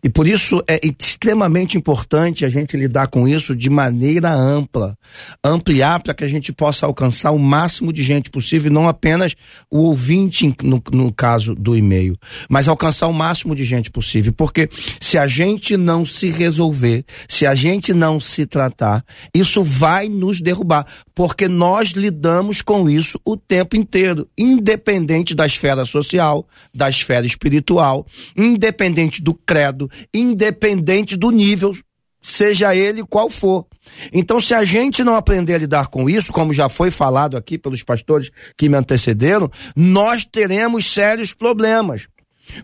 E 0.03 0.09
por 0.09 0.27
isso 0.27 0.63
é 0.67 0.79
extremamente 0.83 1.77
importante 1.77 2.45
a 2.45 2.49
gente 2.49 2.77
lidar 2.77 3.07
com 3.07 3.27
isso 3.27 3.55
de 3.55 3.69
maneira 3.69 4.31
ampla, 4.31 4.97
ampliar 5.43 6.01
para 6.01 6.13
que 6.13 6.23
a 6.23 6.27
gente 6.27 6.51
possa 6.53 6.85
alcançar 6.85 7.31
o 7.31 7.39
máximo 7.39 7.91
de 7.91 8.03
gente 8.03 8.29
possível, 8.29 8.71
não 8.71 8.87
apenas 8.87 9.35
o 9.69 9.79
ouvinte, 9.79 10.53
no, 10.63 10.81
no 10.91 11.11
caso 11.11 11.55
do 11.55 11.75
e-mail, 11.75 12.17
mas 12.49 12.67
alcançar 12.67 13.07
o 13.07 13.13
máximo 13.13 13.55
de 13.55 13.63
gente 13.63 13.89
possível. 13.89 14.33
Porque 14.33 14.69
se 14.99 15.17
a 15.17 15.27
gente 15.27 15.77
não 15.77 16.05
se 16.05 16.29
resolver, 16.29 17.05
se 17.27 17.45
a 17.45 17.55
gente 17.55 17.93
não 17.93 18.19
se 18.19 18.45
tratar, 18.45 19.03
isso 19.33 19.63
vai 19.63 20.07
nos 20.09 20.41
derrubar. 20.41 20.85
Porque 21.15 21.47
nós 21.47 21.89
lidamos 21.89 22.61
com 22.61 22.89
isso 22.89 23.19
o 23.25 23.35
tempo 23.35 23.75
inteiro, 23.75 24.27
independente 24.37 25.33
da 25.33 25.45
esfera 25.45 25.83
social, 25.85 26.47
da 26.73 26.89
esfera 26.89 27.25
espiritual, 27.25 28.05
independente 28.35 29.21
do 29.21 29.33
credo, 29.33 29.86
independente 30.13 31.15
do 31.15 31.31
nível, 31.31 31.75
seja 32.21 32.75
ele 32.75 33.05
qual 33.05 33.29
for. 33.29 33.65
Então, 34.11 34.39
se 34.41 34.53
a 34.53 34.63
gente 34.63 35.03
não 35.03 35.15
aprender 35.15 35.53
a 35.53 35.57
lidar 35.57 35.87
com 35.87 36.09
isso, 36.09 36.33
como 36.33 36.53
já 36.53 36.67
foi 36.67 36.91
falado 36.91 37.37
aqui 37.37 37.57
pelos 37.57 37.83
pastores 37.83 38.29
que 38.57 38.67
me 38.67 38.77
antecederam, 38.77 39.49
nós 39.75 40.25
teremos 40.25 40.91
sérios 40.91 41.33
problemas. 41.33 42.07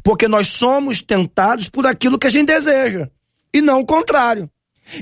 Porque 0.04 0.28
nós 0.28 0.48
somos 0.48 1.02
tentados 1.02 1.70
por 1.70 1.86
aquilo 1.86 2.18
que 2.18 2.28
a 2.28 2.30
gente 2.30 2.48
deseja, 2.48 3.10
e 3.54 3.62
não 3.62 3.82
o 3.82 3.86
contrário. 3.86 4.50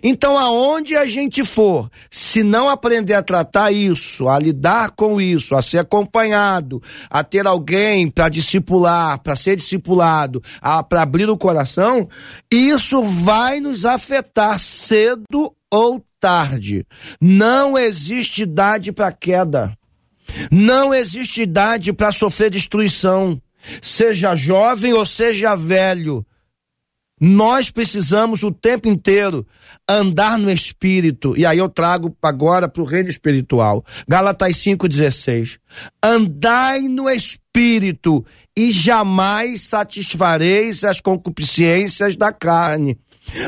Então, 0.04 0.38
aonde 0.38 0.96
a 0.96 1.06
gente 1.06 1.44
for, 1.44 1.90
se 2.10 2.44
não 2.44 2.70
aprender 2.70 3.14
a 3.14 3.24
tratar 3.24 3.72
isso, 3.72 4.30
a 4.30 4.38
lidar 4.40 4.92
com 4.92 5.20
isso, 5.20 5.56
a 5.56 5.62
ser 5.62 5.80
acompanhado, 5.80 6.82
a 7.10 7.24
ter 7.24 7.46
alguém 7.46 8.10
para 8.10 8.30
discipular, 8.30 9.20
para 9.20 9.36
ser 9.36 9.56
discipulado, 9.56 10.42
para 10.88 11.02
abrir 11.02 11.30
o 11.30 11.38
coração, 11.38 12.08
isso 12.52 13.04
vai 13.04 13.60
nos 13.60 13.86
afetar 13.86 14.60
cedo 14.60 15.54
ou 15.70 16.04
tarde. 16.20 16.86
Não 17.20 17.78
existe 17.78 18.44
idade 18.44 18.92
para 18.92 19.12
queda. 19.12 19.76
Não 20.52 20.94
existe 20.94 21.42
idade 21.42 21.92
para 21.92 22.12
sofrer 22.12 22.50
destruição. 22.50 23.42
Seja 23.82 24.36
jovem 24.36 24.94
ou 24.94 25.06
seja 25.06 25.56
velho, 25.56 26.26
nós 27.22 27.70
precisamos 27.70 28.42
o 28.42 28.52
tempo 28.52 28.88
inteiro 28.88 29.46
andar 29.88 30.40
no 30.40 30.50
espírito. 30.50 31.38
E 31.38 31.46
aí 31.46 31.60
eu 31.60 31.70
trago 31.70 32.18
agora 32.20 32.68
para 32.68 32.82
o 32.82 32.86
reino 32.86 33.10
espiritual. 33.10 33.86
Gálatas 34.08 34.56
5,16. 34.58 35.60
Andai 36.04 36.80
no 36.80 37.08
espírito 37.08 38.26
e 38.58 38.72
jamais 38.72 39.62
satisfareis 39.62 40.84
as 40.84 41.00
concupiscências 41.00 42.16
da 42.16 42.34
carne. 42.34 42.98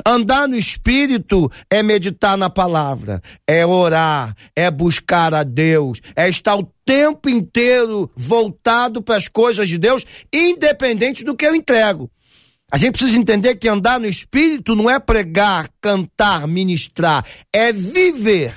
Andar 0.06 0.48
no 0.48 0.56
espírito 0.56 1.52
é 1.68 1.82
meditar 1.82 2.38
na 2.38 2.50
palavra, 2.50 3.20
é 3.48 3.66
orar, 3.66 4.36
é 4.56 4.70
buscar 4.70 5.34
a 5.34 5.42
Deus, 5.42 6.00
é 6.16 6.30
estar 6.30 6.56
o 6.56 6.72
tempo 6.86 7.28
inteiro 7.28 8.10
voltado 8.16 9.02
para 9.02 9.16
as 9.16 9.28
coisas 9.28 9.68
de 9.68 9.80
Deus, 9.80 10.06
independente 10.32 11.24
do 11.24 11.36
que 11.36 11.46
eu 11.46 11.56
entrego. 11.56 12.10
A 12.74 12.78
gente 12.78 12.98
precisa 12.98 13.20
entender 13.20 13.54
que 13.54 13.70
andar 13.70 14.00
no 14.00 14.08
espírito 14.08 14.74
não 14.74 14.90
é 14.90 15.00
pregar, 15.00 15.70
cantar, 15.80 16.48
ministrar, 16.48 17.24
é 17.54 17.72
viver. 17.72 18.56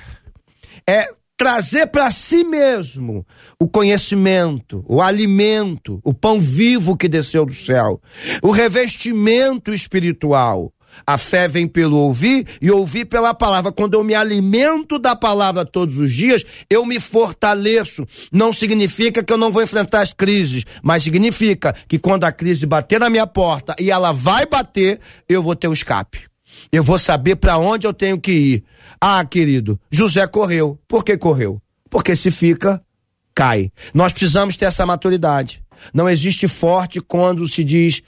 É 0.89 1.13
trazer 1.37 1.85
para 1.85 2.09
si 2.09 2.43
mesmo 2.43 3.23
o 3.59 3.67
conhecimento, 3.67 4.83
o 4.87 5.03
alimento, 5.03 6.01
o 6.03 6.15
pão 6.15 6.41
vivo 6.41 6.97
que 6.97 7.07
desceu 7.07 7.45
do 7.45 7.53
céu, 7.53 8.01
o 8.41 8.49
revestimento 8.49 9.71
espiritual. 9.71 10.73
A 11.05 11.17
fé 11.17 11.47
vem 11.47 11.67
pelo 11.67 11.97
ouvir 11.97 12.45
e 12.61 12.71
ouvir 12.71 13.05
pela 13.05 13.33
palavra. 13.33 13.71
Quando 13.71 13.95
eu 13.95 14.03
me 14.03 14.15
alimento 14.15 14.97
da 14.97 15.15
palavra 15.15 15.65
todos 15.65 15.99
os 15.99 16.11
dias, 16.13 16.43
eu 16.69 16.85
me 16.85 16.99
fortaleço. 16.99 18.05
Não 18.31 18.51
significa 18.51 19.23
que 19.23 19.31
eu 19.31 19.37
não 19.37 19.51
vou 19.51 19.61
enfrentar 19.61 20.01
as 20.01 20.13
crises, 20.13 20.63
mas 20.81 21.03
significa 21.03 21.75
que 21.87 21.99
quando 21.99 22.23
a 22.23 22.31
crise 22.31 22.65
bater 22.65 22.99
na 22.99 23.09
minha 23.09 23.27
porta 23.27 23.75
e 23.79 23.91
ela 23.91 24.11
vai 24.11 24.45
bater, 24.45 24.99
eu 25.27 25.41
vou 25.41 25.55
ter 25.55 25.67
um 25.67 25.73
escape. 25.73 26.25
Eu 26.71 26.83
vou 26.83 26.97
saber 26.97 27.35
para 27.35 27.57
onde 27.57 27.85
eu 27.85 27.93
tenho 27.93 28.19
que 28.19 28.31
ir. 28.31 28.63
Ah, 28.99 29.23
querido, 29.23 29.79
José 29.91 30.25
correu. 30.27 30.79
Por 30.87 31.03
que 31.03 31.17
correu? 31.17 31.61
Porque 31.89 32.15
se 32.15 32.31
fica, 32.31 32.81
cai. 33.33 33.71
Nós 33.93 34.11
precisamos 34.11 34.57
ter 34.57 34.65
essa 34.65 34.85
maturidade. 34.85 35.61
Não 35.93 36.09
existe 36.09 36.47
forte 36.47 36.99
quando 36.99 37.47
se 37.47 37.63
diz 37.63 38.01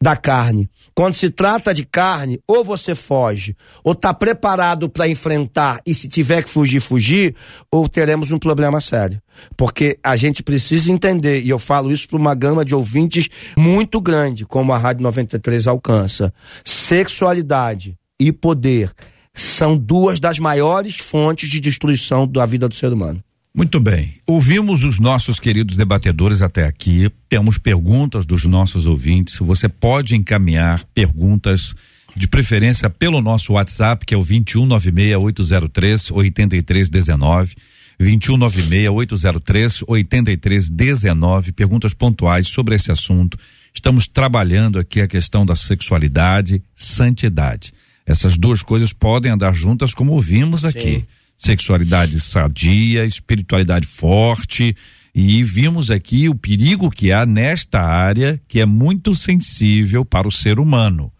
da 0.00 0.16
carne. 0.16 0.68
Quando 0.94 1.14
se 1.14 1.30
trata 1.30 1.74
de 1.74 1.84
carne, 1.84 2.40
ou 2.46 2.64
você 2.64 2.94
foge, 2.94 3.56
ou 3.84 3.92
está 3.92 4.14
preparado 4.14 4.88
para 4.88 5.08
enfrentar 5.08 5.80
e 5.86 5.94
se 5.94 6.08
tiver 6.08 6.42
que 6.42 6.48
fugir, 6.48 6.80
fugir, 6.80 7.34
ou 7.70 7.88
teremos 7.88 8.32
um 8.32 8.38
problema 8.38 8.80
sério. 8.80 9.20
Porque 9.56 9.98
a 10.02 10.16
gente 10.16 10.42
precisa 10.42 10.90
entender, 10.90 11.42
e 11.42 11.50
eu 11.50 11.58
falo 11.58 11.92
isso 11.92 12.08
para 12.08 12.18
uma 12.18 12.34
gama 12.34 12.64
de 12.64 12.74
ouvintes 12.74 13.28
muito 13.56 14.00
grande, 14.00 14.46
como 14.46 14.72
a 14.72 14.78
Rádio 14.78 15.02
93 15.02 15.66
alcança. 15.66 16.32
Sexualidade 16.64 17.96
e 18.18 18.32
poder 18.32 18.92
são 19.34 19.76
duas 19.76 20.18
das 20.18 20.38
maiores 20.38 20.96
fontes 20.96 21.50
de 21.50 21.60
destruição 21.60 22.26
da 22.26 22.46
vida 22.46 22.66
do 22.66 22.74
ser 22.74 22.90
humano. 22.90 23.22
Muito 23.56 23.80
bem. 23.80 24.14
Ouvimos 24.26 24.84
os 24.84 24.98
nossos 24.98 25.40
queridos 25.40 25.78
debatedores 25.78 26.42
até 26.42 26.66
aqui. 26.66 27.10
Temos 27.26 27.56
perguntas 27.56 28.26
dos 28.26 28.44
nossos 28.44 28.84
ouvintes. 28.84 29.38
Você 29.38 29.66
pode 29.66 30.14
encaminhar 30.14 30.84
perguntas 30.92 31.74
de 32.14 32.28
preferência 32.28 32.90
pelo 32.90 33.22
nosso 33.22 33.54
WhatsApp, 33.54 34.04
que 34.04 34.12
é 34.12 34.18
o 34.18 34.20
2196803 34.20 36.14
8319. 36.14 37.56
2196803 37.98 39.84
8319. 39.86 41.52
Perguntas 41.52 41.94
pontuais 41.94 42.48
sobre 42.48 42.74
esse 42.74 42.92
assunto. 42.92 43.38
Estamos 43.72 44.06
trabalhando 44.06 44.78
aqui 44.78 45.00
a 45.00 45.08
questão 45.08 45.46
da 45.46 45.56
sexualidade, 45.56 46.62
santidade. 46.74 47.72
Essas 48.04 48.36
duas 48.36 48.60
coisas 48.60 48.92
podem 48.92 49.32
andar 49.32 49.54
juntas, 49.54 49.94
como 49.94 50.12
ouvimos 50.12 50.62
aqui. 50.62 50.96
Sim 50.96 51.15
sexualidade 51.36 52.20
sadia, 52.20 53.04
espiritualidade 53.04 53.86
forte. 53.86 54.74
E 55.14 55.42
vimos 55.42 55.90
aqui 55.90 56.28
o 56.28 56.34
perigo 56.34 56.90
que 56.90 57.12
há 57.12 57.24
nesta 57.24 57.80
área, 57.80 58.40
que 58.46 58.60
é 58.60 58.66
muito 58.66 59.14
sensível 59.14 60.04
para 60.04 60.28
o 60.28 60.32
ser 60.32 60.58
humano. 60.58 61.12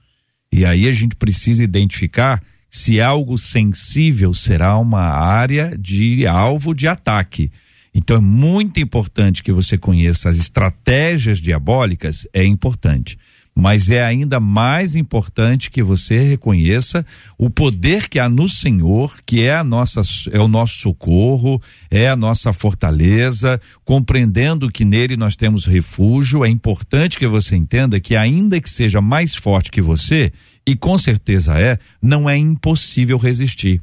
E 0.53 0.65
aí 0.65 0.87
a 0.87 0.93
gente 0.93 1.17
precisa 1.17 1.63
identificar 1.63 2.43
se 2.71 3.01
algo 3.01 3.39
sensível 3.39 4.35
será 4.35 4.77
uma 4.79 5.01
área 5.01 5.77
de 5.79 6.27
alvo 6.27 6.75
de 6.75 6.87
ataque. 6.87 7.51
Então 7.95 8.19
é 8.19 8.21
muito 8.21 8.79
importante 8.79 9.43
que 9.43 9.51
você 9.51 9.79
conheça 9.79 10.29
as 10.29 10.37
estratégias 10.37 11.41
diabólicas, 11.41 12.27
é 12.35 12.45
importante. 12.45 13.19
Mas 13.59 13.89
é 13.89 14.05
ainda 14.05 14.39
mais 14.39 14.95
importante 14.95 15.71
que 15.71 15.83
você 15.83 16.19
reconheça 16.19 17.07
o 17.39 17.49
poder 17.49 18.07
que 18.07 18.19
há 18.19 18.29
no 18.29 18.51
Senhor, 18.51 19.19
que 19.25 19.45
é 19.45 19.55
a 19.55 19.65
nossa 19.65 20.03
é 20.31 20.39
o 20.39 20.47
nosso 20.47 20.77
socorro, 20.77 21.61
é 21.91 22.07
a 22.07 22.15
nossa 22.15 22.53
fortaleza, 22.53 23.59
compreendendo 23.83 24.71
que 24.71 24.85
nele 24.85 25.17
nós 25.17 25.37
temos 25.37 25.65
refúgio, 25.65 26.45
é 26.45 26.51
importante 26.51 27.19
que 27.19 27.27
você 27.27 27.57
entenda 27.57 27.99
que 27.99 28.15
ainda 28.15 28.61
que 28.61 28.69
seja 28.69 29.01
mais 29.01 29.35
forte 29.35 29.71
que 29.71 29.81
você, 29.81 30.31
e 30.67 30.77
com 30.77 30.99
certeza 30.99 31.59
é, 31.59 31.79
não 32.03 32.29
é 32.29 32.37
impossível 32.37 33.17
resistir. 33.17 33.81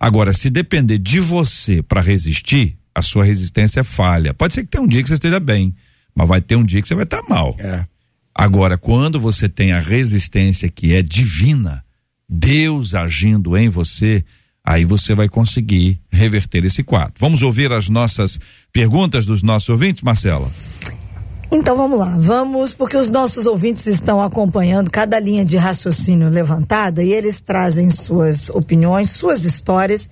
Agora, 0.00 0.32
se 0.32 0.50
depender 0.50 0.98
de 0.98 1.20
você 1.20 1.80
para 1.80 2.00
resistir, 2.00 2.76
a 2.92 3.00
sua 3.00 3.24
resistência 3.24 3.80
é 3.80 3.84
falha. 3.84 4.34
Pode 4.34 4.52
ser 4.52 4.64
que 4.64 4.70
tenha 4.70 4.82
um 4.82 4.88
dia 4.88 5.00
que 5.00 5.08
você 5.08 5.14
esteja 5.14 5.38
bem, 5.38 5.74
mas 6.12 6.26
vai 6.26 6.40
ter 6.40 6.56
um 6.56 6.64
dia 6.64 6.82
que 6.82 6.88
você 6.88 6.94
vai 6.94 7.04
estar 7.04 7.22
mal. 7.28 7.54
É. 7.60 7.86
Agora, 8.38 8.76
quando 8.76 9.18
você 9.18 9.48
tem 9.48 9.72
a 9.72 9.80
resistência 9.80 10.68
que 10.68 10.92
é 10.92 11.00
divina, 11.00 11.82
Deus 12.28 12.94
agindo 12.94 13.56
em 13.56 13.70
você, 13.70 14.22
aí 14.62 14.84
você 14.84 15.14
vai 15.14 15.26
conseguir 15.26 15.98
reverter 16.10 16.62
esse 16.66 16.82
quadro. 16.82 17.14
Vamos 17.18 17.40
ouvir 17.40 17.72
as 17.72 17.88
nossas 17.88 18.38
perguntas 18.70 19.24
dos 19.24 19.42
nossos 19.42 19.70
ouvintes, 19.70 20.02
Marcela? 20.02 20.50
Então 21.50 21.78
vamos 21.78 21.98
lá, 21.98 22.14
vamos, 22.18 22.74
porque 22.74 22.98
os 22.98 23.08
nossos 23.08 23.46
ouvintes 23.46 23.86
estão 23.86 24.20
acompanhando 24.20 24.90
cada 24.90 25.18
linha 25.18 25.44
de 25.44 25.56
raciocínio 25.56 26.28
levantada 26.28 27.02
e 27.02 27.12
eles 27.12 27.40
trazem 27.40 27.88
suas 27.88 28.50
opiniões, 28.50 29.12
suas 29.12 29.44
histórias 29.44 30.10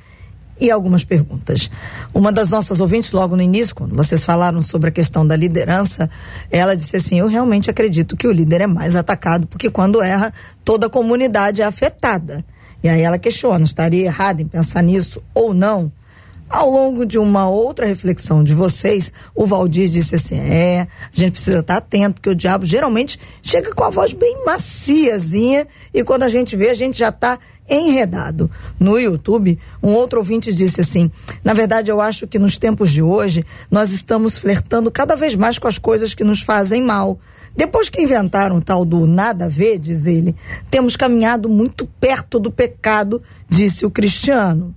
e 0.60 0.70
algumas 0.70 1.04
perguntas. 1.04 1.70
Uma 2.12 2.30
das 2.30 2.50
nossas 2.50 2.80
ouvintes, 2.80 3.12
logo 3.12 3.36
no 3.36 3.42
início, 3.42 3.74
quando 3.74 3.94
vocês 3.94 4.24
falaram 4.24 4.62
sobre 4.62 4.88
a 4.88 4.92
questão 4.92 5.26
da 5.26 5.36
liderança, 5.36 6.08
ela 6.50 6.76
disse 6.76 6.96
assim: 6.96 7.18
Eu 7.18 7.26
realmente 7.26 7.70
acredito 7.70 8.16
que 8.16 8.26
o 8.26 8.32
líder 8.32 8.62
é 8.62 8.66
mais 8.66 8.94
atacado, 8.94 9.46
porque 9.46 9.70
quando 9.70 10.02
erra, 10.02 10.32
toda 10.64 10.86
a 10.86 10.90
comunidade 10.90 11.62
é 11.62 11.64
afetada. 11.64 12.44
E 12.82 12.88
aí 12.88 13.00
ela 13.00 13.18
questiona: 13.18 13.64
estaria 13.64 14.04
errado 14.04 14.40
em 14.40 14.46
pensar 14.46 14.82
nisso 14.82 15.22
ou 15.34 15.54
não? 15.54 15.90
Ao 16.48 16.70
longo 16.70 17.06
de 17.06 17.18
uma 17.18 17.48
outra 17.48 17.86
reflexão 17.86 18.44
de 18.44 18.54
vocês, 18.54 19.12
o 19.34 19.46
Valdir 19.46 19.88
disse 19.88 20.14
assim: 20.14 20.38
é, 20.38 20.82
a 20.82 20.86
gente 21.12 21.32
precisa 21.32 21.60
estar 21.60 21.78
atento, 21.78 22.14
porque 22.14 22.30
o 22.30 22.34
diabo 22.34 22.66
geralmente 22.66 23.18
chega 23.42 23.74
com 23.74 23.82
a 23.82 23.90
voz 23.90 24.12
bem 24.12 24.44
maciazinha 24.44 25.66
e 25.92 26.04
quando 26.04 26.22
a 26.22 26.28
gente 26.28 26.54
vê, 26.54 26.70
a 26.70 26.74
gente 26.74 26.98
já 26.98 27.08
está 27.08 27.38
enredado. 27.68 28.50
No 28.78 28.98
YouTube, 28.98 29.58
um 29.82 29.92
outro 29.92 30.18
ouvinte 30.18 30.52
disse 30.52 30.82
assim: 30.82 31.10
na 31.42 31.54
verdade, 31.54 31.90
eu 31.90 32.00
acho 32.00 32.26
que 32.26 32.38
nos 32.38 32.58
tempos 32.58 32.90
de 32.90 33.02
hoje, 33.02 33.44
nós 33.70 33.90
estamos 33.90 34.36
flertando 34.36 34.90
cada 34.90 35.16
vez 35.16 35.34
mais 35.34 35.58
com 35.58 35.66
as 35.66 35.78
coisas 35.78 36.14
que 36.14 36.24
nos 36.24 36.42
fazem 36.42 36.82
mal. 36.82 37.18
Depois 37.56 37.88
que 37.88 38.02
inventaram 38.02 38.56
o 38.56 38.60
tal 38.60 38.84
do 38.84 39.06
nada 39.06 39.44
a 39.44 39.48
ver, 39.48 39.78
diz 39.78 40.06
ele, 40.06 40.34
temos 40.70 40.96
caminhado 40.96 41.48
muito 41.48 41.86
perto 41.86 42.38
do 42.38 42.50
pecado, 42.50 43.22
disse 43.48 43.86
o 43.86 43.90
cristiano. 43.90 44.74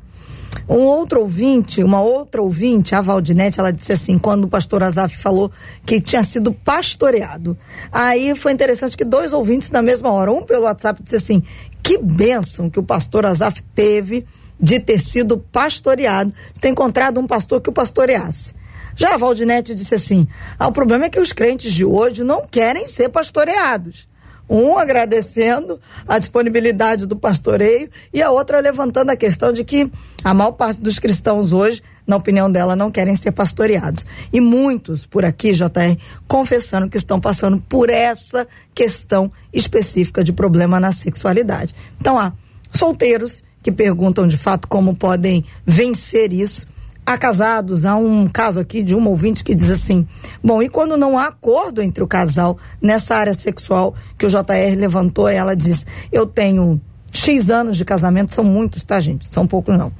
Um 0.68 0.80
outro 0.82 1.22
ouvinte, 1.22 1.84
uma 1.84 2.01
outra 2.01 2.41
ouvinte, 2.41 2.95
a 2.95 3.01
Valdinete, 3.01 3.60
ela 3.60 3.72
disse 3.72 3.93
assim, 3.93 4.18
quando 4.18 4.45
o 4.45 4.47
pastor 4.47 4.84
Azaf 4.84 5.18
falou 5.18 5.51
que 5.86 5.99
tinha 5.99 6.24
sido 6.24 6.51
pastoreado. 6.53 7.58
Aí 7.91 8.36
foi 8.36 8.51
interessante 8.51 8.97
que 8.97 9.05
dois 9.05 9.34
ouvintes 9.34 9.72
na 9.72 9.82
mesma 9.82 10.12
hora, 10.12 10.32
um 10.32 10.43
pelo 10.43 10.64
WhatsApp 10.64 11.01
disse 11.03 11.18
assim, 11.18 11.43
que 11.84 11.97
bênção 11.97 12.70
que 12.70 12.80
o 12.80 12.84
pastor 12.84 13.26
Azaf 13.26 13.62
teve 13.76 14.26
de 14.60 14.80
ter 14.80 14.99
sido 14.99 15.38
pastoreado, 15.38 16.34
de 16.53 16.60
ter 16.60 16.70
encontrado 16.70 17.20
um 17.20 17.28
pastor 17.28 17.62
que 17.62 17.70
o 17.70 17.74
pastoreasse. 17.74 18.53
Já 18.95 19.14
a 19.14 19.18
Valdinete 19.18 19.76
disse 19.76 19.93
assim: 19.93 20.28
ah, 20.58 20.68
o 20.68 20.72
problema 20.72 21.05
é 21.05 21.10
que 21.10 21.20
os 21.20 21.32
crentes 21.32 21.72
de 21.72 21.86
hoje 21.86 22.24
não 22.24 22.45
querem 22.49 22.88
ser 22.88 23.10
pastoreados. 23.10 24.08
Um 24.50 24.78
agradecendo 24.78 25.80
a 26.08 26.18
disponibilidade 26.18 27.06
do 27.06 27.16
pastoreio 27.16 27.89
e 28.14 28.22
a 28.22 28.32
outra 28.32 28.60
levantando 28.60 29.10
a 29.10 29.16
questão 29.16 29.52
de 29.52 29.64
que 29.64 29.91
a 30.24 30.34
maior 30.34 30.52
parte 30.52 30.80
dos 30.80 31.00
cristãos 31.00 31.52
hoje, 31.52 31.82
na 32.06 32.16
opinião 32.16 32.50
dela, 32.52 32.76
não 32.76 32.89
querem 32.89 33.16
ser 33.16 33.32
pastoreados. 33.32 34.06
E 34.32 34.39
muitos 34.39 35.06
por 35.06 35.26
aqui, 35.26 35.54
JR, 35.54 35.98
confessando 36.28 36.89
que 36.89 36.98
estão 36.98 37.20
passando 37.20 37.62
por 37.62 37.89
essa 37.89 38.48
questão 38.74 39.32
específica 39.52 40.24
de 40.24 40.32
problema 40.32 40.80
na 40.80 40.91
sexualidade. 40.93 41.76
Então, 42.00 42.18
há 42.18 42.34
solteiros 42.72 43.43
que 43.62 43.72
perguntam 43.72 44.28
de 44.28 44.38
fato 44.38 44.68
como 44.68 44.95
podem 44.95 45.43
vencer 45.66 46.32
isso 46.32 46.68
há 47.08 47.18
casados, 47.18 47.86
há 47.86 47.95
um 47.95 48.28
caso 48.28 48.60
aqui 48.60 48.84
de 48.84 48.93
uma 48.93 49.10
ouvinte 49.10 49.41
que 49.41 49.55
diz 49.55 49.70
assim: 49.70 50.05
bom, 50.43 50.62
e 50.62 50.68
quando 50.68 50.97
não 50.97 51.18
há 51.18 51.28
acordo 51.28 51.82
entre 51.82 52.03
o 52.03 52.08
casal 52.08 52.58
nessa 52.82 53.16
área 53.16 53.34
sexual 53.34 53.95
que 54.18 54.26
o 54.26 54.30
JR 54.30 54.76
levantou, 54.76 55.30
ela 55.30 55.55
diz: 55.55 55.86
eu 56.12 56.26
tenho 56.26 56.82
X 57.10 57.49
anos 57.49 57.78
de 57.78 57.86
casamento, 57.86 58.34
são 58.34 58.43
muitos, 58.43 58.84
tá, 58.84 58.99
gente? 58.99 59.26
São 59.34 59.47
poucos, 59.47 59.78
não. 59.78 59.91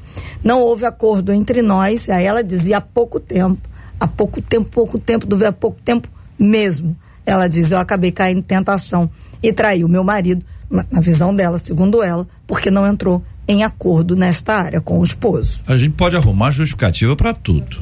Não 0.44 0.60
houve 0.60 0.86
acordo 0.86 1.32
entre 1.32 1.62
nós, 1.62 2.10
aí 2.10 2.26
ela 2.26 2.44
dizia 2.44 2.78
há 2.78 2.82
pouco 2.82 3.22
tempo, 3.22 3.62
há 3.98 4.08
pouco 4.08 4.42
tempo, 4.42 4.70
pouco 4.70 5.00
tempo, 5.00 5.26
do 5.26 5.48
há 5.48 5.54
pouco 5.54 5.80
tempo 5.84 6.10
mesmo. 6.38 6.96
Ela 7.26 7.48
diz: 7.48 7.72
eu 7.72 7.78
acabei 7.78 8.12
caindo 8.12 8.40
em 8.40 8.44
tentação 8.44 9.10
e 9.42 9.54
traí 9.54 9.86
o 9.86 9.90
meu 9.90 10.04
marido, 10.04 10.46
na 10.70 11.00
visão 11.00 11.34
dela, 11.34 11.58
segundo 11.58 12.04
ela, 12.04 12.28
porque 12.46 12.70
não 12.70 12.86
entrou 12.86 13.24
em 13.48 13.64
acordo 13.64 14.16
nesta 14.16 14.56
área 14.56 14.82
com 14.82 15.00
o 15.00 15.04
esposo. 15.04 15.62
A 15.68 15.76
gente 15.76 15.94
pode 15.94 16.16
arrumar 16.16 16.52
justificativa 16.52 17.16
para 17.16 17.34
tudo. 17.34 17.78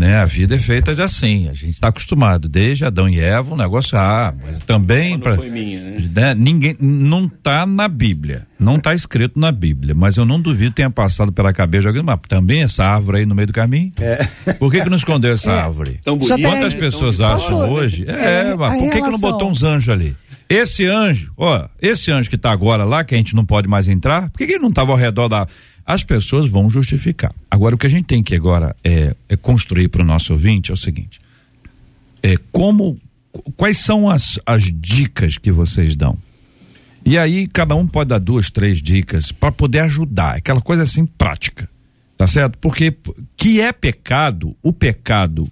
Né? 0.00 0.16
A 0.16 0.24
vida 0.24 0.54
é 0.54 0.58
feita 0.58 0.94
de 0.94 1.02
assim, 1.02 1.46
a 1.50 1.52
gente 1.52 1.74
está 1.74 1.88
acostumado, 1.88 2.48
desde 2.48 2.86
Adão 2.86 3.06
e 3.06 3.20
Eva, 3.20 3.52
um 3.52 3.56
negócio, 3.56 3.98
ah, 3.98 4.32
mas 4.42 4.58
também 4.60 5.18
para 5.18 5.36
né? 5.36 6.08
né? 6.14 6.34
ninguém 6.34 6.74
não 6.80 7.26
está 7.26 7.66
na 7.66 7.86
Bíblia, 7.86 8.46
não 8.58 8.76
está 8.76 8.94
escrito 8.94 9.38
na 9.38 9.52
Bíblia, 9.52 9.94
mas 9.94 10.16
eu 10.16 10.24
não 10.24 10.40
duvido 10.40 10.72
tenha 10.72 10.88
passado 10.88 11.30
pela 11.30 11.52
cabeça 11.52 11.82
de 11.82 11.88
alguém, 11.88 12.02
mas 12.02 12.18
também 12.26 12.62
essa 12.62 12.82
árvore 12.82 13.18
aí 13.18 13.26
no 13.26 13.34
meio 13.34 13.48
do 13.48 13.52
caminho. 13.52 13.92
É. 14.00 14.24
Por 14.54 14.72
que 14.72 14.80
que 14.80 14.88
não 14.88 14.96
escondeu 14.96 15.34
essa 15.34 15.52
é. 15.52 15.60
árvore? 15.60 16.00
Tão 16.02 16.16
bonito, 16.16 16.48
Quantas 16.48 16.72
né? 16.72 16.80
pessoas 16.80 17.18
Tão 17.18 17.34
acham 17.34 17.70
hoje? 17.70 18.06
É, 18.08 18.52
é 18.52 18.56
mas 18.56 18.78
por 18.80 18.90
que 18.90 19.02
que 19.02 19.10
não 19.10 19.18
botou 19.18 19.50
uns 19.50 19.62
anjos 19.62 19.90
ali? 19.90 20.16
Esse 20.50 20.84
anjo, 20.84 21.32
ó, 21.36 21.68
esse 21.80 22.10
anjo 22.10 22.28
que 22.28 22.34
está 22.34 22.50
agora 22.50 22.82
lá, 22.82 23.04
que 23.04 23.14
a 23.14 23.16
gente 23.16 23.36
não 23.36 23.46
pode 23.46 23.68
mais 23.68 23.86
entrar, 23.86 24.28
por 24.30 24.38
que, 24.38 24.46
que 24.48 24.54
ele 24.54 24.62
não 24.62 24.70
estava 24.70 24.90
ao 24.90 24.98
redor 24.98 25.28
da. 25.28 25.46
As 25.86 26.02
pessoas 26.02 26.48
vão 26.48 26.68
justificar. 26.68 27.32
Agora, 27.48 27.76
o 27.76 27.78
que 27.78 27.86
a 27.86 27.90
gente 27.90 28.06
tem 28.06 28.20
que 28.20 28.34
agora 28.34 28.74
é, 28.82 29.14
é 29.28 29.36
construir 29.36 29.88
para 29.88 30.02
o 30.02 30.04
nosso 30.04 30.32
ouvinte 30.32 30.72
é 30.72 30.74
o 30.74 30.76
seguinte: 30.76 31.20
é 32.20 32.34
como. 32.50 32.98
Quais 33.56 33.78
são 33.78 34.10
as, 34.10 34.40
as 34.44 34.64
dicas 34.74 35.38
que 35.38 35.52
vocês 35.52 35.94
dão? 35.94 36.18
E 37.06 37.16
aí, 37.16 37.46
cada 37.46 37.76
um 37.76 37.86
pode 37.86 38.08
dar 38.08 38.18
duas, 38.18 38.50
três 38.50 38.82
dicas 38.82 39.30
para 39.30 39.52
poder 39.52 39.78
ajudar, 39.80 40.34
aquela 40.34 40.60
coisa 40.60 40.82
assim 40.82 41.06
prática. 41.06 41.70
Tá 42.16 42.26
certo? 42.26 42.58
Porque 42.58 42.94
que 43.36 43.60
é 43.60 43.72
pecado, 43.72 44.56
o 44.64 44.72
pecado. 44.72 45.48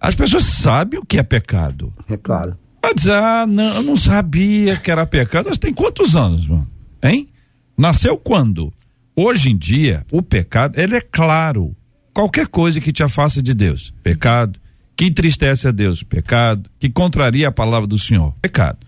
As 0.00 0.16
pessoas 0.16 0.42
sabem 0.42 0.98
o 0.98 1.06
que 1.06 1.18
é 1.18 1.22
pecado. 1.22 1.92
É 2.08 2.16
claro. 2.16 2.58
Mas, 2.82 3.08
ah, 3.08 3.46
não, 3.46 3.74
eu 3.76 3.82
não 3.82 3.96
sabia 3.96 4.76
que 4.76 4.90
era 4.90 5.06
pecado. 5.06 5.46
Mas 5.48 5.58
tem 5.58 5.72
quantos 5.72 6.16
anos, 6.16 6.46
mano? 6.46 6.68
Hein? 7.02 7.28
Nasceu 7.76 8.16
quando? 8.16 8.72
Hoje 9.14 9.50
em 9.50 9.56
dia, 9.56 10.04
o 10.10 10.22
pecado, 10.22 10.78
ele 10.78 10.96
é 10.96 11.00
claro. 11.00 11.76
Qualquer 12.12 12.46
coisa 12.46 12.80
que 12.80 12.92
te 12.92 13.02
afaste 13.02 13.42
de 13.42 13.54
Deus, 13.54 13.92
pecado. 14.02 14.58
Que 14.96 15.06
entristece 15.06 15.68
a 15.68 15.70
Deus, 15.70 16.02
pecado. 16.02 16.68
Que 16.78 16.88
contraria 16.88 17.48
a 17.48 17.52
palavra 17.52 17.86
do 17.86 17.98
Senhor, 17.98 18.34
pecado. 18.40 18.78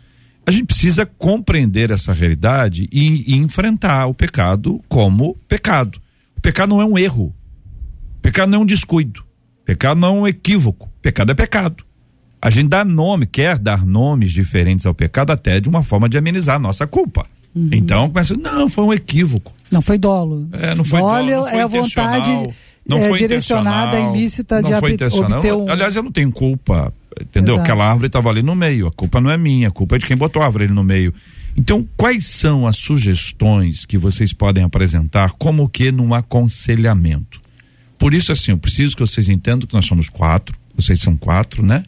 A 0.44 0.50
gente 0.50 0.66
precisa 0.66 1.06
compreender 1.06 1.90
essa 1.90 2.12
realidade 2.12 2.88
e, 2.90 3.32
e 3.32 3.36
enfrentar 3.36 4.06
o 4.06 4.14
pecado 4.14 4.82
como 4.88 5.36
pecado. 5.46 6.00
O 6.36 6.40
pecado 6.40 6.70
não 6.70 6.80
é 6.80 6.84
um 6.84 6.98
erro. 6.98 7.34
O 8.18 8.20
pecado 8.20 8.50
não 8.50 8.58
é 8.58 8.62
um 8.62 8.66
descuido. 8.66 9.20
O 9.60 9.64
pecado 9.64 10.00
não 10.00 10.08
é 10.08 10.20
um 10.20 10.26
equívoco. 10.26 10.86
O 10.86 11.00
pecado 11.00 11.30
é 11.30 11.34
pecado. 11.34 11.84
A 12.42 12.50
gente 12.50 12.68
dá 12.68 12.84
nome, 12.84 13.24
quer 13.24 13.56
dar 13.56 13.86
nomes 13.86 14.32
diferentes 14.32 14.84
ao 14.84 14.92
pecado 14.92 15.30
até 15.30 15.60
de 15.60 15.68
uma 15.68 15.84
forma 15.84 16.08
de 16.08 16.18
amenizar 16.18 16.56
a 16.56 16.58
nossa 16.58 16.88
culpa. 16.88 17.24
Uhum. 17.54 17.68
Então 17.72 18.08
começa, 18.08 18.36
não, 18.36 18.68
foi 18.68 18.84
um 18.84 18.92
equívoco. 18.92 19.54
Não 19.70 19.80
foi 19.80 19.96
dolo. 19.96 20.48
É, 20.52 20.74
não 20.74 20.82
foi 20.84 20.98
dolo. 20.98 21.30
Dolo 21.30 21.46
é 21.46 21.62
a 21.62 21.66
vontade 21.68 22.30
não 22.84 22.98
é, 22.98 23.08
foi 23.08 23.18
direcionada, 23.18 23.96
ilícita 24.00 24.60
não 24.60 24.70
de 24.70 24.80
foi 24.80 24.94
obter 24.94 25.54
um... 25.54 25.70
Aliás, 25.70 25.94
eu 25.94 26.02
não 26.02 26.10
tenho 26.10 26.32
culpa, 26.32 26.92
entendeu? 27.20 27.54
Exato. 27.54 27.70
Aquela 27.70 27.88
árvore 27.88 28.08
estava 28.08 28.28
ali 28.28 28.42
no 28.42 28.56
meio, 28.56 28.88
a 28.88 28.90
culpa 28.90 29.20
não 29.20 29.30
é 29.30 29.36
minha, 29.36 29.68
a 29.68 29.70
culpa 29.70 29.94
é 29.94 29.98
de 30.00 30.06
quem 30.06 30.16
botou 30.16 30.42
a 30.42 30.46
árvore 30.46 30.64
ali 30.64 30.74
no 30.74 30.82
meio. 30.82 31.14
Então, 31.56 31.86
quais 31.96 32.26
são 32.26 32.66
as 32.66 32.76
sugestões 32.76 33.84
que 33.84 33.96
vocês 33.96 34.32
podem 34.32 34.64
apresentar 34.64 35.30
como 35.32 35.68
que 35.68 35.92
num 35.92 36.12
aconselhamento? 36.12 37.40
Por 37.98 38.14
isso, 38.14 38.32
assim, 38.32 38.50
eu 38.50 38.58
preciso 38.58 38.96
que 38.96 39.06
vocês 39.06 39.28
entendam 39.28 39.68
que 39.68 39.74
nós 39.74 39.86
somos 39.86 40.08
quatro, 40.08 40.56
vocês 40.74 41.00
são 41.00 41.16
quatro, 41.16 41.64
né? 41.64 41.84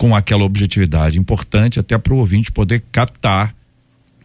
Com 0.00 0.16
aquela 0.16 0.44
objetividade 0.44 1.18
importante 1.18 1.78
até 1.78 1.98
para 1.98 2.14
o 2.14 2.16
ouvinte 2.16 2.50
poder 2.50 2.82
captar 2.90 3.54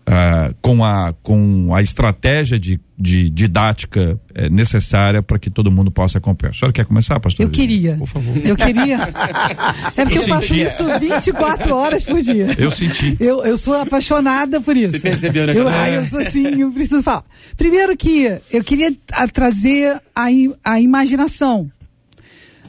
uh, 0.07 0.55
com, 0.61 0.85
a, 0.85 1.13
com 1.21 1.75
a 1.75 1.81
estratégia 1.81 2.57
de, 2.57 2.79
de 2.97 3.29
didática 3.29 4.13
uh, 4.13 4.49
necessária 4.49 5.21
para 5.21 5.37
que 5.37 5.49
todo 5.49 5.69
mundo 5.69 5.91
possa 5.91 6.17
acompanhar. 6.17 6.51
A 6.51 6.53
senhora 6.53 6.71
quer 6.71 6.85
começar, 6.85 7.19
pastor? 7.19 7.45
Eu 7.45 7.49
queria. 7.49 7.97
Por 7.97 8.07
favor. 8.07 8.37
Eu 8.37 8.55
queria. 8.55 8.99
é 9.97 10.05
porque 10.05 10.19
eu, 10.19 10.21
eu 10.21 10.27
faço 10.29 10.55
isso 10.55 10.97
24 10.97 11.75
horas 11.75 12.05
por 12.05 12.21
dia. 12.21 12.55
Eu 12.57 12.71
senti. 12.71 13.17
Eu, 13.19 13.43
eu 13.43 13.57
sou 13.57 13.73
apaixonada 13.73 14.61
por 14.61 14.77
isso. 14.77 14.93
Você 14.93 15.01
percebeu, 15.01 15.45
né? 15.45 15.57
Eu, 15.57 15.67
ah, 15.67 15.89
eu 15.89 16.05
sou 16.05 16.19
assim, 16.19 16.61
eu 16.61 16.71
preciso 16.71 17.03
falar. 17.03 17.25
Primeiro 17.57 17.97
que 17.97 18.39
eu 18.49 18.63
queria 18.63 18.95
trazer 19.33 20.01
a, 20.15 20.27
a 20.63 20.79
imaginação. 20.79 21.69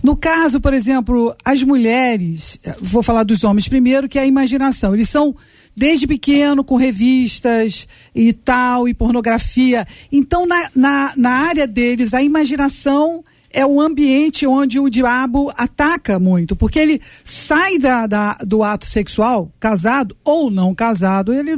No 0.07 0.17
caso, 0.17 0.61
por 0.61 0.73
exemplo, 0.73 1.35
as 1.45 1.65
mulheres, 1.65 2.61
vou 2.81 3.03
falar 3.03 3.25
dos 3.25 3.43
homens 3.43 3.67
primeiro, 3.67 4.09
que 4.09 4.21
é 4.21 4.23
a 4.23 4.27
imaginação. 4.27 4.95
Eles 4.95 5.09
são 5.09 5.35
desde 5.75 6.07
pequeno 6.07 6.63
com 6.63 6.77
revistas 6.77 7.89
e 8.15 8.33
tal, 8.33 8.89
e 8.89 8.95
pornografia. 8.95 9.85
Então, 10.13 10.47
na, 10.47 10.71
na, 10.77 11.13
na 11.17 11.31
área 11.31 11.67
deles, 11.67 12.15
a 12.15 12.23
imaginação 12.23 13.25
é 13.51 13.67
o 13.67 13.81
ambiente 13.81 14.47
onde 14.47 14.79
o 14.79 14.89
diabo 14.89 15.53
ataca 15.57 16.21
muito, 16.21 16.55
porque 16.55 16.79
ele 16.79 17.03
sai 17.25 17.77
da, 17.77 18.07
da, 18.07 18.35
do 18.47 18.63
ato 18.63 18.87
sexual, 18.87 19.51
casado 19.59 20.17
ou 20.25 20.53
não 20.53 20.73
casado, 20.73 21.33
ele, 21.33 21.51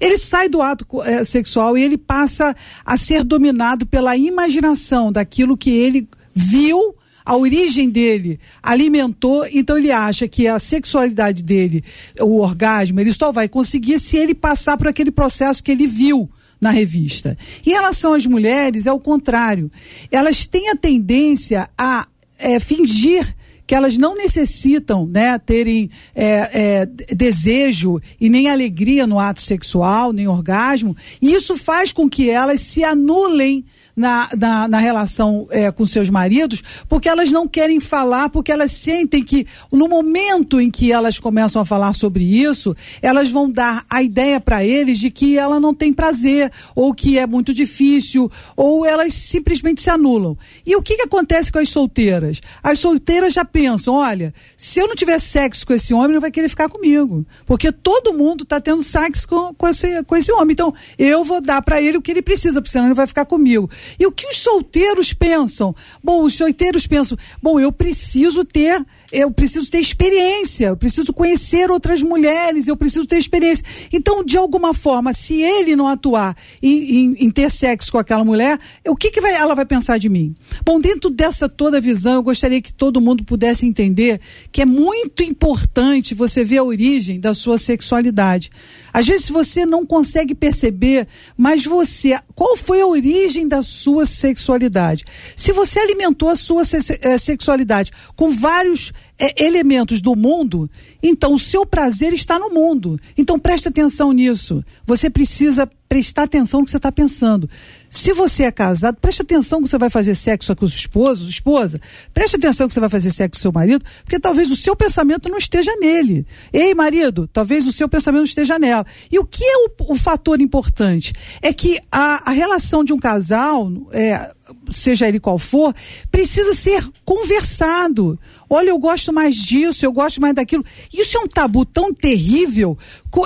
ele 0.00 0.16
sai 0.16 0.48
do 0.48 0.62
ato 0.62 0.86
é, 1.02 1.24
sexual 1.24 1.76
e 1.76 1.82
ele 1.82 1.98
passa 1.98 2.54
a 2.86 2.96
ser 2.96 3.24
dominado 3.24 3.84
pela 3.84 4.16
imaginação 4.16 5.10
daquilo 5.10 5.56
que 5.56 5.70
ele 5.70 6.08
viu 6.32 6.94
a 7.24 7.36
origem 7.36 7.88
dele 7.88 8.38
alimentou, 8.62 9.46
então 9.52 9.78
ele 9.78 9.92
acha 9.92 10.26
que 10.26 10.46
a 10.46 10.58
sexualidade 10.58 11.42
dele, 11.42 11.84
o 12.20 12.40
orgasmo, 12.40 13.00
ele 13.00 13.12
só 13.12 13.32
vai 13.32 13.48
conseguir 13.48 13.98
se 13.98 14.16
ele 14.16 14.34
passar 14.34 14.76
por 14.76 14.88
aquele 14.88 15.10
processo 15.10 15.62
que 15.62 15.70
ele 15.70 15.86
viu 15.86 16.30
na 16.60 16.70
revista. 16.70 17.36
Em 17.66 17.70
relação 17.70 18.12
às 18.12 18.26
mulheres, 18.26 18.86
é 18.86 18.92
o 18.92 19.00
contrário. 19.00 19.70
Elas 20.10 20.46
têm 20.46 20.68
a 20.68 20.76
tendência 20.76 21.68
a 21.76 22.06
é, 22.38 22.60
fingir 22.60 23.34
que 23.70 23.74
elas 23.76 23.96
não 23.96 24.16
necessitam 24.16 25.06
né, 25.06 25.38
terem 25.38 25.88
é, 26.12 26.50
é, 26.52 26.86
desejo 27.14 28.00
e 28.20 28.28
nem 28.28 28.48
alegria 28.48 29.06
no 29.06 29.16
ato 29.16 29.40
sexual, 29.40 30.12
nem 30.12 30.26
orgasmo. 30.26 30.96
E 31.22 31.32
isso 31.32 31.56
faz 31.56 31.92
com 31.92 32.10
que 32.10 32.28
elas 32.28 32.60
se 32.60 32.82
anulem 32.82 33.64
na, 34.00 34.30
na, 34.38 34.66
na 34.66 34.78
relação 34.78 35.46
é, 35.50 35.70
com 35.70 35.84
seus 35.84 36.08
maridos, 36.08 36.62
porque 36.88 37.06
elas 37.06 37.30
não 37.30 37.46
querem 37.46 37.78
falar, 37.78 38.30
porque 38.30 38.50
elas 38.50 38.72
sentem 38.72 39.22
que 39.22 39.46
no 39.70 39.86
momento 39.86 40.58
em 40.58 40.70
que 40.70 40.90
elas 40.90 41.18
começam 41.18 41.60
a 41.60 41.66
falar 41.66 41.92
sobre 41.92 42.24
isso, 42.24 42.74
elas 43.02 43.30
vão 43.30 43.50
dar 43.50 43.84
a 43.90 44.02
ideia 44.02 44.40
para 44.40 44.64
eles 44.64 44.98
de 44.98 45.10
que 45.10 45.36
ela 45.36 45.60
não 45.60 45.74
tem 45.74 45.92
prazer, 45.92 46.50
ou 46.74 46.94
que 46.94 47.18
é 47.18 47.26
muito 47.26 47.52
difícil, 47.52 48.30
ou 48.56 48.86
elas 48.86 49.12
simplesmente 49.12 49.82
se 49.82 49.90
anulam. 49.90 50.36
E 50.64 50.74
o 50.74 50.82
que, 50.82 50.96
que 50.96 51.02
acontece 51.02 51.52
com 51.52 51.58
as 51.58 51.68
solteiras? 51.68 52.40
As 52.62 52.78
solteiras 52.78 53.34
já 53.34 53.44
pensam: 53.44 53.94
olha, 53.94 54.32
se 54.56 54.80
eu 54.80 54.88
não 54.88 54.94
tiver 54.94 55.18
sexo 55.18 55.66
com 55.66 55.74
esse 55.74 55.92
homem, 55.92 56.06
ele 56.06 56.14
não 56.14 56.20
vai 56.22 56.30
querer 56.30 56.48
ficar 56.48 56.70
comigo. 56.70 57.26
Porque 57.44 57.70
todo 57.70 58.14
mundo 58.14 58.44
está 58.44 58.58
tendo 58.58 58.82
sexo 58.82 59.28
com, 59.28 59.52
com, 59.52 59.68
esse, 59.68 60.02
com 60.04 60.16
esse 60.16 60.32
homem. 60.32 60.52
Então, 60.52 60.72
eu 60.98 61.22
vou 61.22 61.42
dar 61.42 61.60
para 61.60 61.82
ele 61.82 61.98
o 61.98 62.02
que 62.02 62.10
ele 62.10 62.22
precisa, 62.22 62.62
porque 62.62 62.72
senão 62.72 62.86
ele 62.86 62.94
vai 62.94 63.06
ficar 63.06 63.26
comigo. 63.26 63.68
E 63.98 64.06
o 64.06 64.12
que 64.12 64.26
os 64.26 64.38
solteiros 64.38 65.12
pensam? 65.12 65.74
Bom, 66.02 66.22
os 66.22 66.34
solteiros 66.34 66.86
pensam, 66.86 67.16
bom, 67.42 67.58
eu 67.58 67.72
preciso 67.72 68.44
ter 68.44 68.84
eu 69.12 69.30
preciso 69.30 69.70
ter 69.70 69.80
experiência, 69.80 70.66
eu 70.66 70.76
preciso 70.76 71.12
conhecer 71.12 71.70
outras 71.70 72.02
mulheres, 72.02 72.68
eu 72.68 72.76
preciso 72.76 73.04
ter 73.06 73.18
experiência. 73.18 73.64
Então, 73.92 74.24
de 74.24 74.36
alguma 74.36 74.72
forma, 74.72 75.12
se 75.12 75.42
ele 75.42 75.74
não 75.74 75.88
atuar 75.88 76.36
em, 76.62 76.94
em, 76.94 77.14
em 77.24 77.30
ter 77.30 77.50
sexo 77.50 77.90
com 77.90 77.98
aquela 77.98 78.24
mulher, 78.24 78.58
o 78.86 78.94
que, 78.94 79.10
que 79.10 79.20
vai, 79.20 79.34
ela 79.34 79.54
vai 79.54 79.66
pensar 79.66 79.98
de 79.98 80.08
mim? 80.08 80.34
Bom, 80.64 80.78
dentro 80.78 81.10
dessa 81.10 81.48
toda 81.48 81.80
visão, 81.80 82.14
eu 82.14 82.22
gostaria 82.22 82.60
que 82.60 82.72
todo 82.72 83.00
mundo 83.00 83.24
pudesse 83.24 83.66
entender 83.66 84.20
que 84.52 84.62
é 84.62 84.66
muito 84.66 85.24
importante 85.24 86.14
você 86.14 86.44
ver 86.44 86.58
a 86.58 86.64
origem 86.64 87.18
da 87.18 87.34
sua 87.34 87.58
sexualidade. 87.58 88.50
Às 88.92 89.06
vezes 89.06 89.28
você 89.28 89.66
não 89.66 89.84
consegue 89.84 90.34
perceber, 90.34 91.08
mas 91.36 91.64
você, 91.64 92.16
qual 92.34 92.56
foi 92.56 92.80
a 92.80 92.86
origem 92.86 93.48
da 93.48 93.62
sua 93.70 94.04
sexualidade? 94.04 95.04
Se 95.34 95.52
você 95.52 95.78
alimentou 95.78 96.28
a 96.28 96.36
sua 96.36 96.62
eh, 96.62 97.18
sexualidade 97.18 97.90
com 98.14 98.30
vários 98.30 98.92
é, 99.18 99.44
elementos 99.44 100.00
do 100.00 100.16
mundo, 100.16 100.70
então 101.02 101.34
o 101.34 101.38
seu 101.38 101.64
prazer 101.64 102.12
está 102.12 102.38
no 102.38 102.50
mundo. 102.50 102.98
Então 103.16 103.38
preste 103.38 103.68
atenção 103.68 104.12
nisso. 104.12 104.64
Você 104.86 105.08
precisa 105.08 105.68
prestar 105.88 106.22
atenção 106.22 106.60
no 106.60 106.66
que 106.66 106.70
você 106.70 106.76
está 106.76 106.92
pensando. 106.92 107.48
Se 107.90 108.12
você 108.12 108.44
é 108.44 108.52
casado, 108.52 108.98
preste 109.00 109.22
atenção 109.22 109.60
que 109.60 109.68
você 109.68 109.76
vai 109.76 109.90
fazer 109.90 110.14
sexo 110.14 110.54
com 110.54 110.64
o 110.64 110.68
esposo, 110.68 111.28
esposa. 111.28 111.80
Preste 112.14 112.36
atenção 112.36 112.68
que 112.68 112.72
você 112.72 112.78
vai 112.78 112.88
fazer 112.88 113.10
sexo 113.10 113.40
com 113.40 113.42
seu 113.42 113.52
marido, 113.52 113.84
porque 114.04 114.20
talvez 114.20 114.48
o 114.48 114.56
seu 114.56 114.76
pensamento 114.76 115.28
não 115.28 115.36
esteja 115.36 115.74
nele. 115.76 116.24
Ei, 116.52 116.72
marido, 116.72 117.26
talvez 117.26 117.66
o 117.66 117.72
seu 117.72 117.88
pensamento 117.88 118.26
esteja 118.26 118.60
nela. 118.60 118.86
E 119.10 119.18
o 119.18 119.24
que 119.24 119.44
é 119.44 119.56
o, 119.56 119.92
o 119.92 119.96
fator 119.96 120.40
importante? 120.40 121.12
É 121.42 121.52
que 121.52 121.78
a, 121.90 122.30
a 122.30 122.32
relação 122.32 122.84
de 122.84 122.92
um 122.92 122.98
casal, 122.98 123.68
é, 123.90 124.32
seja 124.70 125.08
ele 125.08 125.20
qual 125.20 125.38
for, 125.38 125.74
precisa 126.10 126.54
ser 126.54 126.88
conversado. 127.04 128.18
Olha, 128.52 128.70
eu 128.70 128.78
gosto 128.78 129.12
mais 129.12 129.36
disso, 129.36 129.86
eu 129.86 129.92
gosto 129.92 130.20
mais 130.20 130.34
daquilo. 130.34 130.64
Isso 130.92 131.16
é 131.16 131.20
um 131.20 131.28
tabu 131.28 131.64
tão 131.64 131.94
terrível 131.94 132.76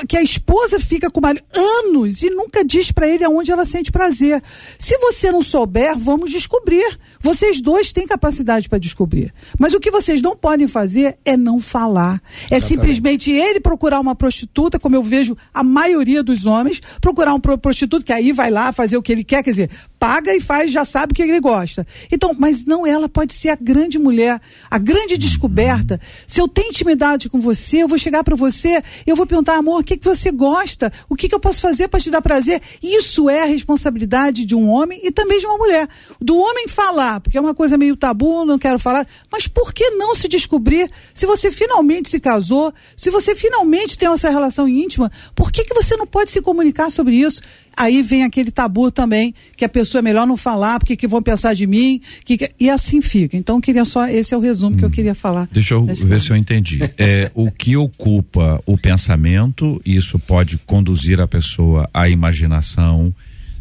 que 0.06 0.18
a 0.18 0.22
esposa 0.22 0.78
fica 0.78 1.10
com 1.10 1.18
o 1.18 1.22
marido 1.22 1.44
anos 1.54 2.22
e 2.22 2.28
nunca 2.28 2.62
diz 2.62 2.92
para 2.92 3.08
ele 3.08 3.24
aonde 3.24 3.50
ela 3.50 3.64
sente 3.64 3.90
prazer. 3.90 4.42
Se 4.78 4.98
você 4.98 5.32
não 5.32 5.40
souber, 5.40 5.96
vamos 5.98 6.30
descobrir. 6.30 6.98
Vocês 7.20 7.62
dois 7.62 7.90
têm 7.90 8.06
capacidade 8.06 8.68
para 8.68 8.78
descobrir. 8.78 9.32
Mas 9.58 9.72
o 9.72 9.80
que 9.80 9.90
vocês 9.90 10.20
não 10.20 10.36
podem 10.36 10.68
fazer 10.68 11.16
é 11.24 11.38
não 11.38 11.58
falar. 11.58 12.20
É 12.50 12.56
Exatamente. 12.56 12.66
simplesmente 12.66 13.30
ele 13.30 13.60
procurar 13.60 14.00
uma 14.00 14.14
prostituta, 14.14 14.78
como 14.78 14.94
eu 14.94 15.02
vejo 15.02 15.34
a 15.54 15.64
maioria 15.64 16.22
dos 16.22 16.44
homens, 16.44 16.80
procurar 17.00 17.32
um 17.32 17.40
prostituto 17.40 18.04
que 18.04 18.12
aí 18.12 18.30
vai 18.30 18.50
lá 18.50 18.72
fazer 18.72 18.98
o 18.98 19.02
que 19.02 19.10
ele 19.10 19.24
quer, 19.24 19.42
quer 19.42 19.50
dizer, 19.50 19.70
paga 19.98 20.34
e 20.34 20.40
faz, 20.40 20.70
já 20.70 20.84
sabe 20.84 21.12
o 21.12 21.14
que 21.14 21.22
ele 21.22 21.33
gosta. 21.40 21.86
Então, 22.10 22.34
mas 22.38 22.64
não, 22.64 22.86
ela 22.86 23.08
pode 23.08 23.32
ser 23.32 23.50
a 23.50 23.56
grande 23.56 23.98
mulher, 23.98 24.40
a 24.70 24.78
grande 24.78 25.16
descoberta. 25.16 26.00
Se 26.26 26.40
eu 26.40 26.48
tenho 26.48 26.68
intimidade 26.68 27.28
com 27.28 27.40
você, 27.40 27.82
eu 27.82 27.88
vou 27.88 27.98
chegar 27.98 28.24
para 28.24 28.36
você, 28.36 28.82
eu 29.06 29.16
vou 29.16 29.26
perguntar, 29.26 29.56
amor, 29.56 29.80
o 29.80 29.84
que, 29.84 29.96
que 29.96 30.04
você 30.04 30.30
gosta? 30.30 30.92
O 31.08 31.16
que, 31.16 31.28
que 31.28 31.34
eu 31.34 31.40
posso 31.40 31.60
fazer 31.60 31.88
para 31.88 32.00
te 32.00 32.10
dar 32.10 32.22
prazer? 32.22 32.60
Isso 32.82 33.28
é 33.28 33.42
a 33.42 33.46
responsabilidade 33.46 34.44
de 34.44 34.54
um 34.54 34.68
homem 34.68 35.00
e 35.02 35.10
também 35.10 35.38
de 35.38 35.46
uma 35.46 35.56
mulher. 35.56 35.88
Do 36.20 36.36
homem 36.36 36.68
falar, 36.68 37.20
porque 37.20 37.38
é 37.38 37.40
uma 37.40 37.54
coisa 37.54 37.76
meio 37.76 37.96
tabu, 37.96 38.44
não 38.44 38.58
quero 38.58 38.78
falar, 38.78 39.06
mas 39.30 39.46
por 39.46 39.72
que 39.72 39.90
não 39.90 40.14
se 40.14 40.28
descobrir? 40.28 40.90
Se 41.12 41.26
você 41.26 41.50
finalmente 41.50 42.08
se 42.08 42.20
casou, 42.20 42.72
se 42.96 43.10
você 43.10 43.34
finalmente 43.34 43.96
tem 43.98 44.08
essa 44.08 44.30
relação 44.30 44.68
íntima, 44.68 45.10
por 45.34 45.50
que, 45.50 45.64
que 45.64 45.74
você 45.74 45.96
não 45.96 46.06
pode 46.06 46.30
se 46.30 46.40
comunicar 46.40 46.90
sobre 46.90 47.16
isso? 47.16 47.40
aí 47.76 48.02
vem 48.02 48.24
aquele 48.24 48.50
tabu 48.50 48.90
também, 48.90 49.34
que 49.56 49.64
a 49.64 49.68
pessoa 49.68 50.00
é 50.00 50.02
melhor 50.02 50.26
não 50.26 50.36
falar, 50.36 50.78
porque 50.78 50.96
que 50.96 51.06
vão 51.06 51.22
pensar 51.24 51.54
de 51.54 51.66
mim, 51.66 52.00
que, 52.24 52.38
e 52.60 52.70
assim 52.70 53.00
fica. 53.00 53.36
Então, 53.36 53.60
queria 53.60 53.84
só, 53.84 54.06
esse 54.06 54.34
é 54.34 54.36
o 54.36 54.40
resumo 54.40 54.76
hum. 54.76 54.78
que 54.78 54.84
eu 54.84 54.88
hum. 54.88 54.92
queria 54.92 55.14
falar. 55.14 55.48
Deixa 55.50 55.74
eu 55.74 55.84
ver 55.84 56.20
se 56.20 56.30
eu 56.30 56.36
entendi. 56.36 56.80
É, 56.96 57.30
o 57.34 57.50
que 57.50 57.76
ocupa 57.76 58.62
o 58.64 58.78
pensamento, 58.78 59.80
isso 59.84 60.18
pode 60.18 60.58
conduzir 60.58 61.20
a 61.20 61.26
pessoa 61.26 61.88
à 61.92 62.08
imaginação, 62.08 63.12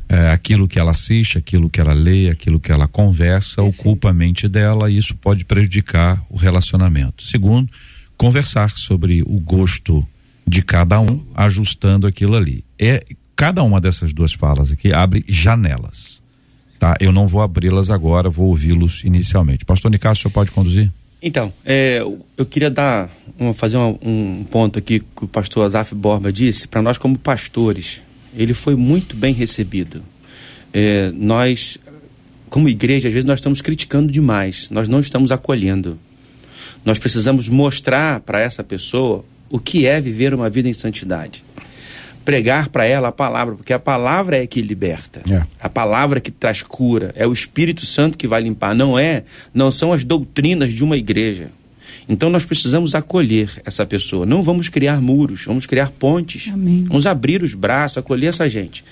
é, 0.08 0.30
aquilo 0.30 0.68
que 0.68 0.78
ela 0.78 0.92
assiste, 0.92 1.38
aquilo 1.38 1.70
que 1.70 1.82
ela 1.82 1.94
lê, 1.94 2.30
aquilo 2.30 2.60
que 2.60 2.72
ela 2.72 2.88
conversa, 2.88 3.62
Perfeito. 3.62 3.80
ocupa 3.80 4.10
a 4.10 4.14
mente 4.14 4.48
dela 4.48 4.90
e 4.90 4.98
isso 4.98 5.16
pode 5.16 5.46
prejudicar 5.46 6.24
o 6.30 6.38
relacionamento. 6.38 7.24
Segundo, 7.24 7.70
conversar 8.16 8.72
sobre 8.78 9.24
o 9.24 9.40
gosto 9.40 10.06
de 10.48 10.62
cada 10.62 11.00
um, 11.00 11.22
ajustando 11.34 12.06
aquilo 12.06 12.36
ali. 12.36 12.64
É 12.78 13.04
cada 13.36 13.64
uma 13.64 13.82
dessas 13.82 14.14
duas 14.14 14.34
falas 14.34 14.72
aqui 14.72 14.94
abre 14.94 15.26
janelas. 15.28 16.13
Tá? 16.84 16.98
Eu 17.00 17.14
não 17.14 17.30
vou 17.30 17.42
abri-las 17.42 17.90
agora, 17.90 18.30
vou 18.30 18.48
ouvi-los 18.48 19.06
inicialmente. 19.06 19.64
Pastor 19.64 19.90
Nicásio, 19.90 20.20
o 20.20 20.22
senhor 20.24 20.34
pode 20.34 20.52
conduzir? 20.52 20.92
Então, 21.22 21.54
é, 21.64 22.04
eu 22.36 22.46
queria 22.46 22.70
dar 22.70 23.10
uma, 23.40 23.54
fazer 23.54 23.78
um, 23.78 23.98
um, 24.02 24.44
ponto 24.52 24.80
aqui 24.80 25.00
que 25.00 25.24
o 25.24 25.28
pastor 25.30 25.66
Azaf 25.66 25.96
Borba 25.96 26.30
disse, 26.30 26.68
para 26.68 26.82
nós 26.82 26.98
como 26.98 27.18
pastores. 27.18 28.02
Ele 28.36 28.54
foi 28.54 28.76
muito 28.76 29.16
bem 29.16 29.34
recebido. 29.34 30.04
É, 30.74 31.10
nós, 31.16 31.78
como 32.50 32.68
igreja, 32.68 33.08
às 33.08 33.14
vezes 33.14 33.26
nós 33.26 33.40
estamos 33.40 33.62
criticando 33.62 34.12
demais, 34.12 34.70
nós 34.70 34.90
não 34.90 35.00
estamos 35.00 35.32
acolhendo. 35.32 35.98
Nós 36.84 37.00
precisamos 37.00 37.48
mostrar 37.48 38.20
para 38.20 38.42
essa 38.42 38.62
pessoa 38.62 39.24
o 39.50 39.58
que 39.58 39.86
é 39.86 40.02
viver 40.02 40.34
uma 40.34 40.50
vida 40.50 40.68
em 40.68 40.74
santidade 40.74 41.46
pregar 42.24 42.70
para 42.70 42.86
ela 42.86 43.10
a 43.10 43.12
palavra, 43.12 43.56
porque 43.56 43.74
a 43.74 43.80
palavra 43.80 44.42
é 44.42 44.48
que 44.48 44.62
liberta. 44.62 45.22
É. 45.30 45.44
A 45.60 45.70
palavra 45.70 46.20
que 46.20 46.32
traz 46.32 46.62
cura, 46.62 47.14
é 47.16 47.28
o 47.28 47.34
Espírito 47.34 47.86
Santo 47.86 48.18
que 48.18 48.28
vai 48.28 48.42
limpar, 48.42 48.74
não 48.74 48.98
é, 48.98 49.24
não 49.54 49.72
são 49.72 49.94
as 49.94 50.04
doutrinas 50.04 50.74
de 50.74 50.84
uma 50.84 50.98
igreja. 50.98 51.50
Então 52.08 52.30
nós 52.30 52.44
precisamos 52.44 52.96
acolher 52.96 53.62
essa 53.66 53.86
pessoa. 53.86 54.26
Não 54.26 54.44
vamos 54.44 54.70
criar 54.70 55.02
muros, 55.02 55.46
vamos 55.46 55.66
criar 55.66 55.90
pontes. 55.92 56.50
Amém. 56.52 56.84
Vamos 56.88 57.06
abrir 57.06 57.42
os 57.42 57.54
braços, 57.54 57.98
acolher 57.98 58.28
essa 58.28 58.50
gente. 58.50 58.84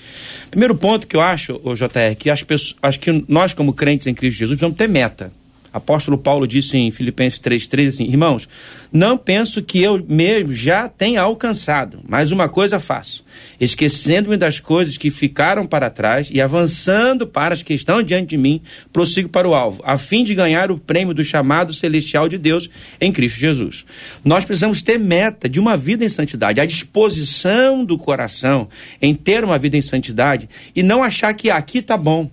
Primeiro 0.50 0.74
ponto 0.74 1.06
que 1.06 1.16
eu 1.16 1.20
acho, 1.20 1.60
o 1.62 1.74
JR, 1.74 2.16
que 2.18 2.30
as 2.30 2.42
pessoas, 2.42 2.74
acho 2.82 3.00
que 3.00 3.24
nós 3.28 3.52
como 3.52 3.72
crentes 3.72 4.06
em 4.06 4.14
Cristo 4.14 4.38
Jesus 4.38 4.58
vamos 4.58 4.76
ter 4.76 4.88
meta. 4.88 5.32
Apóstolo 5.72 6.18
Paulo 6.18 6.46
disse 6.46 6.76
em 6.76 6.90
Filipenses 6.90 7.40
3,3 7.40 7.88
assim: 7.88 8.04
Irmãos, 8.04 8.48
não 8.92 9.16
penso 9.16 9.62
que 9.62 9.82
eu 9.82 10.04
mesmo 10.08 10.52
já 10.52 10.88
tenha 10.88 11.22
alcançado, 11.22 12.00
mas 12.06 12.30
uma 12.30 12.48
coisa 12.48 12.78
faço, 12.78 13.24
esquecendo-me 13.60 14.36
das 14.36 14.60
coisas 14.60 14.98
que 14.98 15.10
ficaram 15.10 15.64
para 15.66 15.88
trás 15.88 16.28
e 16.30 16.40
avançando 16.40 17.26
para 17.26 17.54
as 17.54 17.62
que 17.62 17.72
estão 17.72 18.02
diante 18.02 18.30
de 18.30 18.36
mim, 18.36 18.60
prossigo 18.92 19.28
para 19.28 19.48
o 19.48 19.54
alvo, 19.54 19.82
a 19.84 19.96
fim 19.96 20.24
de 20.24 20.34
ganhar 20.34 20.70
o 20.70 20.78
prêmio 20.78 21.14
do 21.14 21.24
chamado 21.24 21.72
celestial 21.72 22.28
de 22.28 22.36
Deus 22.36 22.68
em 23.00 23.12
Cristo 23.12 23.40
Jesus. 23.40 23.84
Nós 24.24 24.44
precisamos 24.44 24.82
ter 24.82 24.98
meta 24.98 25.48
de 25.48 25.58
uma 25.58 25.76
vida 25.76 26.04
em 26.04 26.08
santidade, 26.08 26.60
a 26.60 26.66
disposição 26.66 27.84
do 27.84 27.96
coração 27.96 28.68
em 29.00 29.14
ter 29.14 29.44
uma 29.44 29.58
vida 29.58 29.76
em 29.76 29.82
santidade 29.82 30.48
e 30.74 30.82
não 30.82 31.02
achar 31.02 31.32
que 31.34 31.50
aqui 31.50 31.78
está 31.78 31.96
bom. 31.96 32.30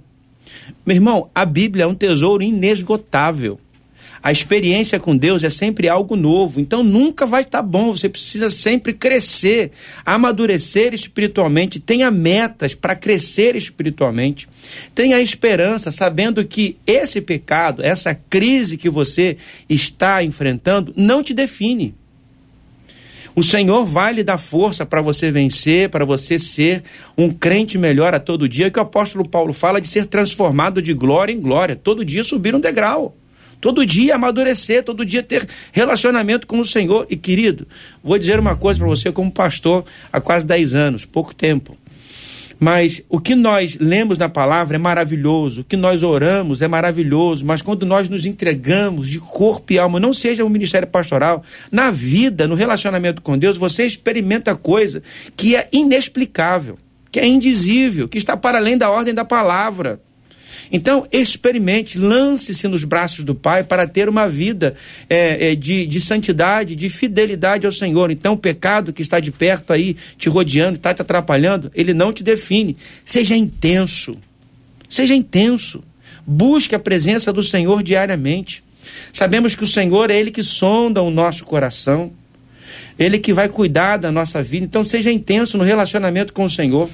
Meu 0.86 0.96
irmão, 0.96 1.30
a 1.34 1.46
Bíblia 1.46 1.84
é 1.84 1.88
um 1.88 1.96
tesouro 1.96 2.44
inesgotável. 2.44 3.60
A 4.22 4.32
experiência 4.32 5.00
com 5.00 5.16
Deus 5.16 5.44
é 5.44 5.50
sempre 5.50 5.88
algo 5.88 6.16
novo, 6.16 6.60
então 6.60 6.84
nunca 6.84 7.26
vai 7.26 7.42
estar 7.42 7.60
tá 7.60 7.64
bom. 7.64 7.96
Você 7.96 8.10
precisa 8.10 8.52
sempre 8.52 8.94
crescer, 8.94 9.72
amadurecer 10.06 10.94
espiritualmente. 10.94 11.80
Tenha 11.80 12.12
metas 12.12 12.74
para 12.74 12.96
crescer 12.96 13.56
espiritualmente. 13.56 14.48
Tenha 14.94 15.22
esperança, 15.22 15.92
sabendo 15.92 16.44
que 16.46 16.76
esse 16.86 17.22
pecado, 17.22 17.82
essa 17.82 18.14
crise 18.14 18.76
que 18.76 18.90
você 18.90 19.38
está 19.70 20.22
enfrentando, 20.22 20.94
não 20.98 21.24
te 21.24 21.34
define. 21.34 21.96
O 23.40 23.44
Senhor 23.44 23.86
vai 23.86 24.12
lhe 24.12 24.22
dar 24.22 24.38
força 24.38 24.86
para 24.86 25.02
você 25.02 25.32
vencer, 25.32 25.88
para 25.88 26.04
você 26.04 26.38
ser 26.38 26.84
um 27.18 27.32
crente 27.32 27.78
melhor 27.78 28.14
a 28.14 28.20
todo 28.20 28.50
dia, 28.50 28.70
que 28.70 28.78
o 28.78 28.82
apóstolo 28.82 29.26
Paulo 29.26 29.54
fala 29.54 29.80
de 29.80 29.88
ser 29.88 30.08
transformado 30.08 30.82
de 30.82 30.94
glória 30.94 31.32
em 31.32 31.40
glória, 31.40 31.74
todo 31.74 32.04
dia 32.04 32.22
subir 32.22 32.54
um 32.54 32.60
degrau. 32.60 33.16
Todo 33.62 33.86
dia 33.86 34.16
amadurecer, 34.16 34.84
todo 34.84 35.06
dia 35.06 35.24
ter 35.24 35.48
relacionamento 35.72 36.46
com 36.46 36.60
o 36.60 36.66
Senhor. 36.66 37.08
E 37.10 37.16
querido, 37.16 37.66
vou 38.04 38.18
dizer 38.18 38.38
uma 38.42 38.58
coisa 38.58 38.78
para 38.78 38.90
você, 38.90 39.10
como 39.10 39.32
pastor 39.32 39.86
há 40.12 40.20
quase 40.20 40.46
10 40.46 40.74
anos, 40.74 41.06
pouco 41.06 41.34
tempo. 41.34 41.78
Mas 42.60 43.02
o 43.08 43.20
que 43.20 43.36
nós 43.36 43.78
lemos 43.80 44.18
na 44.18 44.28
palavra 44.28 44.76
é 44.76 44.78
maravilhoso, 44.78 45.62
o 45.62 45.64
que 45.64 45.78
nós 45.78 46.04
oramos 46.04 46.62
é 46.62 46.68
maravilhoso, 46.68 47.46
mas 47.46 47.62
quando 47.62 47.86
nós 47.86 48.10
nos 48.10 48.26
entregamos 48.26 49.08
de 49.08 49.18
corpo 49.20 49.72
e 49.72 49.80
alma, 49.80 50.00
não 50.00 50.14
seja 50.14 50.44
um 50.44 50.50
ministério 50.50 50.88
pastoral, 50.88 51.42
na 51.72 51.90
vida, 51.90 52.48
no 52.48 52.56
relacionamento 52.56 53.22
com 53.22 53.38
Deus, 53.38 53.58
você 53.58 53.86
experimenta 53.86 54.56
coisa 54.56 55.02
que 55.38 55.56
é 55.56 55.70
inexplicável, 55.72 56.78
que 57.10 57.20
é 57.20 57.26
indizível, 57.26 58.10
que 58.10 58.18
está 58.18 58.36
para 58.36 58.58
além 58.58 58.78
da 58.78 58.92
ordem 58.92 59.14
da 59.14 59.24
palavra. 59.24 60.02
Então, 60.72 61.08
experimente, 61.12 61.98
lance-se 61.98 62.68
nos 62.68 62.84
braços 62.84 63.24
do 63.24 63.34
Pai 63.34 63.64
para 63.64 63.88
ter 63.88 64.10
uma 64.10 64.28
vida 64.28 64.76
é, 65.10 65.52
é, 65.52 65.56
de, 65.56 65.86
de 65.86 66.02
santidade, 66.02 66.76
de 66.76 66.90
fidelidade 66.90 67.66
ao 67.66 67.72
Senhor. 67.72 68.12
Então, 68.12 68.34
o 68.34 68.38
pecado 68.38 68.94
que 68.94 69.02
está 69.02 69.20
de 69.20 69.32
perto 69.32 69.74
aí, 69.74 69.96
te 70.18 70.30
rodeando, 70.30 70.78
está 70.78 70.94
te 70.94 71.02
atrapalhando, 71.02 71.72
ele 71.74 71.94
não 71.94 72.14
te 72.14 72.24
define. 72.24 72.78
Seja 73.04 73.36
intenso. 73.36 74.18
Seja 74.88 75.16
intenso. 75.16 75.84
Busque 76.26 76.76
a 76.76 76.80
presença 76.80 77.34
do 77.34 77.44
Senhor 77.44 77.82
diariamente. 77.84 78.64
Sabemos 79.12 79.56
que 79.56 79.64
o 79.64 79.68
Senhor 79.68 80.10
é 80.10 80.20
Ele 80.20 80.32
que 80.32 80.44
sonda 80.44 81.02
o 81.02 81.10
nosso 81.10 81.44
coração. 81.44 82.12
Ele 82.98 83.18
que 83.18 83.34
vai 83.34 83.50
cuidar 83.50 83.98
da 83.98 84.12
nossa 84.12 84.44
vida. 84.44 84.66
Então, 84.66 84.84
seja 84.84 85.12
intenso 85.12 85.58
no 85.58 85.64
relacionamento 85.64 86.34
com 86.34 86.44
o 86.44 86.50
Senhor. 86.50 86.90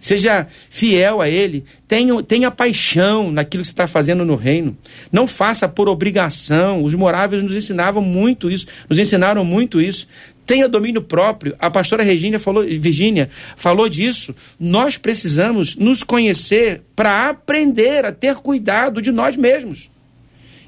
Seja 0.00 0.46
fiel 0.70 1.20
a 1.20 1.28
Ele, 1.28 1.64
tenha, 1.86 2.22
tenha 2.22 2.50
paixão 2.50 3.30
naquilo 3.30 3.62
que 3.62 3.68
você 3.68 3.72
está 3.72 3.86
fazendo 3.86 4.24
no 4.24 4.34
reino. 4.34 4.76
Não 5.12 5.26
faça 5.26 5.68
por 5.68 5.88
obrigação. 5.88 6.82
Os 6.82 6.94
moráveis 6.94 7.42
nos 7.42 7.54
ensinavam 7.54 8.02
muito 8.02 8.50
isso, 8.50 8.66
nos 8.88 8.98
ensinaram 8.98 9.44
muito 9.44 9.80
isso. 9.80 10.08
Tenha 10.46 10.68
domínio 10.68 11.02
próprio. 11.02 11.54
A 11.58 11.70
pastora 11.70 12.02
Regina 12.02 12.38
falou, 12.38 12.64
Virgínia 12.64 13.28
falou 13.56 13.88
disso. 13.88 14.34
Nós 14.58 14.96
precisamos 14.96 15.76
nos 15.76 16.02
conhecer 16.02 16.82
para 16.96 17.28
aprender 17.28 18.04
a 18.04 18.10
ter 18.10 18.36
cuidado 18.36 19.00
de 19.00 19.12
nós 19.12 19.36
mesmos. 19.36 19.90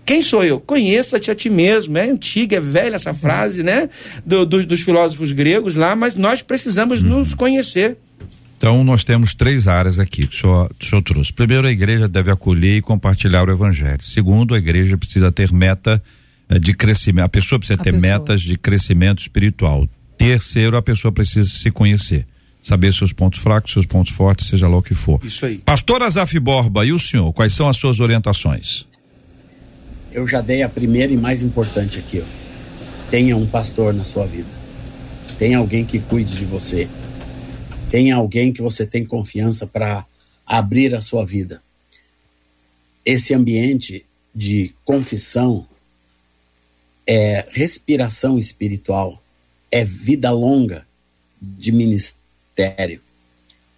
Quem 0.05 0.21
sou 0.21 0.45
eu? 0.45 0.61
Conheça-te 0.61 1.31
a 1.31 1.35
ti 1.35 1.49
mesmo. 1.49 1.97
É 1.97 2.09
antiga, 2.09 2.57
é 2.57 2.61
velha 2.61 2.97
essa 2.97 3.15
frase, 3.15 3.63
né? 3.63 3.89
Do, 4.27 4.45
do, 4.45 4.67
dos 4.67 4.81
filósofos 4.81 5.33
gregos 5.33 5.77
lá, 5.77 5.95
mas 5.95 6.15
nós 6.15 6.43
precisamos 6.43 7.03
nos 7.03 7.35
conhecer. 7.35 7.97
Então, 8.63 8.85
nós 8.85 9.03
temos 9.03 9.35
três 9.35 9.67
áreas 9.67 9.99
aqui 9.99 10.25
que 10.25 10.37
o 10.37 10.39
senhor, 10.39 10.71
o 10.81 10.87
senhor 10.87 11.03
trouxe. 11.03 11.33
Primeiro, 11.33 11.67
a 11.67 11.73
igreja 11.73 12.07
deve 12.07 12.31
acolher 12.31 12.77
e 12.77 12.81
compartilhar 12.81 13.49
o 13.49 13.51
evangelho. 13.51 14.01
Segundo, 14.01 14.55
a 14.55 14.59
igreja 14.59 14.97
precisa 14.97 15.33
ter 15.33 15.51
meta 15.51 16.01
eh, 16.49 16.61
de 16.61 16.73
crescimento. 16.73 17.25
A 17.25 17.29
pessoa 17.29 17.59
precisa 17.59 17.81
a 17.81 17.83
ter 17.83 17.93
pessoa. 17.93 18.13
metas 18.13 18.41
de 18.41 18.57
crescimento 18.57 19.19
espiritual. 19.19 19.89
Terceiro, 20.17 20.77
a 20.77 20.83
pessoa 20.83 21.11
precisa 21.11 21.51
se 21.51 21.73
conhecer. 21.73 22.25
Saber 22.63 22.95
seus 22.95 23.13
pontos 23.13 23.41
fracos, 23.41 23.73
seus 23.73 23.85
pontos 23.85 24.13
fortes, 24.13 24.47
seja 24.47 24.69
lá 24.69 24.77
o 24.77 24.83
que 24.83 24.95
for. 24.95 25.19
Isso 25.25 25.45
aí. 25.45 25.59
Pastor 25.59 26.01
Azaf 26.01 26.39
Borba, 26.39 26.87
e 26.87 26.93
o 26.93 27.01
senhor, 27.01 27.33
quais 27.33 27.53
são 27.55 27.69
as 27.69 27.77
suas 27.77 27.99
orientações? 27.99 28.87
Eu 30.13 30.25
já 30.29 30.41
dei 30.41 30.63
a 30.63 30.69
primeira 30.69 31.13
e 31.13 31.17
mais 31.17 31.43
importante 31.43 31.99
aqui. 31.99 32.23
Ó. 32.23 33.11
Tenha 33.11 33.37
um 33.37 33.45
pastor 33.45 33.93
na 33.93 34.05
sua 34.05 34.25
vida. 34.25 34.47
Tenha 35.37 35.59
alguém 35.59 35.85
que 35.85 35.99
cuide 35.99 36.37
de 36.37 36.45
você 36.45 36.89
Tenha 37.93 38.17
alguém 38.17 38.55
que 38.55 38.63
você 38.63 38.87
tem 38.87 39.05
confiança 39.05 39.67
para 39.67 40.07
abrir 40.47 40.95
a 40.95 41.01
sua 41.03 41.27
vida. 41.27 41.63
Esse 43.05 43.35
ambiente 43.35 44.07
de 44.35 44.75
confissão 44.83 45.67
é 47.07 47.47
respiração 47.51 48.39
espiritual, 48.39 49.23
é 49.71 49.85
vida 49.85 50.31
longa 50.31 50.87
de 51.39 51.71
ministério. 51.71 53.03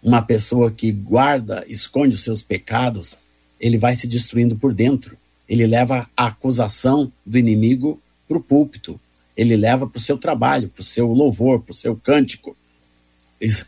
Uma 0.01 0.23
pessoa 0.23 0.71
que 0.71 0.93
guarda, 0.93 1.65
esconde 1.67 2.15
os 2.15 2.23
seus 2.23 2.41
pecados, 2.41 3.17
ele 3.59 3.77
vai 3.77 3.97
se 3.97 4.07
destruindo 4.07 4.55
por 4.55 4.73
dentro. 4.73 5.19
Ele 5.49 5.67
leva 5.67 6.09
a 6.17 6.27
acusação 6.27 7.13
do 7.27 7.37
inimigo 7.37 8.01
para 8.29 8.39
o 8.39 8.41
púlpito. 8.41 9.01
Ele 9.37 9.57
leva 9.57 9.89
para 9.89 9.99
o 9.99 10.01
seu 10.01 10.17
trabalho, 10.17 10.69
para 10.69 10.83
o 10.83 10.85
seu 10.85 11.09
louvor, 11.09 11.63
para 11.63 11.73
o 11.73 11.77
seu 11.77 11.97
cântico 11.97 12.57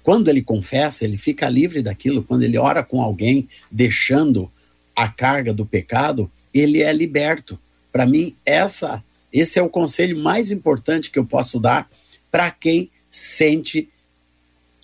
quando 0.03 0.29
ele 0.29 0.43
confessa, 0.43 1.05
ele 1.05 1.18
fica 1.18 1.49
livre 1.49 1.83
daquilo. 1.83 2.22
Quando 2.22 2.43
ele 2.43 2.59
ora 2.59 2.83
com 2.83 3.03
alguém, 3.03 3.49
deixando 3.70 4.51
a 4.95 5.09
carga 5.09 5.53
do 5.53 5.66
pecado, 5.66 6.31
ele 6.53 6.83
é 6.83 6.93
liberto. 6.93 7.59
Para 7.93 8.07
mim, 8.07 8.35
essa, 8.45 9.03
esse 9.33 9.59
é 9.59 9.62
o 9.62 9.68
conselho 9.68 10.18
mais 10.18 10.51
importante 10.51 11.11
que 11.11 11.18
eu 11.18 11.24
posso 11.24 11.59
dar 11.59 11.91
para 12.31 12.51
quem 12.51 12.91
sente 13.11 13.89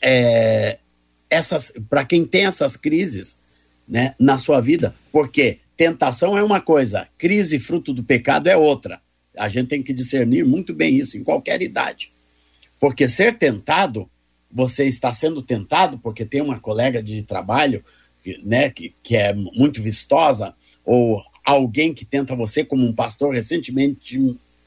é, 0.02 0.78
essas, 1.30 1.72
para 1.88 2.04
quem 2.04 2.24
tem 2.24 2.46
essas 2.46 2.76
crises, 2.76 3.38
né, 3.88 4.14
na 4.18 4.36
sua 4.36 4.60
vida. 4.60 4.94
Porque 5.10 5.58
tentação 5.76 6.36
é 6.36 6.42
uma 6.42 6.60
coisa, 6.60 7.08
crise 7.16 7.58
fruto 7.58 7.92
do 7.92 8.04
pecado 8.04 8.48
é 8.48 8.56
outra. 8.56 9.00
A 9.36 9.48
gente 9.48 9.68
tem 9.68 9.82
que 9.82 9.94
discernir 9.94 10.44
muito 10.44 10.74
bem 10.74 10.96
isso 10.96 11.16
em 11.16 11.24
qualquer 11.24 11.62
idade. 11.62 12.12
Porque 12.78 13.08
ser 13.08 13.38
tentado 13.38 14.10
você 14.52 14.86
está 14.86 15.12
sendo 15.12 15.42
tentado 15.42 15.98
porque 15.98 16.24
tem 16.24 16.40
uma 16.40 16.60
colega 16.60 17.02
de 17.02 17.22
trabalho 17.22 17.82
né, 18.42 18.70
que, 18.70 18.94
que 19.02 19.16
é 19.16 19.32
muito 19.34 19.82
vistosa, 19.82 20.54
ou 20.84 21.22
alguém 21.44 21.92
que 21.92 22.04
tenta 22.04 22.36
você, 22.36 22.64
como 22.64 22.86
um 22.86 22.94
pastor 22.94 23.34
recentemente 23.34 24.18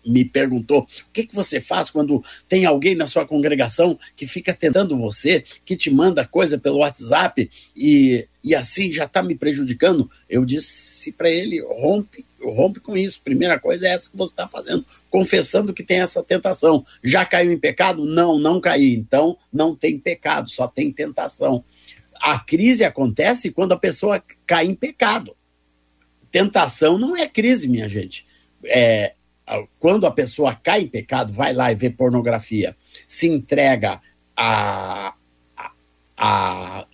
me 0.05 0.23
perguntou: 0.23 0.81
o 0.81 1.11
que, 1.11 1.25
que 1.25 1.35
você 1.35 1.59
faz 1.59 1.89
quando 1.89 2.23
tem 2.47 2.65
alguém 2.65 2.95
na 2.95 3.07
sua 3.07 3.25
congregação 3.25 3.97
que 4.15 4.27
fica 4.27 4.53
tentando 4.53 4.97
você, 4.97 5.43
que 5.65 5.75
te 5.75 5.89
manda 5.89 6.25
coisa 6.25 6.57
pelo 6.57 6.79
WhatsApp 6.79 7.49
e, 7.75 8.27
e 8.43 8.53
assim 8.53 8.91
já 8.91 9.05
está 9.05 9.23
me 9.23 9.35
prejudicando? 9.35 10.09
Eu 10.29 10.45
disse 10.45 11.11
para 11.11 11.29
ele: 11.29 11.61
rompe 11.61 12.25
rompe 12.51 12.79
com 12.79 12.95
isso. 12.95 13.21
Primeira 13.23 13.59
coisa 13.59 13.87
é 13.87 13.91
essa 13.91 14.09
que 14.09 14.17
você 14.17 14.33
está 14.33 14.47
fazendo, 14.47 14.85
confessando 15.09 15.73
que 15.73 15.83
tem 15.83 16.01
essa 16.01 16.23
tentação. 16.23 16.85
Já 17.03 17.25
caiu 17.25 17.51
em 17.51 17.57
pecado? 17.57 18.05
Não, 18.05 18.37
não 18.37 18.61
caí. 18.61 18.93
Então, 18.93 19.37
não 19.51 19.75
tem 19.75 19.97
pecado, 19.97 20.49
só 20.49 20.67
tem 20.67 20.91
tentação. 20.91 21.63
A 22.19 22.39
crise 22.39 22.83
acontece 22.83 23.51
quando 23.51 23.73
a 23.73 23.79
pessoa 23.79 24.23
cai 24.45 24.65
em 24.65 24.75
pecado. 24.75 25.35
Tentação 26.31 26.97
não 26.97 27.15
é 27.15 27.27
crise, 27.27 27.67
minha 27.67 27.87
gente. 27.87 28.25
É, 28.63 29.13
quando 29.79 30.05
a 30.05 30.11
pessoa 30.11 30.55
cai 30.55 30.81
em 30.81 30.87
pecado, 30.87 31.31
vai 31.31 31.53
lá 31.53 31.71
e 31.71 31.75
vê 31.75 31.89
pornografia, 31.89 32.75
se 33.07 33.27
entrega 33.27 34.01
a, 34.35 35.13
a, 36.17 36.87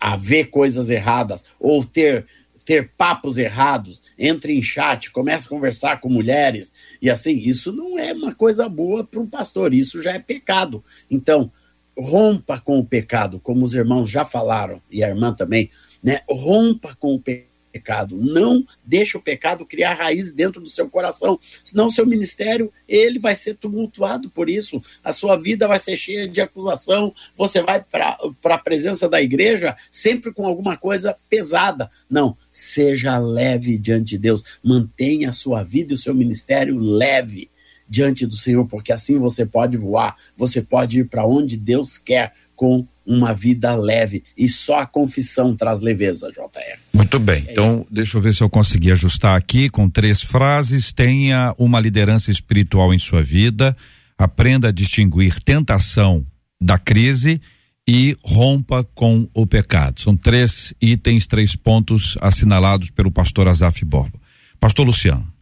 a, 0.00 0.16
ver 0.16 0.46
coisas 0.46 0.88
erradas 0.88 1.44
ou 1.58 1.84
ter 1.84 2.26
ter 2.64 2.90
papos 2.96 3.38
errados, 3.38 4.02
entre 4.18 4.52
em 4.52 4.60
chat, 4.60 5.12
comece 5.12 5.46
a 5.46 5.50
conversar 5.50 6.00
com 6.00 6.08
mulheres 6.08 6.72
e 7.00 7.08
assim, 7.08 7.38
isso 7.38 7.72
não 7.72 7.96
é 7.96 8.12
uma 8.12 8.34
coisa 8.34 8.68
boa 8.68 9.04
para 9.04 9.20
um 9.20 9.26
pastor, 9.26 9.72
isso 9.72 10.02
já 10.02 10.14
é 10.14 10.18
pecado. 10.18 10.82
Então, 11.08 11.52
rompa 11.96 12.58
com 12.58 12.80
o 12.80 12.84
pecado, 12.84 13.38
como 13.38 13.64
os 13.64 13.72
irmãos 13.72 14.10
já 14.10 14.24
falaram 14.24 14.82
e 14.90 15.04
a 15.04 15.08
irmã 15.08 15.32
também, 15.32 15.70
né? 16.02 16.22
Rompa 16.28 16.96
com 16.96 17.14
o 17.14 17.20
pecado 17.20 17.45
pecado. 17.76 18.16
Não 18.16 18.64
deixe 18.84 19.16
o 19.16 19.20
pecado 19.20 19.66
criar 19.66 19.94
raiz 19.94 20.32
dentro 20.32 20.60
do 20.60 20.68
seu 20.68 20.88
coração, 20.88 21.38
senão 21.62 21.86
o 21.86 21.90
seu 21.90 22.06
ministério 22.06 22.72
ele 22.88 23.18
vai 23.18 23.36
ser 23.36 23.54
tumultuado 23.54 24.30
por 24.30 24.48
isso. 24.48 24.80
A 25.04 25.12
sua 25.12 25.36
vida 25.36 25.68
vai 25.68 25.78
ser 25.78 25.96
cheia 25.96 26.26
de 26.26 26.40
acusação. 26.40 27.12
Você 27.36 27.60
vai 27.60 27.84
para 27.84 28.18
a 28.44 28.58
presença 28.58 29.08
da 29.08 29.20
igreja 29.20 29.76
sempre 29.90 30.32
com 30.32 30.46
alguma 30.46 30.76
coisa 30.76 31.16
pesada. 31.28 31.90
Não, 32.08 32.36
seja 32.50 33.18
leve 33.18 33.76
diante 33.76 34.10
de 34.10 34.18
Deus. 34.18 34.42
Mantenha 34.62 35.30
a 35.30 35.34
sua 35.34 35.62
vida 35.62 35.92
e 35.92 35.96
o 35.96 35.98
seu 35.98 36.14
ministério 36.14 36.78
leve 36.78 37.50
diante 37.88 38.26
do 38.26 38.36
Senhor, 38.36 38.66
porque 38.66 38.92
assim 38.92 39.18
você 39.18 39.46
pode 39.46 39.76
voar, 39.76 40.16
você 40.34 40.60
pode 40.60 41.00
ir 41.00 41.04
para 41.04 41.24
onde 41.24 41.56
Deus 41.56 41.98
quer 41.98 42.32
com 42.56 42.86
uma 43.06 43.32
vida 43.32 43.74
leve. 43.74 44.24
E 44.36 44.48
só 44.48 44.80
a 44.80 44.86
confissão 44.86 45.54
traz 45.54 45.80
leveza, 45.80 46.30
JR. 46.30 46.78
Muito 46.92 47.18
bem. 47.18 47.44
É 47.46 47.52
então, 47.52 47.80
isso. 47.80 47.86
deixa 47.90 48.16
eu 48.16 48.20
ver 48.20 48.34
se 48.34 48.42
eu 48.42 48.50
consegui 48.50 48.90
ajustar 48.92 49.36
aqui 49.36 49.68
com 49.68 49.88
três 49.88 50.20
frases. 50.20 50.92
Tenha 50.92 51.54
uma 51.58 51.78
liderança 51.78 52.30
espiritual 52.30 52.92
em 52.92 52.98
sua 52.98 53.22
vida. 53.22 53.76
Aprenda 54.18 54.68
a 54.68 54.72
distinguir 54.72 55.42
tentação 55.42 56.26
da 56.60 56.78
crise 56.78 57.40
e 57.86 58.16
rompa 58.24 58.82
com 58.94 59.28
o 59.32 59.46
pecado. 59.46 60.00
São 60.00 60.16
três 60.16 60.74
itens, 60.80 61.26
três 61.26 61.54
pontos 61.54 62.18
assinalados 62.20 62.90
pelo 62.90 63.12
pastor 63.12 63.46
Azaf 63.46 63.84
Borba. 63.84 64.18
Pastor 64.58 64.86
Luciano. 64.86 65.35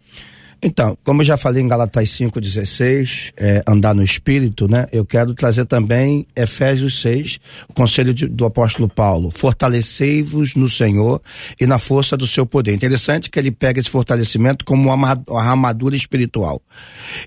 Então, 0.64 0.96
como 1.04 1.20
eu 1.20 1.26
já 1.26 1.36
falei 1.36 1.62
em 1.62 1.68
Galatas 1.68 2.08
5,16, 2.08 3.34
é, 3.36 3.62
andar 3.66 3.94
no 3.94 4.02
Espírito, 4.02 4.66
né? 4.66 4.86
Eu 4.90 5.04
quero 5.04 5.34
trazer 5.34 5.66
também 5.66 6.26
Efésios 6.34 7.02
6, 7.02 7.38
o 7.68 7.74
conselho 7.74 8.14
de, 8.14 8.26
do 8.26 8.46
apóstolo 8.46 8.88
Paulo. 8.88 9.30
Fortalecei-vos 9.30 10.54
no 10.54 10.66
Senhor 10.66 11.20
e 11.60 11.66
na 11.66 11.78
força 11.78 12.16
do 12.16 12.26
seu 12.26 12.46
poder. 12.46 12.72
Interessante 12.72 13.28
que 13.28 13.38
ele 13.38 13.50
pega 13.50 13.78
esse 13.78 13.90
fortalecimento 13.90 14.64
como 14.64 14.90
uma, 14.90 15.22
armadura 15.36 15.94
espiritual. 15.94 16.62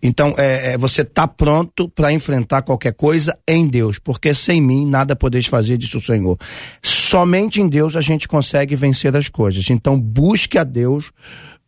Então, 0.02 0.34
é, 0.36 0.74
é 0.74 0.78
você 0.78 1.04
está 1.04 1.28
pronto 1.28 1.88
para 1.90 2.12
enfrentar 2.12 2.64
qualquer 2.64 2.94
coisa 2.94 3.38
em 3.48 3.68
Deus, 3.68 4.00
porque 4.00 4.34
sem 4.34 4.60
mim 4.60 4.84
nada 4.84 5.16
podeis 5.16 5.46
fazer, 5.46 5.78
disse 5.78 5.96
o 5.96 6.02
Senhor. 6.02 6.40
Somente 6.82 7.62
em 7.62 7.70
Deus 7.70 7.96
a 7.96 8.02
gente 8.02 8.28
consegue 8.28 8.76
vencer 8.76 9.16
as 9.16 9.30
coisas. 9.30 9.70
Então, 9.70 10.00
busque 10.00 10.58
a 10.58 10.64
Deus 10.64 11.12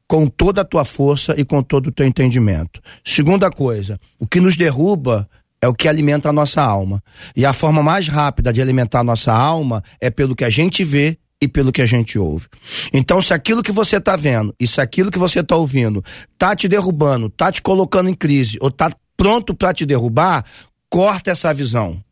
com 0.10 0.26
toda 0.26 0.62
a 0.62 0.66
tua 0.66 0.84
força 0.84 1.36
e 1.38 1.46
com 1.46 1.62
todo 1.62 1.88
o 1.88 1.92
teu 1.92 2.04
entendimento. 2.04 2.82
Segunda 3.06 3.52
coisa, 3.52 4.00
o 4.18 4.26
que 4.26 4.42
nos 4.42 4.58
derruba 4.58 5.30
é 5.62 5.68
o 5.68 5.74
que 5.74 5.88
alimenta 5.88 6.30
a 6.30 6.34
nossa 6.34 6.64
alma. 6.64 7.00
E 7.36 7.46
a 7.46 7.54
forma 7.54 7.84
mais 7.84 8.08
rápida 8.08 8.52
de 8.52 8.60
alimentar 8.60 9.02
a 9.02 9.04
nossa 9.04 9.32
alma 9.32 9.84
é 10.02 10.10
pelo 10.10 10.36
que 10.36 10.44
a 10.44 10.50
gente 10.50 10.84
vê 10.84 11.20
e 11.40 11.48
pelo 11.48 11.72
que 11.72 11.82
a 11.82 11.86
gente 11.86 12.18
ouve. 12.18 12.48
Então, 12.92 13.22
se 13.22 13.36
aquilo 13.36 13.62
que 13.62 13.72
você 13.72 13.98
está 13.98 14.16
vendo 14.16 14.54
e 14.60 14.66
se 14.66 14.82
aquilo 14.82 15.12
que 15.12 15.20
você 15.20 15.42
está 15.42 15.56
ouvindo 15.56 16.04
tá 16.40 16.56
te 16.56 16.68
derrubando, 16.68 17.30
tá 17.30 17.52
te 17.52 17.62
colocando 17.62 18.10
em 18.10 18.16
crise 18.16 18.58
ou 18.60 18.72
tá 18.72 18.92
pronto 19.16 19.54
para 19.54 19.76
te 19.76 19.86
derrubar, 19.86 20.44
corta 20.90 21.30
essa 21.30 21.54
visão. 21.54 22.04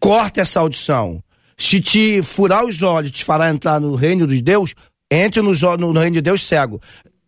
Corta 0.00 0.40
essa 0.40 0.58
audição. 0.58 1.22
Se 1.56 1.80
te 1.80 2.20
furar 2.20 2.64
os 2.64 2.82
olhos, 2.82 3.12
te 3.12 3.24
fará 3.24 3.48
entrar 3.48 3.80
no 3.80 3.94
reino 3.94 4.26
de 4.26 4.42
Deus, 4.42 4.74
entre 5.12 5.42
no, 5.42 5.92
reino 5.92 6.14
de 6.14 6.22
Deus 6.22 6.44
cego. 6.46 6.80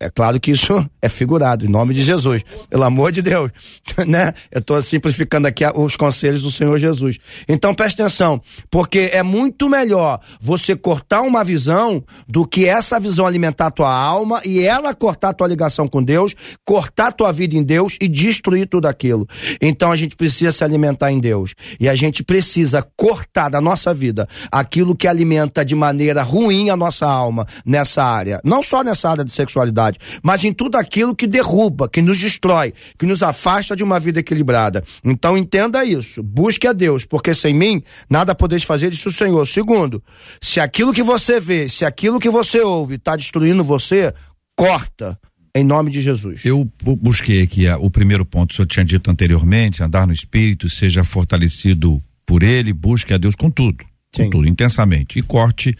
É 0.04 0.10
claro 0.10 0.38
que 0.38 0.50
isso 0.50 0.86
é 1.00 1.08
figurado, 1.08 1.64
em 1.64 1.68
nome 1.68 1.94
de 1.94 2.02
Jesus. 2.02 2.42
Pelo 2.68 2.82
amor 2.82 3.10
de 3.10 3.22
Deus. 3.22 3.50
né? 4.06 4.34
Eu 4.52 4.58
estou 4.58 4.82
simplificando 4.82 5.48
aqui 5.48 5.64
os 5.74 5.96
conselhos 5.96 6.42
do 6.42 6.50
Senhor 6.50 6.78
Jesus. 6.78 7.16
Então 7.48 7.74
preste 7.74 8.02
atenção, 8.02 8.38
porque 8.70 9.08
é 9.14 9.22
muito 9.22 9.66
melhor 9.66 10.20
você 10.38 10.76
cortar 10.76 11.22
uma 11.22 11.42
visão 11.42 12.04
do 12.28 12.46
que 12.46 12.66
essa 12.66 13.00
visão 13.00 13.26
alimentar 13.26 13.68
a 13.68 13.70
tua 13.70 13.90
alma 13.90 14.42
e 14.44 14.60
ela 14.60 14.94
cortar 14.94 15.30
a 15.30 15.32
tua 15.32 15.48
ligação 15.48 15.88
com 15.88 16.02
Deus, 16.02 16.34
cortar 16.66 17.06
a 17.06 17.12
tua 17.12 17.32
vida 17.32 17.56
em 17.56 17.62
Deus 17.62 17.96
e 17.98 18.06
destruir 18.06 18.68
tudo 18.68 18.86
aquilo. 18.86 19.26
Então 19.58 19.90
a 19.90 19.96
gente 19.96 20.16
precisa 20.16 20.52
se 20.52 20.62
alimentar 20.62 21.10
em 21.12 21.18
Deus. 21.18 21.54
E 21.80 21.88
a 21.88 21.94
gente 21.94 22.22
precisa 22.22 22.86
cortar 22.94 23.48
da 23.48 23.58
nossa 23.58 23.94
vida 23.94 24.28
aquilo 24.52 24.94
que 24.94 25.08
alimenta 25.08 25.64
de 25.64 25.74
maneira 25.74 26.22
ruim 26.22 26.68
a 26.68 26.76
nossa 26.76 27.06
alma 27.06 27.46
nessa 27.64 28.04
área. 28.04 28.38
Não 28.44 28.62
só 28.62 28.84
nessa 28.84 29.08
área 29.08 29.24
de 29.24 29.32
sexualidade 29.32 29.93
mas 30.22 30.44
em 30.44 30.52
tudo 30.52 30.76
aquilo 30.76 31.14
que 31.14 31.26
derruba, 31.26 31.88
que 31.88 32.02
nos 32.02 32.18
destrói, 32.18 32.72
que 32.98 33.06
nos 33.06 33.22
afasta 33.22 33.74
de 33.74 33.82
uma 33.82 33.98
vida 34.00 34.20
equilibrada. 34.20 34.84
Então 35.04 35.36
entenda 35.36 35.84
isso, 35.84 36.22
busque 36.22 36.66
a 36.66 36.72
Deus, 36.72 37.04
porque 37.04 37.34
sem 37.34 37.54
mim 37.54 37.82
nada 38.08 38.34
podeis 38.34 38.62
fazer, 38.62 38.90
disse 38.90 39.08
o 39.08 39.12
Senhor. 39.12 39.46
Segundo, 39.46 40.02
se 40.40 40.60
aquilo 40.60 40.92
que 40.92 41.02
você 41.02 41.40
vê, 41.40 41.68
se 41.68 41.84
aquilo 41.84 42.20
que 42.20 42.30
você 42.30 42.60
ouve 42.60 42.96
está 42.96 43.16
destruindo 43.16 43.64
você, 43.64 44.12
corta. 44.56 45.18
Em 45.56 45.62
nome 45.62 45.88
de 45.88 46.00
Jesus. 46.00 46.44
Eu 46.44 46.68
busquei 46.82 47.40
aqui 47.40 47.68
o 47.78 47.88
primeiro 47.88 48.24
ponto, 48.24 48.48
que 48.48 48.54
o 48.54 48.56
senhor 48.56 48.66
tinha 48.66 48.84
dito 48.84 49.08
anteriormente, 49.08 49.84
andar 49.84 50.04
no 50.04 50.12
Espírito, 50.12 50.68
seja 50.68 51.04
fortalecido 51.04 52.02
por 52.26 52.42
ele, 52.42 52.72
busque 52.72 53.14
a 53.14 53.16
Deus 53.16 53.36
com 53.36 53.48
tudo, 53.48 53.84
Sim. 54.12 54.24
com 54.24 54.30
tudo, 54.30 54.48
intensamente. 54.48 55.16
E 55.16 55.22
corte 55.22 55.76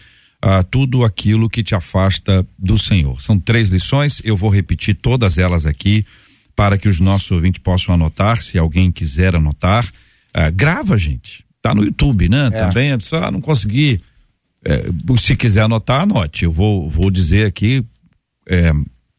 a 0.47 0.63
tudo 0.63 1.05
aquilo 1.05 1.49
que 1.49 1.63
te 1.63 1.75
afasta 1.75 2.47
do 2.59 2.79
Senhor. 2.79 3.23
São 3.23 3.39
três 3.39 3.71
lições, 3.71 4.21
eu 4.23 4.37
vou 4.37 4.51
repetir 4.51 4.95
todas 4.95 5.39
elas 5.39 5.65
aqui 5.65 6.05
para 6.55 6.77
que 6.77 6.87
os 6.87 7.01
nossos 7.01 7.31
ouvintes 7.31 7.63
possam 7.63 7.95
anotar, 7.95 8.43
se 8.43 8.59
alguém 8.59 8.93
quiser 8.93 9.35
anotar. 9.35 9.87
Uh, 10.37 10.53
grava, 10.55 10.99
gente. 10.99 11.43
Tá 11.63 11.75
no 11.75 11.83
YouTube, 11.83 12.29
né? 12.29 12.49
É. 12.49 12.59
Também, 12.59 12.93
é 12.93 12.99
só 13.01 13.31
não 13.31 13.41
conseguir. 13.41 14.03
É, 14.63 14.85
se 15.17 15.35
quiser 15.35 15.63
anotar, 15.63 16.03
anote. 16.03 16.45
Eu 16.45 16.53
vou, 16.53 16.91
vou 16.91 17.11
dizer 17.11 17.47
aqui 17.47 17.83
é, 18.47 18.71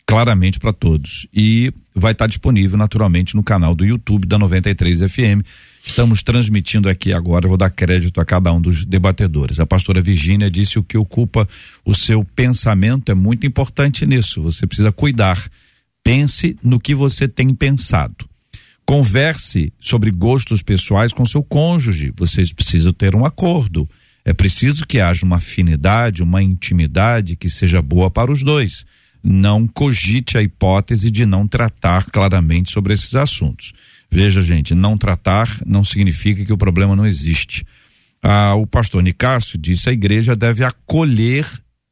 claramente 0.05 0.59
para 0.59 0.71
todos. 0.71 1.27
E 1.33 1.73
vai 1.93 2.11
estar 2.11 2.25
tá 2.25 2.27
disponível 2.27 2.77
naturalmente 2.77 3.35
no 3.35 3.43
canal 3.43 3.73
do 3.73 3.85
YouTube 3.85 4.27
da 4.27 4.37
93 4.37 4.99
FM 4.99 5.43
Estamos 5.85 6.23
transmitindo 6.23 6.89
aqui 6.89 7.13
agora, 7.13 7.47
vou 7.47 7.55
dar 7.55 7.69
crédito 7.69 8.19
a 8.19 8.25
cada 8.25 8.51
um 8.51 8.59
dos 8.59 8.83
debatedores. 8.83 9.59
A 9.59 9.67
pastora 9.67 10.01
Virgínia 10.01 10.49
disse 10.49 10.79
o 10.79 10.83
que 10.83 10.97
ocupa 10.97 11.47
o 11.85 11.93
seu 11.93 12.25
pensamento 12.25 13.11
é 13.11 13.15
muito 13.15 13.45
importante 13.45 14.03
nisso. 14.05 14.41
Você 14.41 14.65
precisa 14.65 14.91
cuidar. 14.91 15.47
Pense 16.03 16.57
no 16.63 16.79
que 16.79 16.95
você 16.95 17.27
tem 17.27 17.53
pensado. 17.53 18.27
Converse 18.83 19.71
sobre 19.79 20.09
gostos 20.09 20.63
pessoais 20.63 21.13
com 21.13 21.23
seu 21.23 21.43
cônjuge. 21.43 22.11
Vocês 22.17 22.51
precisam 22.51 22.91
ter 22.91 23.15
um 23.15 23.23
acordo. 23.23 23.87
É 24.25 24.33
preciso 24.33 24.87
que 24.87 24.99
haja 24.99 25.23
uma 25.23 25.37
afinidade, 25.37 26.23
uma 26.23 26.41
intimidade 26.41 27.35
que 27.35 27.49
seja 27.49 27.79
boa 27.79 28.09
para 28.09 28.31
os 28.31 28.43
dois. 28.43 28.85
Não 29.27 29.65
cogite 29.65 30.37
a 30.37 30.43
hipótese 30.43 31.09
de 31.09 31.25
não 31.25 31.47
tratar 31.47 32.05
claramente 32.05 32.71
sobre 32.71 32.93
esses 32.93 33.15
assuntos. 33.15 33.73
Veja, 34.11 34.39
gente, 34.39 34.75
não 34.75 34.97
tratar 34.97 35.49
não 35.65 35.83
significa 35.83 36.45
que 36.45 36.53
o 36.53 36.57
problema 36.57 36.95
não 36.95 37.07
existe. 37.07 37.65
Ah, 38.21 38.53
o 38.53 38.67
pastor 38.67 39.01
Nicásio 39.01 39.57
disse 39.57 39.89
a 39.89 39.93
igreja 39.93 40.35
deve 40.35 40.63
acolher 40.63 41.47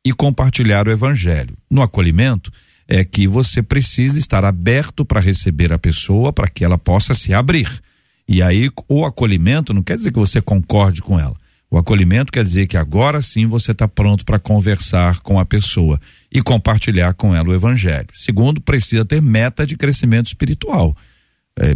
e 0.05 0.13
compartilhar 0.13 0.87
o 0.87 0.91
evangelho. 0.91 1.57
No 1.71 1.81
acolhimento 1.81 2.51
é 2.87 3.03
que 3.03 3.27
você 3.27 3.63
precisa 3.63 4.19
estar 4.19 4.45
aberto 4.45 5.03
para 5.03 5.19
receber 5.19 5.73
a 5.73 5.79
pessoa 5.79 6.31
para 6.31 6.47
que 6.47 6.63
ela 6.63 6.77
possa 6.77 7.15
se 7.15 7.33
abrir. 7.33 7.69
E 8.27 8.41
aí 8.41 8.69
o 8.87 9.05
acolhimento 9.05 9.73
não 9.73 9.81
quer 9.81 9.97
dizer 9.97 10.11
que 10.11 10.19
você 10.19 10.41
concorde 10.41 11.01
com 11.01 11.19
ela. 11.19 11.35
O 11.73 11.77
acolhimento 11.79 12.31
quer 12.31 12.43
dizer 12.43 12.67
que 12.67 12.77
agora 12.77 13.19
sim 13.19 13.47
você 13.47 13.71
está 13.71 13.87
pronto 13.87 14.23
para 14.23 14.37
conversar 14.37 15.21
com 15.21 15.39
a 15.39 15.45
pessoa 15.45 15.99
e 16.31 16.39
compartilhar 16.39 17.15
com 17.15 17.35
ela 17.35 17.49
o 17.49 17.55
evangelho. 17.55 18.09
Segundo, 18.13 18.61
precisa 18.61 19.03
ter 19.03 19.19
meta 19.19 19.65
de 19.65 19.75
crescimento 19.75 20.27
espiritual. 20.27 20.95
É, 21.59 21.75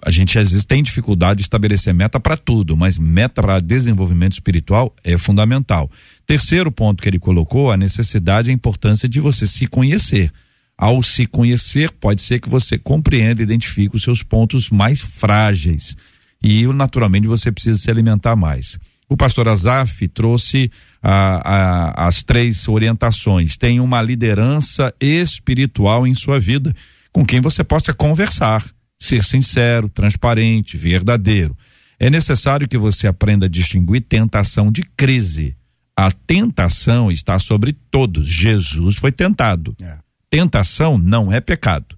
a 0.00 0.12
gente 0.12 0.38
às 0.38 0.50
vezes 0.50 0.64
tem 0.64 0.84
dificuldade 0.84 1.38
de 1.38 1.42
estabelecer 1.42 1.92
meta 1.92 2.20
para 2.20 2.36
tudo, 2.36 2.76
mas 2.76 2.96
meta 2.96 3.42
para 3.42 3.58
desenvolvimento 3.58 4.34
espiritual 4.34 4.94
é 5.02 5.18
fundamental. 5.18 5.90
Terceiro 6.24 6.70
ponto 6.70 7.02
que 7.02 7.08
ele 7.08 7.18
colocou, 7.18 7.72
a 7.72 7.76
necessidade 7.76 8.50
e 8.50 8.52
a 8.52 8.54
importância 8.54 9.08
de 9.08 9.18
você 9.18 9.48
se 9.48 9.66
conhecer. 9.66 10.30
Ao 10.78 11.02
se 11.02 11.26
conhecer, 11.26 11.90
pode 11.90 12.20
ser 12.20 12.38
que 12.38 12.48
você 12.48 12.78
compreenda 12.78 13.42
e 13.42 13.44
identifique 13.44 13.96
os 13.96 14.02
seus 14.04 14.22
pontos 14.22 14.70
mais 14.70 15.00
frágeis. 15.00 15.96
E 16.40 16.64
naturalmente 16.68 17.26
você 17.26 17.50
precisa 17.50 17.80
se 17.80 17.90
alimentar 17.90 18.36
mais. 18.36 18.78
O 19.08 19.16
pastor 19.16 19.48
Azaf 19.48 20.08
trouxe 20.08 20.70
as 21.02 22.22
três 22.22 22.66
orientações. 22.68 23.56
Tem 23.56 23.80
uma 23.80 24.00
liderança 24.00 24.94
espiritual 25.00 26.06
em 26.06 26.14
sua 26.14 26.40
vida 26.40 26.74
com 27.12 27.24
quem 27.24 27.40
você 27.40 27.62
possa 27.62 27.92
conversar 27.92 28.64
ser 28.98 29.22
sincero, 29.24 29.88
transparente, 29.88 30.76
verdadeiro. 30.76 31.56
É 31.98 32.08
necessário 32.08 32.68
que 32.68 32.78
você 32.78 33.06
aprenda 33.06 33.46
a 33.46 33.48
distinguir 33.48 34.02
tentação 34.02 34.72
de 34.72 34.82
crise. 34.96 35.56
A 35.96 36.10
tentação 36.10 37.10
está 37.10 37.38
sobre 37.38 37.72
todos. 37.90 38.26
Jesus 38.26 38.96
foi 38.96 39.12
tentado. 39.12 39.76
É. 39.80 39.98
Tentação 40.28 40.98
não 40.98 41.32
é 41.32 41.40
pecado. 41.40 41.96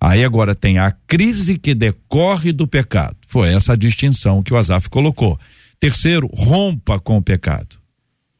Aí 0.00 0.22
agora 0.22 0.54
tem 0.54 0.78
a 0.78 0.92
crise 0.92 1.58
que 1.58 1.74
decorre 1.74 2.52
do 2.52 2.68
pecado. 2.68 3.16
Foi 3.26 3.52
essa 3.52 3.72
a 3.72 3.76
distinção 3.76 4.42
que 4.42 4.54
o 4.54 4.56
Azaf 4.56 4.88
colocou. 4.88 5.38
Terceiro, 5.80 6.28
rompa 6.32 6.98
com 6.98 7.16
o 7.16 7.22
pecado. 7.22 7.76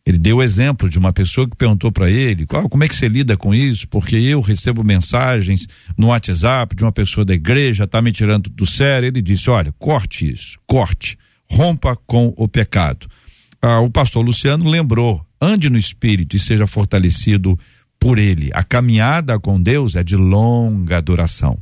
Ele 0.05 0.16
deu 0.16 0.39
o 0.39 0.43
exemplo 0.43 0.89
de 0.89 0.99
uma 0.99 1.12
pessoa 1.12 1.47
que 1.47 1.55
perguntou 1.55 1.93
para 1.93 2.11
ele, 2.11 2.47
qual, 2.47 2.66
como 2.66 2.82
é 2.82 2.89
que 2.89 2.97
você 2.97 3.09
lida 3.09 3.36
com 3.36 3.55
isso? 3.55 3.86
Porque 3.89 4.16
eu 4.16 4.41
recebo 4.41 4.82
mensagens 4.82 5.66
no 5.99 6.07
WhatsApp 6.07 6.74
de 6.74 6.82
uma 6.82 6.91
pessoa 6.91 7.26
da 7.26 7.34
igreja, 7.34 7.86
tá 7.86 8.01
me 8.01 8.11
tirando 8.11 8.49
do 8.49 8.64
sério. 8.64 9.07
Ele 9.07 9.20
disse, 9.20 9.51
olha, 9.51 9.70
corte 9.78 10.30
isso, 10.30 10.59
corte, 10.66 11.18
rompa 11.51 11.95
com 12.07 12.32
o 12.39 12.49
pecado. 12.49 13.07
Ah, 13.61 13.80
o 13.80 13.91
pastor 13.91 14.24
Luciano 14.24 14.68
lembrou, 14.68 15.22
ande 15.39 15.68
no 15.68 15.76
espírito 15.76 16.34
e 16.34 16.39
seja 16.39 16.66
fortalecido 16.66 17.59
por 18.01 18.18
ele. 18.18 18.51
A 18.55 18.64
caminhada 18.64 19.39
com 19.39 19.61
Deus 19.61 19.95
é 19.95 20.03
de 20.03 20.16
longa 20.16 21.03
duração. 21.03 21.59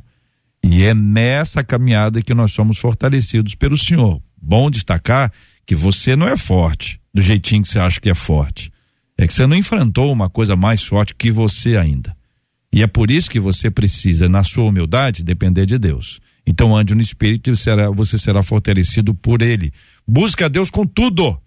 E 0.63 0.83
é 0.83 0.93
nessa 0.93 1.63
caminhada 1.65 2.21
que 2.21 2.33
nós 2.33 2.53
somos 2.53 2.77
fortalecidos 2.77 3.55
pelo 3.55 3.77
Senhor. 3.77 4.21
Bom 4.41 4.71
destacar 4.71 5.33
que 5.67 5.75
você 5.75 6.15
não 6.15 6.29
é 6.29 6.37
forte 6.37 6.99
do 7.13 7.21
jeitinho 7.21 7.61
que 7.61 7.67
você 7.67 7.77
acha 7.77 7.99
que 7.99 8.09
é 8.09 8.15
forte. 8.15 8.71
É 9.17 9.27
que 9.27 9.33
você 9.33 9.45
não 9.45 9.57
enfrentou 9.57 10.11
uma 10.11 10.29
coisa 10.29 10.55
mais 10.55 10.81
forte 10.81 11.13
que 11.13 11.29
você 11.29 11.75
ainda. 11.75 12.15
E 12.71 12.81
é 12.81 12.87
por 12.87 13.11
isso 13.11 13.29
que 13.29 13.39
você 13.39 13.69
precisa, 13.69 14.29
na 14.29 14.43
sua 14.43 14.65
humildade, 14.65 15.23
depender 15.23 15.65
de 15.65 15.77
Deus. 15.77 16.21
Então 16.45 16.75
ande 16.75 16.95
no 16.95 17.01
Espírito 17.01 17.49
e 17.49 17.53
você 17.93 18.17
será 18.17 18.41
fortalecido 18.41 19.13
por 19.13 19.41
Ele. 19.41 19.73
Busque 20.07 20.43
a 20.43 20.47
Deus 20.47 20.69
com 20.69 20.85
tudo. 20.85 21.37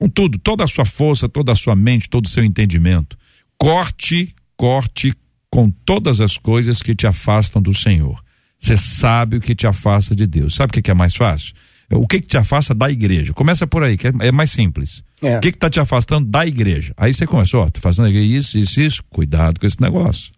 Com 0.00 0.08
tudo, 0.08 0.38
toda 0.38 0.64
a 0.64 0.68
sua 0.68 0.86
força, 0.86 1.28
toda 1.28 1.52
a 1.52 1.56
sua 1.56 1.76
mente, 1.76 2.08
todo 2.08 2.24
o 2.24 2.28
seu 2.28 2.42
entendimento. 2.42 3.18
Corte, 3.58 4.34
corte 4.56 5.12
com 5.50 5.70
todas 5.70 6.20
as 6.20 6.38
coisas 6.38 6.80
que 6.80 6.94
te 6.94 7.06
afastam 7.06 7.60
do 7.60 7.74
Senhor. 7.74 8.22
Você 8.58 8.76
sabe 8.76 9.36
o 9.36 9.40
que 9.40 9.54
te 9.54 9.66
afasta 9.66 10.16
de 10.16 10.26
Deus. 10.26 10.54
Sabe 10.54 10.70
o 10.70 10.82
que 10.82 10.90
é 10.90 10.94
mais 10.94 11.14
fácil? 11.14 11.52
O 11.96 12.06
que 12.06 12.20
que 12.20 12.26
te 12.26 12.36
afasta 12.36 12.74
da 12.74 12.90
igreja? 12.90 13.32
Começa 13.32 13.66
por 13.66 13.82
aí, 13.82 13.96
que 13.96 14.08
é, 14.08 14.12
é 14.20 14.32
mais 14.32 14.50
simples. 14.50 15.02
É. 15.20 15.36
O 15.36 15.40
que 15.40 15.52
que 15.52 15.58
tá 15.58 15.68
te 15.68 15.80
afastando 15.80 16.28
da 16.28 16.46
igreja? 16.46 16.94
Aí 16.96 17.12
você 17.12 17.26
começa, 17.26 17.56
ó, 17.56 17.68
tô 17.70 17.80
fazendo 17.80 18.08
isso, 18.08 18.58
isso, 18.58 18.80
isso. 18.80 19.04
Cuidado 19.08 19.60
com 19.60 19.66
esse 19.66 19.80
negócio. 19.80 20.32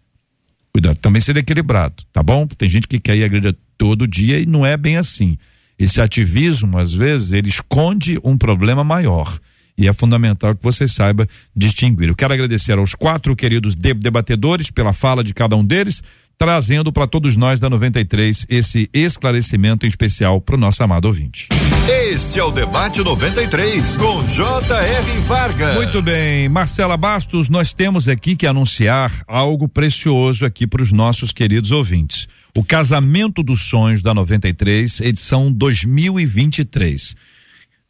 Cuidado, 0.73 0.97
também 0.97 1.21
ser 1.21 1.37
equilibrado, 1.37 2.03
tá 2.11 2.21
bom? 2.21 2.45
Tem 2.45 2.69
gente 2.69 2.87
que 2.87 2.99
quer 2.99 3.15
ir 3.15 3.23
à 3.23 3.25
igreja 3.27 3.55
todo 3.77 4.07
dia 4.07 4.39
e 4.39 4.45
não 4.45 4.65
é 4.65 4.75
bem 4.75 4.97
assim. 4.97 5.37
Esse 5.79 6.01
ativismo, 6.01 6.77
às 6.77 6.93
vezes, 6.93 7.31
ele 7.31 7.49
esconde 7.49 8.19
um 8.23 8.37
problema 8.37 8.83
maior. 8.83 9.39
E 9.77 9.87
é 9.87 9.93
fundamental 9.93 10.55
que 10.55 10.63
você 10.63 10.87
saiba 10.87 11.27
distinguir. 11.55 12.07
Eu 12.07 12.15
quero 12.15 12.33
agradecer 12.33 12.77
aos 12.77 12.95
quatro 12.95 13.35
queridos 13.35 13.75
debatedores 13.75 14.71
pela 14.71 14.93
fala 14.93 15.23
de 15.23 15.33
cada 15.33 15.55
um 15.55 15.65
deles 15.65 16.01
trazendo 16.37 16.91
para 16.91 17.07
todos 17.07 17.35
nós 17.35 17.59
da 17.59 17.69
93 17.69 18.45
esse 18.49 18.89
esclarecimento 18.93 19.85
em 19.85 19.89
especial 19.89 20.41
para 20.41 20.55
o 20.55 20.59
nosso 20.59 20.83
amado 20.83 21.05
ouvinte. 21.05 21.47
Este 21.87 22.39
é 22.39 22.43
o 22.43 22.51
debate 22.51 23.01
93 23.01 23.97
com 23.97 24.25
J.R. 24.25 25.19
Vargas. 25.21 25.75
Muito 25.75 26.01
bem, 26.01 26.49
Marcela 26.49 26.97
Bastos, 26.97 27.47
nós 27.47 27.73
temos 27.73 28.07
aqui 28.07 28.35
que 28.35 28.47
anunciar 28.47 29.23
algo 29.27 29.67
precioso 29.67 30.45
aqui 30.45 30.65
para 30.65 30.81
os 30.81 30.91
nossos 30.91 31.31
queridos 31.31 31.71
ouvintes. 31.71 32.27
O 32.55 32.63
Casamento 32.63 33.43
dos 33.43 33.63
Sonhos 33.63 34.01
da 34.01 34.13
93, 34.13 35.01
edição 35.01 35.51
2023. 35.51 37.15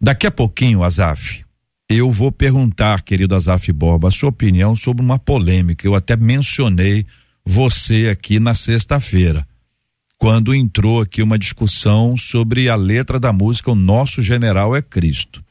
Daqui 0.01 0.27
a 0.27 0.31
pouquinho, 0.31 0.83
Azaf, 0.83 1.45
eu 1.87 2.11
vou 2.11 2.31
perguntar, 2.31 3.03
querido 3.03 3.35
Azaf 3.35 3.71
Borba, 3.71 4.07
a 4.07 4.11
sua 4.11 4.29
opinião 4.29 4.75
sobre 4.75 5.03
uma 5.03 5.19
polêmica. 5.19 5.87
Eu 5.87 5.95
até 5.95 6.17
mencionei 6.17 7.05
você 7.45 8.09
aqui 8.09 8.39
na 8.39 8.53
sexta-feira, 8.53 9.45
quando 10.17 10.55
entrou 10.55 11.01
aqui 11.01 11.21
uma 11.21 11.37
discussão 11.37 12.17
sobre 12.17 12.67
a 12.69 12.75
letra 12.75 13.19
da 13.19 13.31
música 13.31 13.71
O 13.71 13.75
Nosso 13.75 14.21
General 14.21 14.75
é 14.75 14.81
Cristo. 14.81 15.43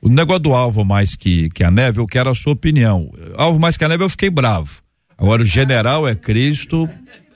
O 0.00 0.08
negócio 0.08 0.40
do 0.40 0.54
Alvo 0.54 0.84
mais 0.84 1.16
que, 1.16 1.50
que 1.50 1.64
a 1.64 1.70
neve, 1.70 2.00
eu 2.00 2.06
quero 2.06 2.30
a 2.30 2.34
sua 2.34 2.52
opinião. 2.52 3.12
Alvo 3.36 3.58
mais 3.58 3.76
que 3.76 3.84
a 3.84 3.88
neve, 3.88 4.04
eu 4.04 4.08
fiquei 4.08 4.30
bravo. 4.30 4.80
Agora, 5.18 5.42
o 5.42 5.44
General 5.44 6.06
é 6.06 6.14
Cristo, 6.14 6.88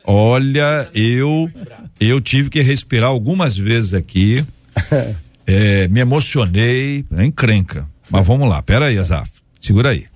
olha, 0.05 0.89
eu 0.95 1.51
eu 1.99 2.21
tive 2.21 2.49
que 2.49 2.63
respirar 2.63 3.11
algumas 3.11 3.57
vezes 3.57 3.93
aqui, 3.93 4.45
é, 5.47 5.89
me 5.89 6.01
emocionei, 6.01 7.05
é 7.13 7.25
encrenca. 7.25 7.89
Mas 8.09 8.27
vamos 8.27 8.49
lá, 8.49 8.63
pera 8.63 8.87
aí, 8.87 8.99
Azaf, 8.99 9.31
segura 9.61 9.91
aí. 9.91 10.12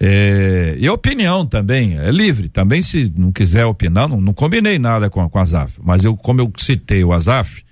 É, 0.00 0.76
e 0.78 0.86
a 0.86 0.92
opinião 0.92 1.46
também 1.46 1.98
é 1.98 2.10
livre. 2.10 2.48
Também, 2.48 2.82
se 2.82 3.12
não 3.16 3.32
quiser 3.32 3.64
opinar, 3.64 4.08
não, 4.08 4.20
não 4.20 4.32
combinei 4.32 4.78
nada 4.78 5.08
com, 5.08 5.26
com 5.28 5.38
o 5.38 5.42
Azaf. 5.42 5.78
Mas 5.82 6.04
eu, 6.04 6.16
como 6.16 6.40
eu 6.40 6.52
citei 6.58 7.02
o 7.02 7.12
Azaf, 7.12 7.62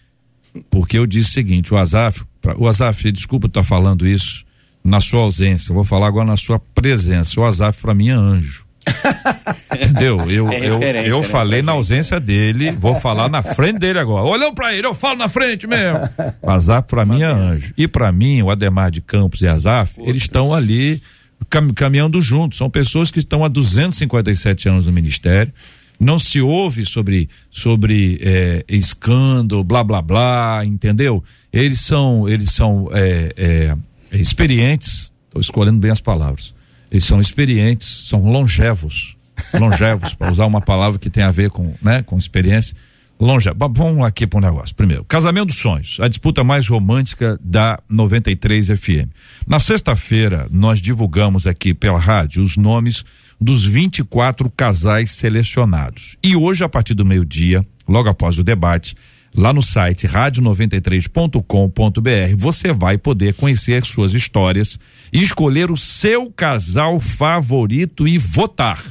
porque 0.71 0.99
eu 0.99 1.07
disse 1.07 1.31
o 1.31 1.33
seguinte: 1.33 1.75
o 1.75 1.77
Azaf, 1.77 2.25
pra, 2.41 2.57
o 2.59 2.67
Azaf, 2.67 3.11
desculpa 3.13 3.47
estar 3.47 3.63
falando 3.63 4.07
isso 4.07 4.45
na 4.83 5.01
sua 5.01 5.23
ausência, 5.23 5.71
eu 5.71 5.75
vou 5.75 5.85
falar 5.85 6.07
agora 6.07 6.27
na 6.27 6.37
sua 6.37 6.59
presença. 6.59 7.41
O 7.41 7.45
Azaf, 7.45 7.81
para 7.81 7.95
mim, 7.95 8.09
é 8.09 8.13
anjo. 8.13 8.65
Entendeu? 9.75 10.31
Eu, 10.31 10.49
é 10.51 10.59
eu, 10.59 10.83
eu 10.83 11.21
né? 11.21 11.27
falei 11.27 11.63
na 11.63 11.73
ausência 11.73 12.21
dele, 12.21 12.71
vou 12.71 12.95
falar 12.95 13.29
na 13.29 13.43
frente 13.43 13.79
dele 13.79 13.99
agora. 13.99 14.25
Olhando 14.25 14.55
para 14.55 14.75
ele, 14.75 14.87
eu 14.87 14.95
falo 14.95 15.17
na 15.17 15.29
frente 15.29 15.67
mesmo. 15.67 16.01
O 16.41 16.51
Azaf, 16.51 16.87
para 16.87 17.05
mim, 17.05 17.23
é 17.23 17.27
anjo. 17.27 17.73
E 17.77 17.89
para 17.89 18.13
mim, 18.13 18.43
o 18.43 18.51
Ademar 18.51 18.91
de 18.91 19.01
Campos 19.01 19.41
e 19.41 19.49
Azaf, 19.49 19.95
eles 20.01 20.23
estão 20.23 20.55
ali 20.55 21.03
cam, 21.49 21.69
caminhando 21.73 22.21
juntos. 22.21 22.59
São 22.59 22.71
pessoas 22.71 23.11
que 23.11 23.19
estão 23.19 23.45
há 23.45 23.49
257 23.49 24.69
anos 24.69 24.87
no 24.87 24.93
ministério. 24.93 25.53
Não 25.99 26.19
se 26.19 26.41
ouve 26.41 26.85
sobre, 26.85 27.29
sobre 27.51 28.19
é, 28.21 28.65
escândalo, 28.69 29.63
blá 29.63 29.85
blá 29.85 30.03
blá, 30.03 30.63
entendeu? 30.65 31.23
Eles 31.53 31.81
são, 31.81 32.29
eles 32.29 32.51
são 32.51 32.89
é, 32.93 33.33
é, 33.37 34.19
experientes. 34.19 35.13
Estou 35.27 35.41
escolhendo 35.41 35.79
bem 35.79 35.91
as 35.91 36.01
palavras. 36.01 36.55
Eles 36.91 37.05
são 37.05 37.21
experientes, 37.21 37.87
são 38.09 38.31
longevos, 38.31 39.17
longevos, 39.55 40.15
para 40.19 40.31
usar 40.31 40.47
uma 40.47 40.61
palavra 40.61 40.99
que 40.99 41.11
tem 41.11 41.25
a 41.25 41.31
ver 41.31 41.51
com, 41.51 41.75
né, 41.83 42.03
com 42.03 42.17
experiência 42.17 42.77
longe. 43.25 43.51
Vamos 43.57 44.05
aqui 44.05 44.27
para 44.27 44.39
um 44.39 44.43
negócio. 44.43 44.75
Primeiro, 44.75 45.05
Casamento 45.05 45.47
dos 45.47 45.57
Sonhos, 45.57 45.99
a 46.01 46.09
disputa 46.09 46.45
mais 46.45 46.69
romântica 46.69 47.39
da 47.43 47.81
93 47.89 48.69
FM. 48.69 49.09
Na 49.47 49.59
sexta-feira, 49.59 50.47
nós 50.51 50.81
divulgamos 50.81 51.47
aqui 51.47 51.73
pela 51.73 51.99
rádio 51.99 52.43
os 52.43 52.57
nomes 52.57 53.05
dos 53.41 53.65
24 53.65 54.51
casais 54.51 55.13
selecionados. 55.13 56.17
E 56.23 56.37
hoje, 56.37 56.63
a 56.63 56.69
partir 56.69 56.95
do 56.95 57.05
meio-dia, 57.05 57.67
logo 57.89 58.09
após 58.09 58.39
o 58.39 58.45
debate, 58.45 58.95
lá 59.35 59.53
no 59.53 59.63
site 59.63 60.07
rádio93.com.br, 60.07 62.37
você 62.37 62.73
vai 62.73 62.99
poder 62.99 63.35
conhecer 63.35 63.83
as 63.83 63.89
suas 63.89 64.15
histórias 64.15 64.79
e 65.13 65.23
escolher 65.23 65.71
o 65.71 65.77
seu 65.77 66.31
casal 66.31 67.01
favorito 67.01 68.07
e 68.07 68.19
votar. 68.19 68.83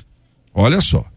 Olha 0.54 0.82
só. 0.82 1.12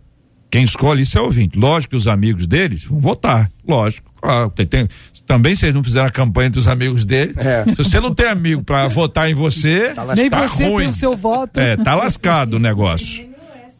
Quem 0.50 0.64
escolhe 0.64 1.02
isso 1.02 1.18
é 1.18 1.20
o 1.20 1.24
ouvinte. 1.24 1.58
Lógico 1.58 1.90
que 1.90 1.96
os 1.96 2.06
amigos 2.06 2.46
deles 2.46 2.84
vão 2.84 3.00
votar. 3.00 3.50
Lógico. 3.66 4.10
Claro, 4.20 4.50
tem, 4.50 4.66
tem, 4.66 4.88
também 5.26 5.54
se 5.54 5.66
eles 5.66 5.74
não 5.74 5.84
fizeram 5.84 6.06
a 6.06 6.10
campanha 6.10 6.50
dos 6.50 6.68
amigos 6.68 7.04
dele. 7.04 7.34
É. 7.36 7.64
Se 7.64 7.76
você 7.76 8.00
não 8.00 8.14
tem 8.14 8.26
amigo 8.26 8.62
para 8.62 8.86
votar 8.88 9.30
em 9.30 9.34
você, 9.34 9.92
tá 9.94 10.14
nem 10.14 10.30
tá 10.30 10.46
você 10.46 10.64
ruim. 10.64 10.78
tem 10.78 10.88
o 10.88 10.92
seu 10.92 11.16
voto. 11.16 11.58
É, 11.58 11.76
tá 11.76 11.94
lascado 11.94 12.54
o 12.54 12.58
negócio. 12.58 13.26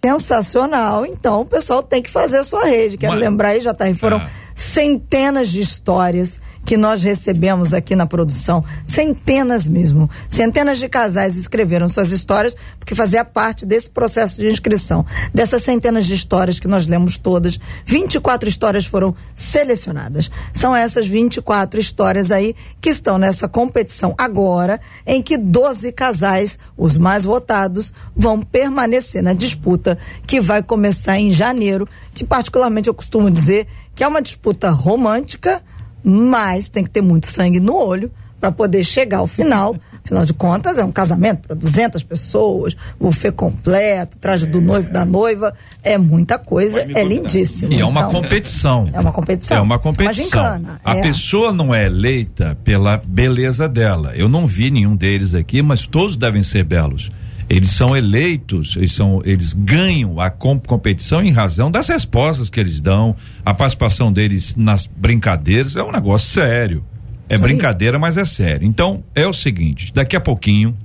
Sensacional. 0.05 1.07
Então 1.07 1.41
o 1.41 1.45
pessoal 1.45 1.83
tem 1.83 2.03
que 2.03 2.11
fazer 2.11 2.39
a 2.39 2.45
sua 2.45 2.65
rede. 2.65 2.97
Quero 2.97 3.13
Mas... 3.13 3.21
lembrar 3.21 3.49
aí, 3.51 3.61
já 3.61 3.73
tá 3.73 3.85
aí, 3.85 3.95
foram 3.95 4.19
ah. 4.19 4.29
centenas 4.55 5.49
de 5.49 5.61
histórias 5.61 6.41
que 6.67 6.77
nós 6.77 7.01
recebemos 7.01 7.73
aqui 7.73 7.95
na 7.95 8.07
produção, 8.07 8.65
centenas 8.85 9.69
mesmo, 9.69 10.11
centenas 10.29 10.79
de 10.79 10.89
casais 10.89 11.37
escreveram 11.37 11.89
suas 11.89 12.11
histórias, 12.11 12.57
porque 12.77 12.93
fazia 12.93 13.25
parte 13.25 13.65
desse 13.65 13.89
processo 13.89 14.41
de 14.41 14.49
inscrição. 14.49 15.07
Dessas 15.33 15.63
centenas 15.63 16.05
de 16.07 16.15
histórias 16.15 16.59
que 16.59 16.67
nós 16.67 16.89
lemos 16.89 17.17
todas, 17.17 17.61
24 17.85 18.49
histórias 18.49 18.85
foram 18.85 19.15
selecionadas. 19.33 20.29
São 20.53 20.75
essas 20.75 21.07
24 21.07 21.79
histórias 21.79 22.33
aí 22.33 22.57
que 22.81 22.91
estão 22.91 23.17
nessa 23.17 23.47
competição 23.47 24.13
agora, 24.19 24.81
em 25.07 25.23
que 25.23 25.39
12 25.39 25.93
casais, 25.93 26.59
os 26.77 26.99
mais 26.99 27.25
votados, 27.25 27.93
vão 28.15 28.43
permanecer 28.43 29.23
na 29.23 29.35
disputa 29.35 29.97
que 30.27 30.41
vai 30.41 30.65
começar 30.65 31.17
em 31.17 31.31
janeiro, 31.31 31.89
que 32.13 32.25
particularmente 32.25 32.89
eu 32.89 32.95
costumo 32.95 33.31
dizer 33.31 33.69
que 33.95 34.03
é 34.03 34.09
uma 34.09 34.21
disputa 34.21 34.71
romântica, 34.71 35.63
mas 36.09 36.69
tem 36.69 36.85
que 36.85 36.91
ter 36.91 37.03
muito 37.03 37.27
sangue 37.27 37.59
no 37.59 37.75
olho 37.77 38.11
para 38.39 38.53
poder 38.53 38.85
chegar 38.85 39.19
ao 39.19 39.27
final, 39.27 39.75
Afinal 40.07 40.25
de 40.25 40.35
contas, 40.35 40.79
é 40.79 40.85
um 40.85 40.93
casamento 40.93 41.49
para 41.49 41.57
200 41.57 42.01
pessoas, 42.05 42.77
buffet 42.99 43.33
completo, 43.33 44.17
traje 44.19 44.47
do 44.47 44.61
noivo, 44.61 44.89
da 44.89 45.05
noiva, 45.05 45.53
é 45.83 45.99
muita 45.99 46.39
coisa, 46.39 46.81
é 46.81 47.03
lindíssimo. 47.03 47.73
E 47.73 47.81
é 47.81 47.85
uma 47.85 48.03
Então, 48.03 48.13
competição. 48.13 48.89
É 48.93 49.01
uma 49.01 49.11
competição. 49.11 49.57
É 49.57 49.61
uma 49.61 49.81
competição. 49.81 50.25
gincana, 50.25 50.81
a 50.85 50.97
é. 50.97 51.03
pessoa 51.03 51.53
não 51.53 51.75
é 51.75 51.87
eleita 51.87 52.57
pela 52.63 53.03
beleza 53.05 53.69
dela. 53.69 54.13
Eu 54.15 54.29
não 54.29 54.47
vi 54.47 54.71
nenhum 54.71 54.95
deles 54.95 55.35
aqui, 55.35 55.61
mas 55.61 55.89
todos 55.89 56.17
devem 56.17 56.45
ser 56.45 56.63
belos. 56.63 57.11
Eles 57.49 57.71
são 57.71 57.97
eleitos, 57.97 58.75
eles 58.77 58.93
são, 58.93 59.23
eles 59.25 59.53
ganham 59.53 60.21
a 60.21 60.31
com- 60.31 60.59
competição 60.59 61.23
em 61.23 61.31
razão 61.31 61.71
das 61.71 61.87
respostas 61.89 62.51
que 62.51 62.59
eles 62.59 62.81
dão, 62.81 63.15
a 63.45 63.55
participação 63.55 64.13
deles 64.13 64.55
nas 64.57 64.87
brincadeiras 64.87 65.77
é 65.77 65.83
um 65.83 65.93
negócio 65.93 66.29
sério. 66.29 66.85
É 67.29 67.35
aí. 67.35 67.41
brincadeira, 67.41 67.99
mas 67.99 68.17
é 68.17 68.25
sério. 68.25 68.67
Então 68.67 69.03
é 69.15 69.27
o 69.27 69.33
seguinte, 69.33 69.93
daqui 69.93 70.17
a 70.17 70.21
pouquinho 70.21 70.77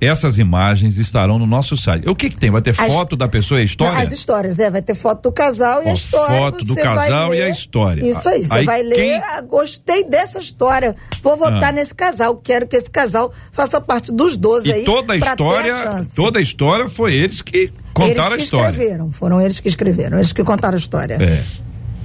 essas 0.00 0.36
imagens 0.38 0.98
estarão 0.98 1.38
no 1.38 1.46
nosso 1.46 1.76
site. 1.76 2.08
O 2.08 2.14
que 2.14 2.28
que 2.30 2.36
tem? 2.36 2.50
Vai 2.50 2.60
ter 2.60 2.70
As- 2.70 2.92
foto 2.92 3.16
da 3.16 3.26
pessoa 3.28 3.58
e 3.58 3.62
a 3.62 3.64
história? 3.64 3.98
As 3.98 4.12
histórias, 4.12 4.58
é, 4.58 4.70
vai 4.70 4.82
ter 4.82 4.94
foto 4.94 5.22
do 5.22 5.32
casal 5.32 5.82
e 5.82 5.86
Ó, 5.86 5.90
a 5.90 5.92
história. 5.92 6.36
foto 6.38 6.64
do 6.64 6.74
casal 6.74 7.34
e 7.34 7.42
a 7.42 7.48
história. 7.48 8.06
Isso 8.08 8.28
aí, 8.28 8.42
você 8.44 8.54
Aí 8.54 8.64
vai 8.66 8.82
ler, 8.82 8.94
quem- 8.94 9.14
ah, 9.16 9.40
gostei 9.40 10.04
dessa 10.04 10.38
história, 10.38 10.94
vou 11.22 11.36
votar 11.36 11.64
Ah. 11.64 11.72
nesse 11.72 11.94
casal, 11.94 12.36
quero 12.36 12.66
que 12.66 12.76
esse 12.76 12.90
casal 12.90 13.32
faça 13.52 13.80
parte 13.80 14.12
dos 14.12 14.36
12 14.36 14.70
aí. 14.72 14.82
E 14.82 14.84
toda 14.84 15.14
a 15.14 15.16
história, 15.16 15.76
chance. 15.78 16.14
toda 16.14 16.38
a 16.38 16.42
história 16.42 16.88
foi 16.88 17.14
eles 17.14 17.40
que 17.40 17.72
contaram 17.94 18.12
eles 18.12 18.26
que 18.28 18.34
a 18.34 18.44
história. 18.44 18.70
escreveram, 18.70 19.12
foram 19.12 19.40
eles 19.40 19.60
que 19.60 19.68
escreveram, 19.68 20.18
eles 20.18 20.32
que 20.32 20.44
contaram 20.44 20.74
a 20.74 20.78
história. 20.78 21.14
É. 21.20 21.42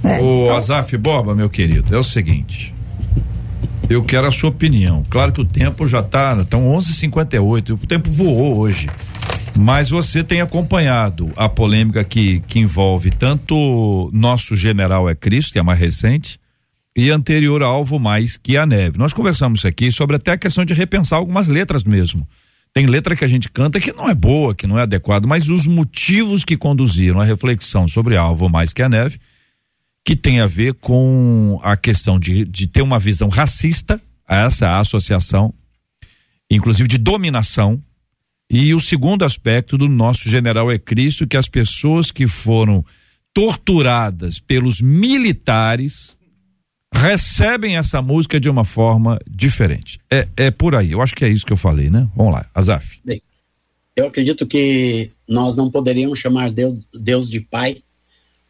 É, 0.04 0.20
o 0.20 0.44
então- 0.44 0.56
Azaf 0.56 0.96
Boba, 0.96 1.34
meu 1.34 1.48
querido, 1.48 1.94
é 1.94 1.98
o 1.98 2.02
seguinte. 2.02 2.74
Eu 3.92 4.02
quero 4.02 4.26
a 4.26 4.32
sua 4.32 4.48
opinião. 4.48 5.02
Claro 5.10 5.32
que 5.32 5.40
o 5.42 5.44
tempo 5.44 5.86
já 5.86 6.02
tá, 6.02 6.34
estão 6.40 6.66
11:58, 6.66 7.74
o 7.74 7.86
tempo 7.86 8.10
voou 8.10 8.56
hoje. 8.56 8.88
Mas 9.54 9.90
você 9.90 10.24
tem 10.24 10.40
acompanhado 10.40 11.30
a 11.36 11.46
polêmica 11.46 12.02
que, 12.02 12.40
que 12.48 12.58
envolve 12.58 13.10
tanto 13.10 14.08
nosso 14.10 14.56
general 14.56 15.10
é 15.10 15.14
Cristo, 15.14 15.52
que 15.52 15.58
é 15.58 15.62
mais 15.62 15.78
recente, 15.78 16.40
e 16.96 17.10
anterior 17.10 17.62
alvo 17.62 17.98
mais 17.98 18.38
que 18.38 18.56
a 18.56 18.64
neve. 18.64 18.96
Nós 18.96 19.12
conversamos 19.12 19.62
aqui 19.66 19.92
sobre 19.92 20.16
até 20.16 20.32
a 20.32 20.38
questão 20.38 20.64
de 20.64 20.72
repensar 20.72 21.18
algumas 21.18 21.48
letras 21.48 21.84
mesmo. 21.84 22.26
Tem 22.72 22.86
letra 22.86 23.14
que 23.14 23.26
a 23.26 23.28
gente 23.28 23.50
canta 23.50 23.78
que 23.78 23.92
não 23.92 24.08
é 24.08 24.14
boa, 24.14 24.54
que 24.54 24.66
não 24.66 24.78
é 24.78 24.82
adequada, 24.82 25.26
mas 25.26 25.50
os 25.50 25.66
motivos 25.66 26.46
que 26.46 26.56
conduziram 26.56 27.20
a 27.20 27.24
reflexão 27.24 27.86
sobre 27.86 28.16
alvo 28.16 28.48
mais 28.48 28.72
que 28.72 28.80
a 28.80 28.88
neve, 28.88 29.18
que 30.04 30.16
tem 30.16 30.40
a 30.40 30.46
ver 30.46 30.74
com 30.74 31.60
a 31.62 31.76
questão 31.76 32.18
de, 32.18 32.44
de 32.44 32.66
ter 32.66 32.82
uma 32.82 32.98
visão 32.98 33.28
racista, 33.28 34.00
essa 34.28 34.78
associação, 34.78 35.54
inclusive 36.50 36.88
de 36.88 36.98
dominação, 36.98 37.82
e 38.50 38.74
o 38.74 38.80
segundo 38.80 39.24
aspecto 39.24 39.78
do 39.78 39.88
nosso 39.88 40.28
general 40.28 40.70
é 40.70 40.78
Cristo, 40.78 41.26
que 41.26 41.36
as 41.36 41.48
pessoas 41.48 42.10
que 42.10 42.26
foram 42.26 42.84
torturadas 43.32 44.38
pelos 44.38 44.80
militares 44.80 46.14
recebem 46.92 47.76
essa 47.76 48.02
música 48.02 48.38
de 48.38 48.50
uma 48.50 48.64
forma 48.64 49.18
diferente. 49.26 49.98
É, 50.12 50.28
é 50.36 50.50
por 50.50 50.74
aí, 50.74 50.92
eu 50.92 51.00
acho 51.00 51.14
que 51.14 51.24
é 51.24 51.28
isso 51.28 51.46
que 51.46 51.52
eu 51.52 51.56
falei, 51.56 51.88
né? 51.88 52.08
Vamos 52.14 52.34
lá, 52.34 52.50
Azaf. 52.54 53.00
Bem, 53.02 53.22
eu 53.96 54.06
acredito 54.06 54.46
que 54.46 55.10
nós 55.26 55.56
não 55.56 55.70
poderíamos 55.70 56.18
chamar 56.18 56.50
Deus, 56.50 56.78
Deus 56.92 57.28
de 57.28 57.40
pai 57.40 57.82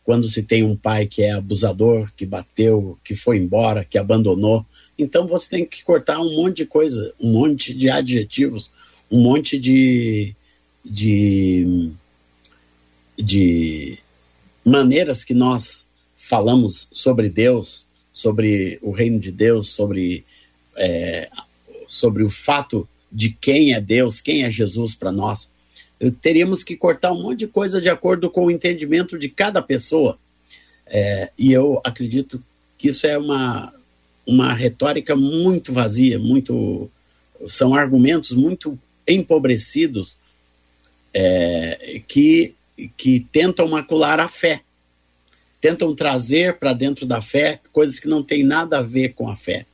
quando 0.04 0.28
se 0.28 0.42
tem 0.42 0.64
um 0.64 0.76
pai 0.76 1.06
que 1.06 1.22
é 1.22 1.32
abusador, 1.32 2.12
que 2.16 2.26
bateu, 2.26 2.98
que 3.04 3.14
foi 3.14 3.38
embora, 3.38 3.84
que 3.84 3.96
abandonou. 3.96 4.66
Então 4.98 5.26
você 5.26 5.50
tem 5.50 5.64
que 5.64 5.84
cortar 5.84 6.20
um 6.20 6.34
monte 6.34 6.58
de 6.58 6.66
coisa, 6.66 7.14
um 7.20 7.32
monte 7.32 7.72
de 7.72 7.88
adjetivos, 7.88 8.70
um 9.10 9.20
monte 9.20 9.58
de, 9.58 10.34
de, 10.84 11.90
de 13.16 13.98
maneiras 14.64 15.22
que 15.22 15.34
nós 15.34 15.86
falamos 16.16 16.88
sobre 16.90 17.28
Deus, 17.28 17.86
sobre 18.12 18.78
o 18.82 18.90
reino 18.90 19.20
de 19.20 19.30
Deus, 19.30 19.68
sobre, 19.68 20.24
é, 20.76 21.30
sobre 21.86 22.24
o 22.24 22.30
fato 22.30 22.88
de 23.10 23.30
quem 23.30 23.74
é 23.74 23.80
Deus, 23.80 24.20
quem 24.20 24.42
é 24.42 24.50
Jesus 24.50 24.94
para 24.94 25.12
nós. 25.12 25.51
Teríamos 26.10 26.64
que 26.64 26.76
cortar 26.76 27.12
um 27.12 27.22
monte 27.22 27.40
de 27.40 27.46
coisa 27.46 27.80
de 27.80 27.88
acordo 27.88 28.30
com 28.30 28.46
o 28.46 28.50
entendimento 28.50 29.18
de 29.18 29.28
cada 29.28 29.62
pessoa. 29.62 30.18
É, 30.86 31.30
e 31.38 31.52
eu 31.52 31.80
acredito 31.84 32.42
que 32.76 32.88
isso 32.88 33.06
é 33.06 33.16
uma, 33.16 33.72
uma 34.26 34.52
retórica 34.52 35.14
muito 35.14 35.72
vazia, 35.72 36.18
muito 36.18 36.90
são 37.46 37.74
argumentos 37.74 38.32
muito 38.32 38.78
empobrecidos 39.06 40.16
é, 41.14 42.00
que, 42.06 42.54
que 42.96 43.20
tentam 43.32 43.68
macular 43.68 44.20
a 44.20 44.28
fé, 44.28 44.62
tentam 45.60 45.94
trazer 45.94 46.58
para 46.58 46.72
dentro 46.72 47.06
da 47.06 47.20
fé 47.20 47.60
coisas 47.72 47.98
que 47.98 48.08
não 48.08 48.22
têm 48.22 48.42
nada 48.42 48.78
a 48.78 48.82
ver 48.82 49.10
com 49.10 49.28
a 49.28 49.36
fé. 49.36 49.66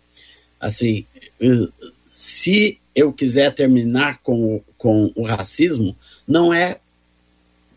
Assim, 0.61 1.07
eh, 1.41 1.69
se 2.11 2.79
eu 2.95 3.13
quiser 3.13 3.55
terminar 3.55 4.19
com, 4.23 4.61
com 4.77 5.13
o 5.15 5.23
racismo, 5.23 5.97
não 6.29 6.53
é 6.53 6.79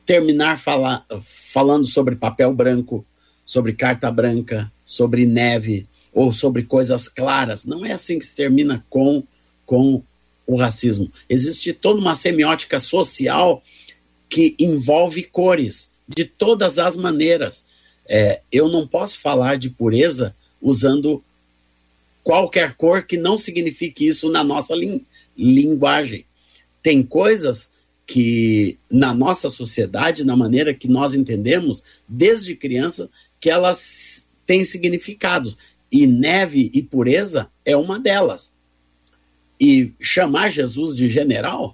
terminar 0.06 0.60
fala, 0.60 1.06
falando 1.24 1.88
sobre 1.88 2.16
papel 2.18 2.54
branco, 2.54 3.06
sobre 3.46 3.72
carta 3.72 4.12
branca, 4.12 4.70
sobre 4.86 5.26
neve 5.26 5.88
ou 6.14 6.34
sobre 6.34 6.64
coisas 6.64 7.08
claras. 7.08 7.66
Não 7.66 7.86
é 7.86 7.94
assim 7.94 8.20
que 8.20 8.26
se 8.26 8.36
termina 8.36 8.86
com, 8.90 9.24
com 9.66 10.04
o 10.46 10.58
racismo. 10.58 11.10
Existe 11.30 11.72
toda 11.72 12.00
uma 12.00 12.14
semiótica 12.14 12.80
social 12.82 13.64
que 14.30 14.56
envolve 14.60 15.24
cores 15.24 15.90
de 16.08 16.26
todas 16.26 16.78
as 16.78 16.98
maneiras. 16.98 17.64
É, 18.06 18.42
eu 18.52 18.68
não 18.68 18.86
posso 18.86 19.18
falar 19.20 19.58
de 19.58 19.70
pureza 19.70 20.36
usando 20.62 21.24
qualquer 22.24 22.74
cor 22.74 23.04
que 23.04 23.16
não 23.16 23.38
signifique 23.38 24.06
isso 24.06 24.30
na 24.30 24.44
nossa 24.44 24.76
lin- 24.76 25.06
linguagem. 25.38 26.26
Tem 26.84 27.02
coisas 27.02 27.70
que 28.12 28.78
na 28.92 29.14
nossa 29.14 29.50
sociedade, 29.50 30.26
na 30.26 30.36
maneira 30.36 30.74
que 30.74 30.86
nós 30.86 31.14
entendemos, 31.14 31.82
desde 32.06 32.58
criança, 32.58 33.10
que 33.40 33.50
elas 33.50 34.28
têm 34.46 34.66
significados. 34.66 35.58
E 35.90 36.06
neve 36.06 36.70
e 36.74 36.84
pureza 36.84 37.48
é 37.64 37.74
uma 37.78 37.98
delas. 37.98 38.54
E 39.58 39.94
chamar 40.02 40.50
Jesus 40.50 40.94
de 40.94 41.08
general 41.08 41.74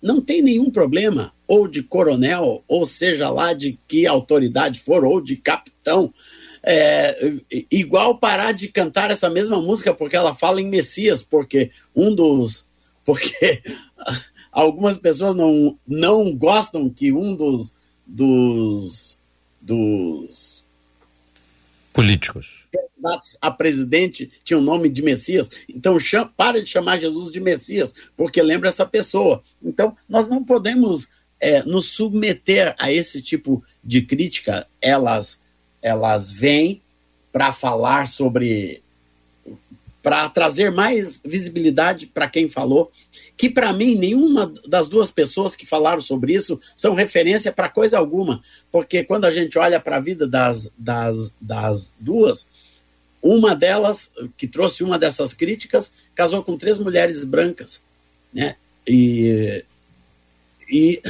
não 0.00 0.22
tem 0.22 0.40
nenhum 0.40 0.70
problema, 0.70 1.34
ou 1.46 1.68
de 1.68 1.82
coronel, 1.82 2.64
ou 2.66 2.86
seja 2.86 3.28
lá 3.28 3.52
de 3.52 3.78
que 3.86 4.06
autoridade 4.06 4.80
for, 4.80 5.04
ou 5.04 5.20
de 5.20 5.36
capitão. 5.36 6.10
É, 6.62 7.34
igual 7.70 8.16
parar 8.16 8.52
de 8.52 8.68
cantar 8.68 9.10
essa 9.10 9.28
mesma 9.28 9.60
música 9.60 9.92
porque 9.92 10.16
ela 10.16 10.34
fala 10.34 10.62
em 10.62 10.66
Messias, 10.66 11.22
porque 11.22 11.70
um 11.94 12.14
dos. 12.14 12.64
Porque 13.04 13.62
algumas 14.54 14.96
pessoas 14.96 15.34
não, 15.34 15.76
não 15.86 16.34
gostam 16.34 16.88
que 16.88 17.12
um 17.12 17.34
dos. 17.34 17.74
dos, 18.06 19.18
dos 19.60 20.62
Políticos. 21.92 22.64
candidatos 22.72 23.36
a 23.40 23.50
presidente 23.50 24.30
tinha 24.42 24.58
o 24.58 24.62
nome 24.62 24.88
de 24.88 25.02
Messias. 25.02 25.50
Então, 25.68 25.98
chama, 25.98 26.32
para 26.36 26.62
de 26.62 26.68
chamar 26.68 26.98
Jesus 26.98 27.30
de 27.30 27.40
Messias, 27.40 27.94
porque 28.16 28.42
lembra 28.42 28.68
essa 28.68 28.86
pessoa. 28.86 29.42
Então, 29.62 29.96
nós 30.08 30.28
não 30.28 30.44
podemos 30.44 31.08
é, 31.40 31.62
nos 31.62 31.86
submeter 31.86 32.74
a 32.78 32.92
esse 32.92 33.20
tipo 33.20 33.62
de 33.82 34.02
crítica. 34.02 34.66
Elas, 34.80 35.40
elas 35.82 36.30
vêm 36.32 36.80
para 37.32 37.52
falar 37.52 38.06
sobre. 38.08 38.82
Para 40.04 40.28
trazer 40.28 40.70
mais 40.70 41.18
visibilidade 41.24 42.06
para 42.06 42.28
quem 42.28 42.46
falou. 42.46 42.92
Que, 43.38 43.48
para 43.48 43.72
mim, 43.72 43.94
nenhuma 43.94 44.52
das 44.68 44.86
duas 44.86 45.10
pessoas 45.10 45.56
que 45.56 45.64
falaram 45.64 46.02
sobre 46.02 46.34
isso 46.34 46.60
são 46.76 46.92
referência 46.92 47.50
para 47.50 47.70
coisa 47.70 47.96
alguma. 47.96 48.42
Porque 48.70 49.02
quando 49.02 49.24
a 49.24 49.30
gente 49.30 49.58
olha 49.58 49.80
para 49.80 49.96
a 49.96 50.00
vida 50.00 50.26
das, 50.26 50.70
das, 50.76 51.32
das 51.40 51.94
duas, 51.98 52.46
uma 53.22 53.56
delas, 53.56 54.10
que 54.36 54.46
trouxe 54.46 54.84
uma 54.84 54.98
dessas 54.98 55.32
críticas, 55.32 55.90
casou 56.14 56.44
com 56.44 56.58
três 56.58 56.78
mulheres 56.78 57.24
brancas, 57.24 57.80
né? 58.30 58.56
E, 58.86 59.64
e 60.70 61.00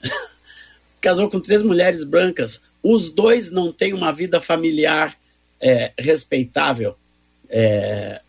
casou 0.98 1.28
com 1.28 1.40
três 1.40 1.62
mulheres 1.62 2.04
brancas. 2.04 2.62
Os 2.82 3.10
dois 3.10 3.50
não 3.50 3.70
têm 3.70 3.92
uma 3.92 4.14
vida 4.14 4.40
familiar 4.40 5.14
é, 5.60 5.92
respeitável 5.98 6.96
é, 7.48 8.20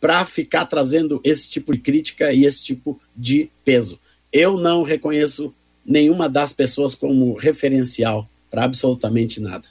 para 0.00 0.24
ficar 0.24 0.66
trazendo 0.66 1.20
esse 1.24 1.48
tipo 1.50 1.72
de 1.72 1.78
crítica 1.78 2.32
e 2.32 2.44
esse 2.44 2.62
tipo 2.62 3.00
de 3.16 3.48
peso. 3.64 3.98
Eu 4.32 4.58
não 4.58 4.82
reconheço 4.82 5.54
nenhuma 5.84 6.28
das 6.28 6.52
pessoas 6.52 6.94
como 6.94 7.34
referencial 7.34 8.28
para 8.50 8.64
absolutamente 8.64 9.40
nada. 9.40 9.64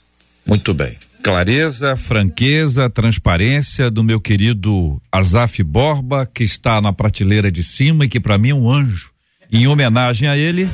Muito 0.44 0.72
bem. 0.72 0.96
clareza, 1.22 1.96
franqueza, 1.96 2.88
transparência 2.88 3.90
do 3.90 4.04
meu 4.04 4.20
querido 4.20 5.00
Azaf 5.10 5.60
Borba, 5.62 6.24
que 6.24 6.44
está 6.44 6.80
na 6.80 6.92
prateleira 6.92 7.50
de 7.50 7.64
cima 7.64 8.04
e 8.04 8.08
que 8.08 8.20
para 8.20 8.38
mim 8.38 8.50
é 8.50 8.54
um 8.54 8.70
anjo. 8.70 9.10
Em 9.50 9.66
homenagem 9.66 10.28
a 10.28 10.36
ele. 10.36 10.68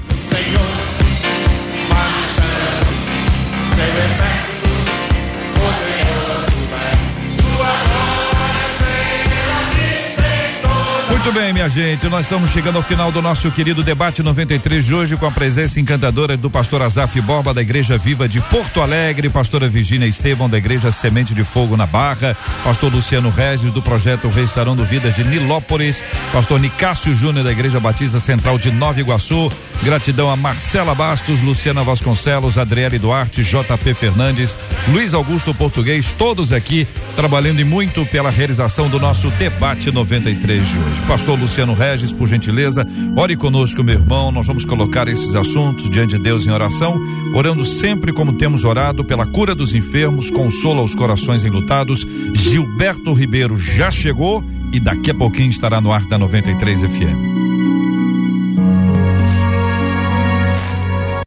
Muito 11.25 11.39
bem, 11.39 11.53
minha 11.53 11.69
gente, 11.69 12.09
nós 12.09 12.27
estamos 12.27 12.51
chegando 12.51 12.79
ao 12.79 12.83
final 12.83 13.13
do 13.13 13.23
nosso 13.23 13.49
querido 13.53 13.85
debate 13.85 14.25
93 14.25 14.85
de 14.85 14.93
hoje 14.93 15.17
com 15.17 15.25
a 15.25 15.31
presença 15.31 15.79
encantadora 15.79 16.37
do 16.37 16.51
pastor 16.51 16.83
Azaf 16.83 17.21
Borba 17.21 17.55
da 17.55 17.63
Igreja 17.63 17.97
Viva 17.97 18.29
de 18.29 18.41
Porto 18.41 18.81
Alegre, 18.81 19.31
pastora 19.31 19.69
Virgínia 19.69 20.09
Estevão 20.09 20.51
da 20.51 20.59
Igreja 20.59 20.91
Semente 20.91 21.33
de 21.33 21.45
Fogo 21.45 21.77
na 21.77 21.87
Barra, 21.87 22.37
pastor 22.65 22.93
Luciano 22.93 23.31
Regis 23.31 23.71
do 23.71 23.81
projeto 23.81 24.29
Restaurando 24.29 24.85
Vidas 24.85 25.15
de 25.15 25.23
Nilópolis, 25.23 26.03
pastor 26.33 26.59
Nicásio 26.59 27.15
Júnior 27.15 27.45
da 27.45 27.53
Igreja 27.53 27.79
Batista 27.79 28.19
Central 28.19 28.59
de 28.59 28.73
Nova 28.73 28.99
Iguaçu, 28.99 29.49
gratidão 29.85 30.29
a 30.29 30.35
Marcela 30.35 30.93
Bastos, 30.93 31.41
Luciana 31.41 31.85
Vasconcelos, 31.85 32.59
Adriele 32.59 32.99
Duarte, 32.99 33.45
JP 33.45 33.95
Fernandes, 33.95 34.57
Luiz 34.89 35.15
Augusto 35.15 35.55
Português, 35.55 36.13
todos 36.19 36.53
aqui 36.53 36.85
trabalhando 37.15 37.61
e 37.61 37.65
muito 37.65 38.05
pela 38.07 38.29
realização 38.29 38.89
do 38.89 38.99
nosso 38.99 39.31
debate 39.31 39.93
93 39.93 40.69
de 40.69 40.79
hoje 40.79 41.12
pastor 41.13 41.39
Luciano 41.39 41.75
Regis, 41.75 42.11
por 42.11 42.27
gentileza, 42.27 42.87
ore 43.15 43.37
conosco, 43.37 43.85
meu 43.85 43.97
irmão. 43.97 44.33
Nós 44.33 44.47
vamos 44.47 44.65
colocar 44.65 45.07
esses 45.09 45.35
assuntos 45.35 45.91
diante 45.91 46.17
de 46.17 46.23
Deus 46.23 46.47
em 46.47 46.51
oração, 46.51 46.99
orando 47.35 47.67
sempre 47.67 48.15
como 48.15 48.33
temos 48.33 48.65
orado 48.65 49.05
pela 49.05 49.27
cura 49.27 49.55
dos 49.55 49.75
enfermos, 49.75 50.31
consola 50.31 50.81
os 50.81 50.95
corações 50.95 51.45
enlutados. 51.45 52.07
Gilberto 52.33 53.13
Ribeiro 53.13 53.59
já 53.59 53.91
chegou 53.91 54.43
e 54.73 54.81
daqui 54.81 55.11
a 55.11 55.15
pouquinho 55.15 55.51
estará 55.51 55.83
no 55.83 55.93
ar 55.93 56.07
da 56.07 56.17
93 56.17 56.81
FM. 56.81 57.52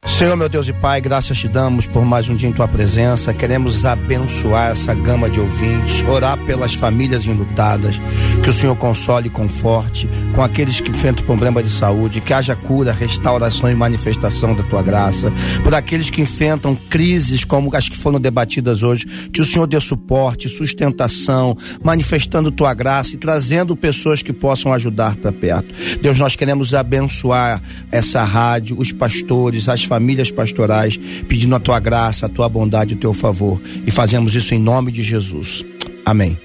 Senhor, 0.08 0.38
meu 0.38 0.48
Deus 0.48 0.68
e 0.70 0.72
Pai, 0.72 1.02
graças 1.02 1.38
te 1.38 1.48
damos 1.48 1.88
por 1.88 2.06
mais 2.06 2.30
um 2.30 2.36
dia 2.36 2.48
em 2.48 2.54
tua 2.54 2.70
presença. 2.70 3.34
Queremos 3.34 3.86
abençoar 3.86 4.72
essa 4.72 4.94
gama 4.94 5.30
de 5.30 5.42
ouvintes, 5.42 6.02
orar 6.08 6.38
pelas 6.46 6.74
famílias 6.74 7.26
enlutadas, 7.26 8.00
que 8.42 8.50
o 8.50 8.54
Senhor 8.54 8.76
console 8.78 9.28
e 9.28 9.30
conforte 9.30 10.08
com 10.34 10.42
aqueles 10.42 10.80
que 10.80 10.90
enfrentam 10.90 11.26
problema 11.26 11.62
de 11.62 11.70
saúde, 11.70 12.22
que 12.22 12.32
haja 12.32 12.56
cura, 12.56 12.94
restauração 12.94 13.70
e 13.70 13.76
manifestação 13.76 14.56
da 14.56 14.64
tua 14.64 14.82
graça. 14.82 15.34
Por 15.64 15.76
aqueles 15.76 16.10
que 16.10 16.22
enfrentam 16.22 16.78
crises 16.90 17.44
como 17.44 17.76
as 17.76 17.90
que 17.90 17.98
foram 17.98 18.20
debatidas 18.20 18.84
hoje, 18.84 19.06
que 19.34 19.42
o 19.42 19.46
Senhor 19.46 19.68
dê 19.68 19.82
suporte, 19.82 20.48
sustentação, 20.48 21.58
manifestando 21.84 22.52
tua 22.52 22.74
graça 22.74 23.16
e 23.16 23.18
trazendo 23.18 23.76
pessoas 23.76 24.22
que 24.22 24.32
possam 24.32 24.72
ajudar 24.72 25.16
para 25.18 25.34
perto. 25.34 25.74
Deus, 26.02 26.18
nós 26.20 26.38
queremos 26.38 26.74
abençoar 26.74 27.62
essa 27.92 28.24
rádio, 28.24 28.78
os 28.80 28.94
pastores, 28.94 29.68
as 29.68 29.84
famílias 29.84 29.95
famílias 29.96 30.30
pastorais, 30.30 30.98
pedindo 31.26 31.56
a 31.56 31.60
tua 31.60 31.80
graça, 31.80 32.26
a 32.26 32.30
tua 32.30 32.50
bondade, 32.50 32.96
o 32.96 32.98
teu 32.98 33.14
favor. 33.14 33.62
E 33.88 33.92
fazemos 33.92 34.36
isso 34.36 34.54
em 34.54 34.60
nome 34.60 34.92
de 34.92 35.02
Jesus. 35.02 35.64
Amém. 36.06 36.38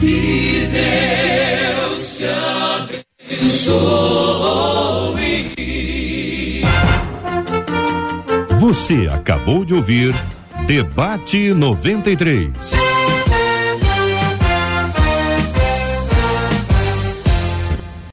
Que 0.00 0.66
Deus 0.72 2.16
te 2.16 2.24
abençoe. 3.28 3.84
Você 8.58 9.06
acabou 9.12 9.66
de 9.66 9.74
ouvir 9.74 10.14
Debate 10.66 11.52
93. 11.52 12.93